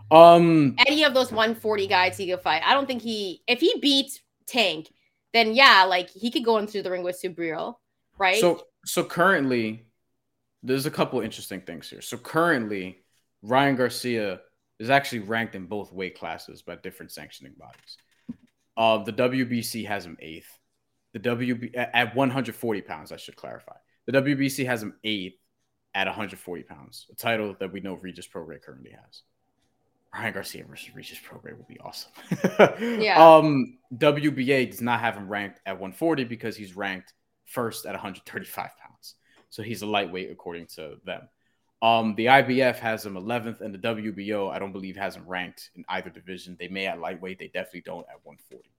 Um, 0.10 0.76
any 0.88 1.04
of 1.04 1.14
those 1.14 1.34
140 1.34 1.86
guys 1.88 2.16
he 2.16 2.32
could 2.32 2.40
fight. 2.40 2.62
I 2.66 2.74
don't 2.74 2.88
think 2.88 3.02
he 3.02 3.42
if 3.46 3.60
he 3.60 3.78
beats 3.82 4.22
Tank, 4.48 4.90
then 5.34 5.54
yeah, 5.54 5.84
like 5.84 6.10
he 6.10 6.32
could 6.32 6.46
go 6.46 6.58
into 6.60 6.82
the 6.82 6.90
ring 6.90 7.04
with 7.04 7.22
Subriel, 7.22 7.76
right? 8.18 8.40
So 8.40 8.64
so 8.86 9.04
currently, 9.04 9.85
there's 10.66 10.86
a 10.86 10.92
couple 10.92 11.22
interesting 11.22 11.62
things 11.62 11.90
here. 11.90 12.02
So 12.02 12.18
currently, 12.18 13.04
Ryan 13.42 13.76
Garcia 13.76 14.42
is 14.80 14.90
actually 14.90 15.20
ranked 15.20 15.56
in 15.56 15.68
both 15.68 15.94
weight 15.94 16.18
classes 16.18 16.62
by 16.62 16.76
different 16.76 17.12
sanctioning 17.12 17.54
bodies. 17.58 17.98
Uh, 18.76 19.04
the 19.04 19.14
WBC 19.14 19.88
has 19.88 20.06
him 20.06 20.18
eighth. 20.20 20.50
The 21.14 21.20
WB 21.20 21.72
at 21.76 22.14
140 22.16 22.82
pounds, 22.82 23.12
I 23.12 23.18
should 23.18 23.38
clarify. 23.38 23.76
The 24.08 24.14
WBC 24.14 24.66
has 24.66 24.84
him 24.84 24.96
eighth 25.04 25.40
at 25.94 26.08
140 26.08 26.64
pounds, 26.64 27.06
a 27.10 27.16
title 27.16 27.56
that 27.60 27.72
we 27.72 27.80
know 27.80 27.94
Regis 27.94 28.28
Prograis 28.28 28.62
currently 28.62 28.92
has. 28.92 29.22
Ryan 30.14 30.34
Garcia 30.34 30.66
versus 30.66 30.94
Regis 30.94 31.20
Prograis 31.20 31.56
would 31.58 31.68
be 31.68 31.80
awesome. 31.80 32.12
yeah. 33.02 33.24
Um, 33.24 33.78
WBA 33.96 34.72
does 34.72 34.82
not 34.82 35.00
have 35.00 35.16
him 35.16 35.30
ranked 35.30 35.62
at 35.66 35.74
140 35.74 36.26
because 36.26 36.58
he's 36.58 36.76
ranked 36.76 37.14
first 37.46 37.86
at 37.86 37.94
135 37.94 38.72
pounds. 38.78 39.16
So 39.50 39.64
he's 39.64 39.82
a 39.82 39.86
lightweight 39.86 40.32
according 40.32 40.68
to 40.76 40.98
them. 41.06 41.28
Um, 41.82 42.16
the 42.16 42.28
IBF 42.28 42.78
has 42.78 43.06
him 43.06 43.14
11th, 43.14 43.62
and 43.62 43.74
the 43.74 43.80
WBO, 43.80 44.52
I 44.52 44.60
don't 44.60 44.72
believe, 44.72 44.96
has 44.96 45.16
him 45.16 45.28
ranked 45.28 45.70
in 45.76 45.86
either 45.90 46.10
division. 46.10 46.56
They 46.60 46.68
may 46.68 46.88
at 46.88 47.00
lightweight, 47.00 47.40
they 47.40 47.48
definitely 47.48 47.82
don't 47.82 48.08
at 48.10 48.24
140. 48.24 48.72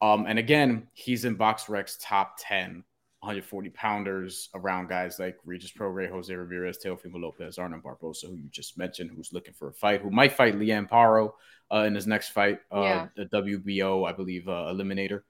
Um, 0.00 0.26
and 0.26 0.38
again, 0.38 0.86
he's 0.92 1.24
in 1.24 1.36
BoxRec's 1.36 1.96
top 1.98 2.36
10 2.38 2.84
140 3.20 3.70
pounders 3.70 4.48
around 4.54 4.88
guys 4.88 5.18
like 5.18 5.36
Regis 5.44 5.72
Prograis, 5.72 6.08
Jose 6.08 6.32
Ramirez, 6.32 6.78
Teofimo 6.78 7.20
Lopez, 7.20 7.58
Arnold 7.58 7.82
Barboza, 7.82 8.28
who 8.28 8.36
you 8.36 8.48
just 8.48 8.78
mentioned, 8.78 9.10
who's 9.10 9.32
looking 9.32 9.54
for 9.54 9.68
a 9.68 9.72
fight, 9.72 10.00
who 10.00 10.10
might 10.10 10.32
fight 10.32 10.54
Liam 10.54 10.88
Paro 10.88 11.32
uh, 11.72 11.78
in 11.78 11.96
his 11.96 12.06
next 12.06 12.28
fight, 12.28 12.60
uh, 12.72 12.80
yeah. 12.80 13.08
the 13.16 13.24
WBO, 13.26 14.08
I 14.08 14.12
believe, 14.12 14.48
uh, 14.48 14.72
Eliminator. 14.72 15.22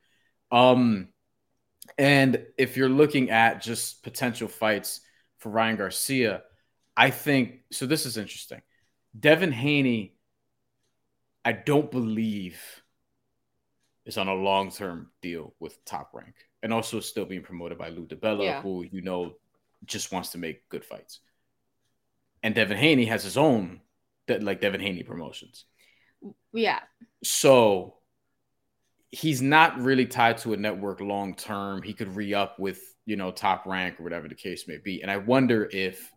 Um, 0.50 1.08
and 1.96 2.44
if 2.56 2.76
you're 2.76 2.88
looking 2.88 3.30
at 3.30 3.62
just 3.62 4.02
potential 4.02 4.48
fights 4.48 5.00
for 5.38 5.50
Ryan 5.50 5.76
Garcia, 5.76 6.42
I 6.96 7.10
think 7.10 7.60
so. 7.70 7.86
This 7.86 8.06
is 8.06 8.16
interesting. 8.16 8.60
Devin 9.18 9.52
Haney, 9.52 10.16
I 11.44 11.52
don't 11.52 11.90
believe 11.90 12.60
is 14.04 14.18
on 14.18 14.26
a 14.26 14.34
long 14.34 14.70
term 14.70 15.10
deal 15.20 15.54
with 15.60 15.84
Top 15.84 16.10
Rank, 16.14 16.34
and 16.62 16.72
also 16.72 16.98
still 16.98 17.26
being 17.26 17.42
promoted 17.42 17.78
by 17.78 17.90
Lou 17.90 18.06
DiBella, 18.06 18.44
yeah. 18.44 18.62
who 18.62 18.84
you 18.90 19.02
know 19.02 19.34
just 19.84 20.10
wants 20.10 20.30
to 20.30 20.38
make 20.38 20.68
good 20.68 20.84
fights. 20.84 21.20
And 22.42 22.54
Devin 22.54 22.78
Haney 22.78 23.04
has 23.04 23.22
his 23.22 23.36
own, 23.36 23.80
like 24.28 24.60
Devin 24.60 24.80
Haney 24.80 25.02
promotions. 25.02 25.64
Yeah. 26.52 26.80
So 27.22 27.97
he's 29.10 29.40
not 29.40 29.80
really 29.80 30.06
tied 30.06 30.38
to 30.38 30.52
a 30.52 30.56
network 30.56 31.00
long 31.00 31.34
term. 31.34 31.82
He 31.82 31.94
could 31.94 32.14
re 32.14 32.34
up 32.34 32.58
with 32.58 32.80
you 33.06 33.16
know 33.16 33.30
Top 33.30 33.66
Rank 33.66 34.00
or 34.00 34.04
whatever 34.04 34.28
the 34.28 34.34
case 34.34 34.68
may 34.68 34.78
be. 34.78 35.02
And 35.02 35.10
I 35.10 35.16
wonder 35.16 35.68
if 35.70 36.12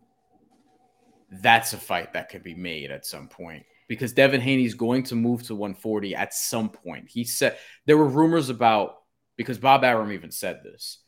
that's 1.30 1.72
a 1.72 1.78
fight 1.78 2.12
that 2.12 2.28
could 2.28 2.42
be 2.42 2.54
made 2.54 2.90
at 2.90 3.06
some 3.06 3.28
point 3.28 3.64
because 3.88 4.12
Devin 4.12 4.40
Haney's 4.40 4.74
going 4.74 5.02
to 5.04 5.14
move 5.14 5.42
to 5.44 5.54
140 5.54 6.14
at 6.14 6.34
some 6.34 6.68
point. 6.68 7.08
He 7.08 7.24
said 7.24 7.56
there 7.86 7.96
were 7.96 8.08
rumors 8.08 8.50
about 8.50 8.96
because 9.36 9.58
Bob 9.58 9.84
Arum 9.84 10.12
even 10.12 10.30
said 10.30 10.60
this. 10.62 10.98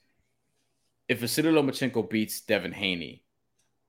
If 1.06 1.20
Vasily 1.20 1.50
Lomachenko 1.50 2.08
beats 2.08 2.40
Devin 2.40 2.72
Haney, 2.72 3.24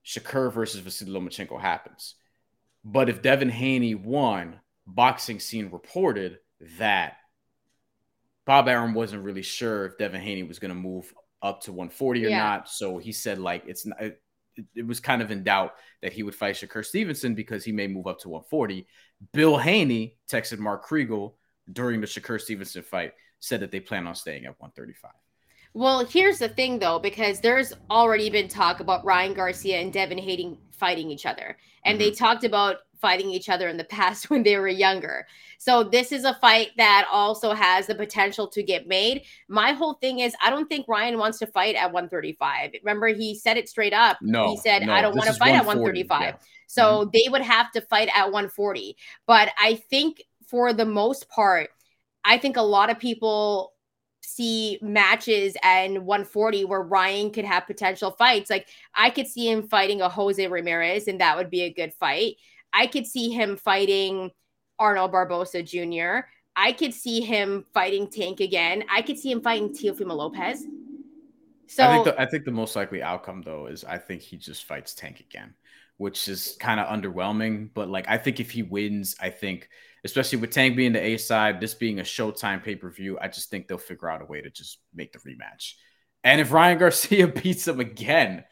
Shakur 0.06 0.52
versus 0.52 0.82
Vasily 0.82 1.12
Lomachenko 1.12 1.60
happens. 1.60 2.16
But 2.84 3.10
if 3.10 3.22
Devin 3.22 3.50
Haney 3.50 3.96
won, 3.96 4.60
boxing 4.86 5.40
scene 5.40 5.70
reported 5.72 6.40
that 6.78 7.16
Bob 8.46 8.68
Arum 8.68 8.94
wasn't 8.94 9.24
really 9.24 9.42
sure 9.42 9.86
if 9.86 9.98
Devin 9.98 10.22
Haney 10.22 10.44
was 10.44 10.60
going 10.60 10.70
to 10.70 10.76
move 10.76 11.14
up 11.42 11.62
to 11.64 11.72
140 11.72 12.26
or 12.26 12.30
yeah. 12.30 12.38
not. 12.38 12.70
So 12.70 12.98
he 12.98 13.12
said 13.12 13.40
like 13.40 13.64
it's 13.68 13.86
not 13.86 14.02
it 14.02 14.88
was 14.88 15.00
kind 15.00 15.22
of 15.22 15.32
in 15.32 15.44
doubt 15.44 15.74
that 16.02 16.14
he 16.14 16.24
would 16.24 16.36
fight 16.36 16.56
Shakur 16.56 16.86
Stevenson 16.86 17.36
because 17.36 17.64
he 17.64 17.72
may 17.72 17.88
move 17.88 18.08
up 18.08 18.20
to 18.20 18.30
140. 18.30 18.88
Bill 19.34 19.58
Haney 19.58 20.16
texted 20.30 20.60
Mark 20.60 20.86
Kriegel 20.86 21.34
during 21.72 22.02
the 22.02 22.08
Shakur 22.08 22.40
Stevenson 22.40 22.84
fight, 22.84 23.14
said 23.40 23.60
that 23.60 23.72
they 23.72 23.80
plan 23.80 24.08
on 24.08 24.16
staying 24.16 24.46
at 24.46 24.60
135. 24.60 25.12
Well, 25.74 26.06
here's 26.06 26.40
the 26.40 26.48
thing 26.48 26.80
though, 26.80 27.00
because 27.00 27.42
there's 27.42 27.74
already 27.90 28.30
been 28.30 28.48
talk 28.48 28.80
about 28.80 29.04
Ryan 29.04 29.34
Garcia 29.34 29.82
and 29.82 29.92
Devin 29.92 30.20
Haney 30.20 30.58
fighting 30.72 31.12
each 31.12 31.26
other. 31.26 31.58
And 31.84 32.00
mm-hmm. 32.00 32.10
they 32.10 32.16
talked 32.16 32.46
about 32.46 32.78
fighting 33.06 33.30
each 33.30 33.50
other 33.50 33.70
in 33.70 33.78
the 33.78 33.84
past 34.00 34.32
when 34.32 34.42
they 34.42 34.58
were 34.58 34.68
younger. 34.68 35.28
So 35.60 35.84
this 35.84 36.12
is 36.12 36.24
a 36.24 36.34
fight 36.42 36.72
that 36.78 37.08
also 37.12 37.54
has 37.54 37.86
the 37.86 37.94
potential 37.94 38.48
to 38.48 38.64
get 38.64 38.88
made. 38.88 39.22
My 39.48 39.74
whole 39.74 39.94
thing 39.94 40.20
is 40.20 40.36
I 40.44 40.50
don't 40.50 40.68
think 40.68 40.88
Ryan 40.88 41.20
wants 41.20 41.38
to 41.40 41.48
fight 41.48 41.76
at 41.76 41.94
135. 41.94 42.72
Remember 42.84 43.08
he 43.08 43.36
said 43.36 43.58
it 43.58 43.70
straight 43.70 43.94
up. 43.94 44.18
No. 44.22 44.50
He 44.50 44.58
said 44.58 44.88
no, 44.88 44.94
I 44.94 45.02
don't 45.02 45.16
want 45.16 45.28
to 45.28 45.36
fight 45.36 45.54
at 45.54 45.66
135. 45.66 46.22
Yeah. 46.22 46.36
So 46.66 46.84
mm-hmm. 46.84 47.10
they 47.14 47.30
would 47.30 47.44
have 47.44 47.72
to 47.74 47.82
fight 47.82 48.10
at 48.10 48.26
140. 48.26 48.98
But 49.28 49.50
I 49.60 49.76
think 49.76 50.24
for 50.48 50.74
the 50.74 50.86
most 50.86 51.30
part 51.30 51.70
I 52.24 52.40
think 52.40 52.58
a 52.58 52.64
lot 52.64 52.90
of 52.90 52.98
people 52.98 53.74
see 54.26 54.80
matches 54.82 55.56
and 55.62 56.06
140 56.06 56.66
where 56.66 56.82
Ryan 56.82 57.32
could 57.32 57.46
have 57.46 57.68
potential 57.68 58.12
fights. 58.12 58.50
Like 58.50 58.68
I 58.94 59.10
could 59.12 59.28
see 59.28 59.50
him 59.50 59.68
fighting 59.68 60.02
a 60.02 60.10
Jose 60.10 60.46
Ramirez 60.46 61.08
and 61.08 61.22
that 61.22 61.38
would 61.38 61.50
be 61.50 61.62
a 61.62 61.74
good 61.74 61.94
fight. 61.94 62.36
I 62.76 62.88
could 62.88 63.08
see 63.08 63.30
him 63.30 63.58
fighting 63.58 64.32
Arnold 64.78 65.12
Barboza 65.12 65.64
Jr. 65.64 66.28
I 66.56 66.74
could 66.74 66.94
see 66.94 67.22
him 67.22 67.66
fighting 67.74 68.10
Tank 68.10 68.40
again. 68.40 68.84
I 68.92 69.02
could 69.02 69.18
see 69.18 69.32
him 69.32 69.42
fighting 69.42 69.70
Teofimo 69.70 70.16
Lopez. 70.16 70.66
So 71.68 71.84
I 71.84 71.94
think 71.94 72.06
the, 72.06 72.22
I 72.22 72.26
think 72.26 72.46
the 72.46 72.52
most 72.52 72.76
likely 72.76 73.02
outcome 73.02 73.42
though 73.42 73.68
is 73.68 73.84
I 73.84 73.98
think 73.98 74.22
he 74.22 74.38
just 74.38 74.66
fights 74.66 74.94
Tank 74.94 75.20
again, 75.20 75.54
which 75.98 76.28
is 76.28 76.58
kind 76.60 76.80
of 76.80 76.88
underwhelming. 76.88 77.70
But 77.74 77.90
like 77.90 78.08
I 78.08 78.18
think 78.18 78.40
if 78.40 78.52
he 78.52 78.62
wins, 78.62 79.16
I 79.20 79.30
think 79.30 79.70
especially 80.04 80.38
with 80.38 80.52
Tank 80.52 80.76
being 80.76 80.94
the 80.94 81.04
A 81.04 81.18
side, 81.18 81.60
this 81.60 81.74
being 81.74 82.00
a 82.00 82.04
Showtime 82.04 82.64
pay 82.64 82.76
per 82.76 82.92
view, 82.92 83.18
I 83.20 83.28
just 83.28 83.50
think 83.50 83.68
they'll 83.68 83.78
figure 83.78 84.10
out 84.10 84.22
a 84.22 84.26
way 84.26 84.42
to 84.42 84.50
just 84.50 84.80
make 84.94 85.14
the 85.14 85.20
rematch. 85.20 85.74
And 86.24 86.40
if 86.40 86.52
Ryan 86.52 86.78
Garcia 86.78 87.28
beats 87.44 87.68
him 87.68 87.80
again, 87.80 88.44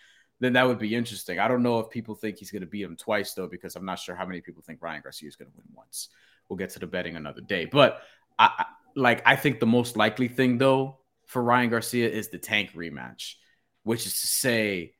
then 0.43 0.53
that 0.53 0.67
would 0.67 0.79
be 0.79 0.95
interesting. 0.95 1.39
I 1.39 1.47
don't 1.47 1.63
know 1.63 1.79
if 1.79 1.89
people 1.89 2.15
think 2.15 2.37
he's 2.37 2.51
going 2.51 2.61
to 2.61 2.67
beat 2.67 2.83
him 2.83 2.95
twice 2.95 3.33
though, 3.33 3.47
because 3.47 3.75
I'm 3.75 3.85
not 3.85 3.99
sure 3.99 4.15
how 4.15 4.25
many 4.25 4.41
people 4.41 4.63
think 4.65 4.81
Ryan 4.81 5.01
Garcia 5.01 5.27
is 5.27 5.35
going 5.35 5.51
to 5.51 5.57
win 5.57 5.67
once. 5.73 6.09
We'll 6.49 6.57
get 6.57 6.71
to 6.71 6.79
the 6.79 6.87
betting 6.87 7.15
another 7.15 7.41
day, 7.41 7.65
but 7.65 8.01
I 8.37 8.65
like 8.95 9.21
I 9.25 9.35
think 9.35 9.59
the 9.59 9.65
most 9.65 9.95
likely 9.95 10.27
thing 10.27 10.57
though 10.57 10.99
for 11.25 11.41
Ryan 11.41 11.69
Garcia 11.69 12.09
is 12.09 12.29
the 12.29 12.37
Tank 12.37 12.73
rematch, 12.73 13.35
which 13.83 14.05
is 14.05 14.19
to 14.21 14.27
say 14.27 14.95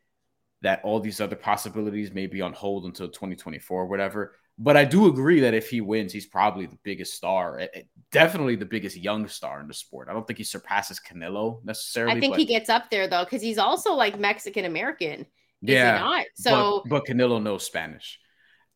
that 0.62 0.82
all 0.84 1.00
these 1.00 1.20
other 1.20 1.36
possibilities 1.36 2.14
may 2.14 2.26
be 2.26 2.42
on 2.42 2.54
hold 2.54 2.86
until 2.86 3.10
2024 3.10 3.82
or 3.82 3.86
whatever. 3.86 4.36
But 4.58 4.78
I 4.78 4.86
do 4.86 5.08
agree 5.08 5.40
that 5.42 5.54
if 5.54 5.70
he 5.70 5.82
wins, 5.82 6.14
he's 6.14 6.28
probably 6.28 6.68
the 6.68 6.78
biggest 6.84 7.16
star, 7.16 7.60
eh, 7.60 7.68
eh, 7.74 7.82
definitely 8.12 8.56
the 8.56 8.66
biggest 8.66 8.96
young 8.96 9.28
star 9.28 9.60
in 9.60 9.68
the 9.68 9.74
sport. 9.74 10.10
I 10.10 10.14
don't 10.14 10.28
think 10.28 10.38
he 10.38 10.44
surpasses 10.44 11.00
Canelo 11.00 11.64
necessarily. 11.66 12.18
I 12.18 12.20
think 12.20 12.36
he 12.36 12.46
gets 12.46 12.70
up 12.70 12.92
there 12.92 13.08
though, 13.08 13.24
because 13.24 13.42
he's 13.42 13.58
also 13.58 13.94
like 13.94 14.20
Mexican 14.20 14.66
American. 14.66 15.26
Yeah, 15.62 15.98
not? 15.98 16.26
So, 16.36 16.84
but, 16.86 17.06
but 17.06 17.06
Canelo 17.08 17.42
knows 17.42 17.66
Spanish. 17.66 18.20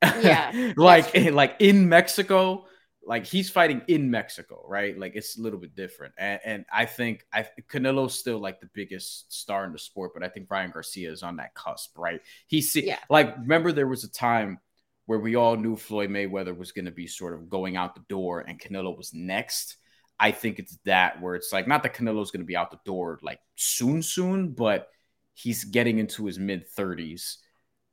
Yeah, 0.01 0.73
like 0.77 1.13
like 1.31 1.55
in 1.59 1.89
Mexico, 1.89 2.65
like 3.05 3.25
he's 3.25 3.49
fighting 3.49 3.81
in 3.87 4.11
Mexico, 4.11 4.63
right? 4.67 4.97
Like 4.97 5.15
it's 5.15 5.37
a 5.37 5.41
little 5.41 5.59
bit 5.59 5.75
different. 5.75 6.13
And, 6.17 6.39
and 6.43 6.65
I 6.71 6.85
think 6.85 7.25
I 7.33 7.47
Canelo's 7.69 8.17
still 8.19 8.39
like 8.39 8.59
the 8.59 8.69
biggest 8.73 9.33
star 9.33 9.65
in 9.65 9.71
the 9.71 9.79
sport, 9.79 10.11
but 10.13 10.23
I 10.23 10.29
think 10.29 10.49
Ryan 10.51 10.71
Garcia 10.71 11.11
is 11.11 11.23
on 11.23 11.37
that 11.37 11.53
cusp, 11.55 11.97
right? 11.97 12.21
He's 12.47 12.75
Yeah. 12.75 12.99
like 13.09 13.35
remember 13.37 13.71
there 13.71 13.87
was 13.87 14.03
a 14.03 14.11
time 14.11 14.59
where 15.07 15.19
we 15.19 15.35
all 15.35 15.55
knew 15.55 15.75
Floyd 15.75 16.09
Mayweather 16.09 16.55
was 16.55 16.71
going 16.71 16.85
to 16.85 16.91
be 16.91 17.07
sort 17.07 17.33
of 17.33 17.49
going 17.49 17.75
out 17.75 17.95
the 17.95 18.03
door 18.07 18.41
and 18.41 18.59
Canelo 18.59 18.95
was 18.95 19.13
next. 19.13 19.77
I 20.19 20.31
think 20.31 20.59
it's 20.59 20.77
that 20.85 21.21
where 21.21 21.35
it's 21.35 21.51
like 21.51 21.67
not 21.67 21.81
that 21.83 21.95
Canelo's 21.95 22.29
going 22.29 22.41
to 22.41 22.47
be 22.47 22.57
out 22.57 22.71
the 22.71 22.79
door 22.85 23.17
like 23.21 23.39
soon, 23.55 24.03
soon, 24.03 24.51
but 24.51 24.89
he's 25.33 25.63
getting 25.63 25.97
into 25.97 26.25
his 26.25 26.37
mid 26.37 26.69
30s 26.71 27.37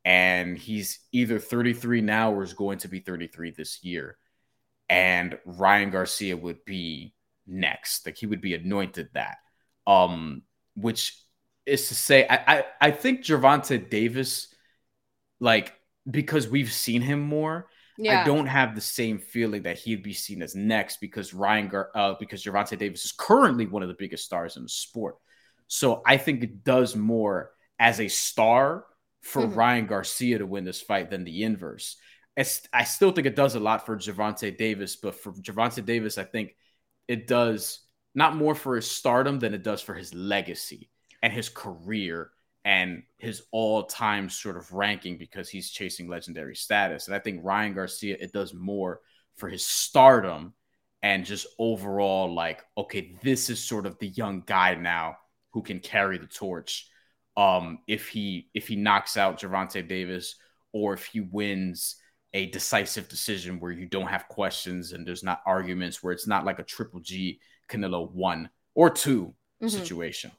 and 0.05 0.59
he's 0.59 1.01
either 1.13 1.39
33 1.39 2.01
now 2.01 2.33
or 2.33 2.43
is 2.43 2.53
going 2.53 2.79
to 2.79 2.89
be 2.89 3.01
33 3.01 3.53
this 3.53 3.83
year 3.83 4.19
and 4.89 5.39
Ryan 5.45 5.91
Garcia 5.91 6.37
would 6.37 6.65
be 6.65 7.15
next. 7.47 8.07
Like 8.07 8.17
he 8.17 8.27
would 8.27 8.41
be 8.41 8.55
anointed 8.55 9.11
that. 9.15 9.37
Um, 9.87 10.43
which 10.75 11.17
is 11.67 11.89
to 11.89 11.95
say, 11.95 12.27
I 12.27 12.37
I, 12.59 12.65
I 12.81 12.91
think 12.91 13.21
Gervonta 13.21 13.89
Davis, 13.89 14.49
like 15.41 15.75
because 16.11 16.49
we've 16.49 16.73
seen 16.73 17.03
him 17.03 17.21
more. 17.21 17.69
yeah. 17.97 18.23
I 18.23 18.25
don't 18.25 18.47
have 18.47 18.75
the 18.75 18.81
same 18.81 19.19
feeling 19.19 19.63
that 19.63 19.79
he'd 19.79 20.03
be 20.03 20.13
seen 20.13 20.43
as 20.43 20.55
next 20.55 21.01
because 21.01 21.33
Ryan 21.33 21.69
Gar- 21.69 21.91
uh, 21.95 22.15
because 22.19 22.43
Gervonta 22.45 22.77
Davis 22.79 23.05
is 23.05 23.13
currently 23.13 23.67
one 23.67 23.83
of 23.83 23.89
the 23.89 23.95
biggest 23.99 24.25
stars 24.25 24.57
in 24.57 24.65
the 24.65 24.69
sport. 24.69 25.17
So 25.69 26.03
I 26.05 26.17
think 26.17 26.43
it 26.43 26.65
does 26.65 26.95
more 26.97 27.51
as 27.79 28.01
a 28.01 28.09
star 28.09 28.85
for 29.23 29.43
Mhm. 29.43 29.57
Ryan 29.57 29.87
Garcia 29.87 30.39
to 30.39 30.47
win 30.47 30.65
this 30.65 30.83
fight 30.83 31.09
than 31.11 31.25
the 31.25 31.43
inverse. 31.45 31.97
It's, 32.37 32.63
I 32.73 32.85
still 32.85 33.13
think 33.13 33.27
it 33.27 33.37
does 33.37 33.55
a 33.55 33.61
lot 33.61 33.87
for 33.87 33.97
Gervonta 33.97 34.57
Davis, 34.57 34.97
but 34.97 35.15
for 35.15 35.33
Gervonta 35.33 35.85
Davis, 35.85 36.19
I 36.19 36.25
think 36.25 36.55
it 37.09 37.27
does 37.27 37.81
not 38.15 38.37
more 38.37 38.55
for 38.55 38.77
his 38.77 38.91
stardom 38.91 39.39
than 39.39 39.55
it 39.55 39.63
does 39.63 39.81
for 39.81 39.95
his 39.95 40.13
legacy 40.15 40.91
and 41.23 41.33
his 41.33 41.49
career 41.49 42.31
and 42.65 43.03
his 43.19 43.43
all-time 43.51 44.31
sort 44.31 44.57
of 44.57 44.73
ranking 44.73 45.19
because 45.19 45.49
he's 45.49 45.71
chasing 45.71 46.09
legendary 46.09 46.57
status. 46.57 47.07
And 47.07 47.15
I 47.15 47.19
think 47.19 47.41
Ryan 47.45 47.75
Garcia, 47.75 48.17
it 48.19 48.33
does 48.33 48.55
more 48.55 49.01
for 49.37 49.49
his 49.49 49.67
stardom 49.67 50.55
and 51.03 51.25
just 51.27 51.47
overall, 51.59 52.33
like, 52.35 52.63
okay, 52.79 53.17
this 53.23 53.51
is 53.51 53.63
sort 53.63 53.85
of 53.87 53.99
the 53.99 54.09
young 54.09 54.43
guy 54.47 54.75
now 54.75 55.17
who 55.53 55.63
can 55.63 55.79
carry 55.81 56.17
the 56.19 56.27
torch. 56.27 56.89
Um, 57.37 57.81
if 57.87 58.09
he 58.09 58.49
if 58.55 58.69
he 58.69 58.77
knocks 58.77 59.17
out 59.17 59.41
Gervonta 59.41 59.87
Davis 59.87 60.37
or 60.73 60.95
if 60.95 61.05
he 61.07 61.21
wins 61.21 61.97
a 62.33 62.47
decisive 62.47 63.09
decision 63.09 63.61
where 63.61 63.73
you 63.73 63.87
don't 63.87 64.07
have 64.09 64.29
questions 64.29 64.93
and 64.93 65.07
there's 65.07 65.23
not 65.23 65.43
arguments 65.47 66.03
where 66.03 66.13
it's 66.13 66.27
not 66.27 66.45
like 66.45 66.59
a 66.61 66.65
triple 66.65 67.01
G 67.01 67.41
Canelo 67.69 68.11
one 68.11 68.51
or 68.75 68.89
2 68.91 69.35
Mhm. 69.63 69.71
situation. 69.71 70.31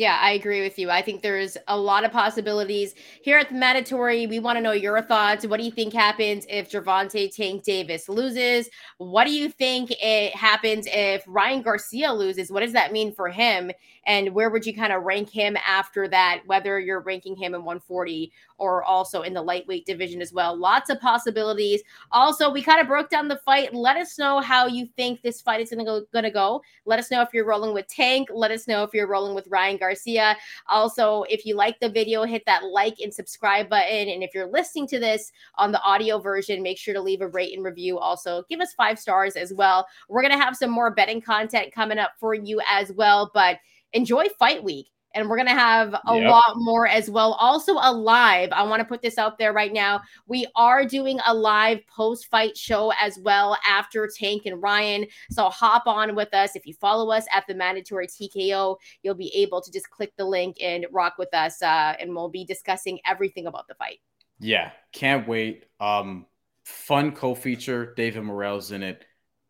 Yeah, 0.00 0.16
I 0.18 0.30
agree 0.30 0.62
with 0.62 0.78
you. 0.78 0.88
I 0.88 1.02
think 1.02 1.20
there's 1.20 1.58
a 1.68 1.76
lot 1.76 2.06
of 2.06 2.10
possibilities 2.10 2.94
here 3.20 3.36
at 3.36 3.50
the 3.50 3.54
mandatory. 3.54 4.26
We 4.26 4.38
want 4.38 4.56
to 4.56 4.62
know 4.62 4.72
your 4.72 5.02
thoughts. 5.02 5.46
What 5.46 5.60
do 5.60 5.66
you 5.66 5.70
think 5.70 5.92
happens 5.92 6.46
if 6.48 6.70
Gervonta 6.70 7.30
Tank 7.30 7.64
Davis 7.64 8.08
loses? 8.08 8.70
What 8.96 9.26
do 9.26 9.30
you 9.34 9.50
think 9.50 9.92
it 10.00 10.34
happens 10.34 10.86
if 10.90 11.22
Ryan 11.26 11.60
Garcia 11.60 12.14
loses? 12.14 12.50
What 12.50 12.60
does 12.60 12.72
that 12.72 12.92
mean 12.92 13.12
for 13.12 13.28
him? 13.28 13.72
And 14.06 14.34
where 14.34 14.48
would 14.48 14.64
you 14.64 14.74
kind 14.74 14.90
of 14.90 15.02
rank 15.02 15.28
him 15.28 15.58
after 15.66 16.08
that? 16.08 16.44
Whether 16.46 16.80
you're 16.80 17.00
ranking 17.00 17.36
him 17.36 17.54
in 17.54 17.62
140 17.62 18.32
or 18.60 18.84
also 18.84 19.22
in 19.22 19.32
the 19.32 19.42
lightweight 19.42 19.86
division 19.86 20.20
as 20.20 20.32
well. 20.32 20.56
Lots 20.56 20.90
of 20.90 21.00
possibilities. 21.00 21.82
Also, 22.12 22.50
we 22.50 22.62
kind 22.62 22.80
of 22.80 22.86
broke 22.86 23.08
down 23.08 23.26
the 23.26 23.40
fight. 23.44 23.74
Let 23.74 23.96
us 23.96 24.18
know 24.18 24.40
how 24.40 24.66
you 24.66 24.86
think 24.96 25.22
this 25.22 25.40
fight 25.40 25.60
is 25.60 25.70
going 25.70 25.78
to 25.78 25.84
go. 25.84 26.04
Going 26.12 26.24
to 26.24 26.30
go. 26.30 26.62
Let 26.84 26.98
us 26.98 27.10
know 27.10 27.22
if 27.22 27.30
you're 27.32 27.46
rolling 27.46 27.72
with 27.72 27.88
Tank. 27.88 28.28
Let 28.32 28.50
us 28.50 28.68
know 28.68 28.84
if 28.84 28.90
you're 28.92 29.08
rolling 29.08 29.34
with 29.34 29.48
Ryan 29.48 29.78
Garcia. 29.78 30.36
Also, 30.68 31.24
if 31.30 31.46
you 31.46 31.56
like 31.56 31.80
the 31.80 31.88
video, 31.88 32.24
hit 32.24 32.42
that 32.46 32.64
like 32.64 33.00
and 33.00 33.12
subscribe 33.12 33.70
button. 33.70 34.08
And 34.08 34.22
if 34.22 34.34
you're 34.34 34.46
listening 34.46 34.86
to 34.88 35.00
this 35.00 35.32
on 35.56 35.72
the 35.72 35.82
audio 35.82 36.18
version, 36.18 36.62
make 36.62 36.78
sure 36.78 36.94
to 36.94 37.00
leave 37.00 37.22
a 37.22 37.28
rate 37.28 37.54
and 37.54 37.64
review. 37.64 37.98
Also, 37.98 38.44
give 38.50 38.60
us 38.60 38.74
five 38.74 38.98
stars 38.98 39.36
as 39.36 39.54
well. 39.54 39.86
We're 40.08 40.22
going 40.22 40.38
to 40.38 40.44
have 40.44 40.56
some 40.56 40.70
more 40.70 40.94
betting 40.94 41.22
content 41.22 41.72
coming 41.72 41.98
up 41.98 42.12
for 42.20 42.34
you 42.34 42.60
as 42.68 42.92
well. 42.92 43.30
But 43.32 43.56
enjoy 43.94 44.28
fight 44.38 44.62
week. 44.62 44.88
And 45.14 45.28
we're 45.28 45.36
going 45.36 45.48
to 45.48 45.52
have 45.54 45.94
a 46.06 46.14
Yep. 46.14 46.20
lot 46.30 46.52
more 46.56 46.86
as 46.86 47.10
well. 47.10 47.32
Also, 47.34 47.74
a 47.74 47.92
live. 47.92 48.50
I 48.52 48.62
want 48.62 48.80
to 48.80 48.84
put 48.84 49.02
this 49.02 49.18
out 49.18 49.38
there 49.38 49.52
right 49.52 49.72
now. 49.72 50.00
We 50.26 50.46
are 50.54 50.84
doing 50.84 51.18
a 51.26 51.34
live 51.34 51.86
post 51.88 52.26
fight 52.26 52.56
show 52.56 52.92
as 53.00 53.18
well 53.18 53.56
after 53.66 54.08
Tank 54.08 54.46
and 54.46 54.62
Ryan. 54.62 55.06
So 55.30 55.48
hop 55.50 55.86
on 55.86 56.14
with 56.14 56.32
us. 56.34 56.54
If 56.54 56.66
you 56.66 56.74
follow 56.74 57.10
us 57.10 57.26
at 57.32 57.44
the 57.48 57.54
mandatory 57.54 58.06
TKO, 58.06 58.78
you'll 59.02 59.14
be 59.14 59.34
able 59.34 59.60
to 59.62 59.72
just 59.72 59.90
click 59.90 60.12
the 60.16 60.24
link 60.24 60.56
and 60.60 60.86
rock 60.92 61.14
with 61.18 61.34
us. 61.34 61.60
Uh, 61.60 61.94
and 61.98 62.14
we'll 62.14 62.28
be 62.28 62.44
discussing 62.44 63.00
everything 63.06 63.46
about 63.46 63.66
the 63.68 63.74
fight. 63.74 63.98
Yeah, 64.38 64.72
can't 64.92 65.28
wait. 65.28 65.64
Um, 65.78 66.26
fun 66.64 67.12
co-feature. 67.12 67.94
David 67.94 68.22
Morrell's 68.22 68.72
in 68.72 68.82
it. 68.82 69.04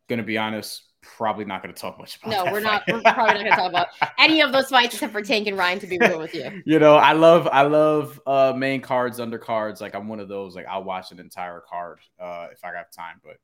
Gonna 0.09 0.23
be 0.23 0.37
honest, 0.37 0.83
probably 1.01 1.45
not 1.45 1.61
gonna 1.61 1.73
talk 1.73 1.97
much 1.99 2.17
about. 2.17 2.45
No, 2.45 2.51
we're 2.51 2.59
not. 2.59 2.83
We're 2.87 3.01
probably 3.01 3.33
not 3.33 3.33
going 3.33 3.45
to 3.45 3.49
talk 3.51 3.69
about 3.69 3.87
any 4.19 4.41
of 4.41 4.51
those 4.51 4.69
fights 4.69 4.93
except 4.93 5.11
for 5.11 5.21
Tank 5.21 5.47
and 5.47 5.57
Ryan. 5.57 5.79
To 5.79 5.87
be 5.87 5.97
real 5.97 6.19
with 6.19 6.33
you. 6.33 6.61
you 6.65 6.79
know, 6.79 6.95
I 6.95 7.13
love 7.13 7.47
I 7.51 7.63
love 7.63 8.19
uh 8.25 8.53
main 8.55 8.81
cards, 8.81 9.19
undercards. 9.19 9.81
Like 9.81 9.95
I'm 9.95 10.07
one 10.07 10.19
of 10.19 10.27
those. 10.27 10.55
Like 10.55 10.65
I'll 10.67 10.83
watch 10.83 11.11
an 11.11 11.19
entire 11.19 11.61
card 11.61 11.99
uh 12.19 12.47
if 12.51 12.63
I 12.63 12.71
got 12.71 12.91
time. 12.91 13.19
But 13.23 13.37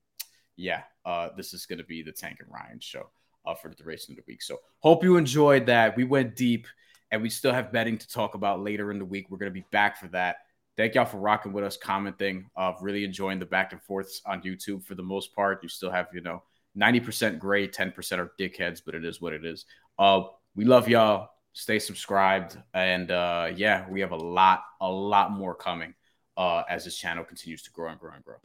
yeah, 0.56 0.84
uh 1.06 1.30
this 1.36 1.54
is 1.54 1.66
gonna 1.66 1.84
be 1.84 2.04
the 2.04 2.12
Tank 2.12 2.38
and 2.40 2.52
Ryan 2.52 2.80
show 2.80 3.10
uh 3.46 3.56
for 3.56 3.70
the 3.70 3.76
duration 3.76 4.14
of 4.14 4.18
the 4.18 4.24
week. 4.28 4.42
So 4.42 4.60
hope 4.80 5.04
you 5.04 5.18
enjoyed 5.18 5.66
that. 5.68 5.96
We 5.98 6.04
went 6.04 6.36
deep 6.36 6.68
and 7.12 7.22
we 7.22 7.30
still 7.30 7.54
have 7.54 7.72
betting 7.72 7.98
to 7.98 8.08
talk 8.08 8.36
about 8.36 8.62
later 8.62 8.92
in 8.92 9.00
the 9.00 9.06
week. 9.06 9.28
We're 9.30 9.38
gonna 9.38 9.52
be 9.52 9.66
back 9.72 9.98
for 9.98 10.08
that. 10.10 10.38
Thank 10.76 10.94
y'all 10.94 11.06
for 11.06 11.18
rocking 11.18 11.54
with 11.54 11.64
us, 11.64 11.78
commenting, 11.78 12.50
uh 12.56 12.74
really 12.82 13.04
enjoying 13.04 13.40
the 13.40 13.46
back 13.46 13.72
and 13.72 13.82
forths 13.82 14.22
on 14.26 14.42
YouTube 14.42 14.84
for 14.84 14.96
the 14.96 15.04
most 15.04 15.34
part. 15.34 15.64
You 15.64 15.70
still 15.70 15.92
have, 15.92 16.08
you 16.14 16.22
know, 16.22 16.44
90% 16.78 17.40
gray, 17.40 17.68
10% 17.68 18.20
are 18.20 18.32
dickheads, 18.40 18.82
but 18.86 18.96
it 18.96 19.04
is 19.04 19.22
what 19.22 19.34
it 19.34 19.46
is. 19.46 19.66
Uh 19.98 20.22
we 20.56 20.66
love 20.66 20.88
y'all. 20.88 21.30
Stay 21.54 21.80
subscribed. 21.80 22.58
And 22.74 23.12
uh 23.12 23.52
yeah 23.56 23.90
we 23.90 24.02
have 24.02 24.12
a 24.12 24.18
lot 24.18 24.64
a 24.82 24.90
lot 24.90 25.32
more 25.32 25.56
coming 25.56 25.94
uh 26.36 26.64
as 26.70 26.86
this 26.86 26.98
channel 26.98 27.24
continues 27.24 27.62
to 27.64 27.72
grow 27.72 27.90
and 27.90 28.00
grow 28.00 28.12
and 28.14 28.24
grow 28.24 28.38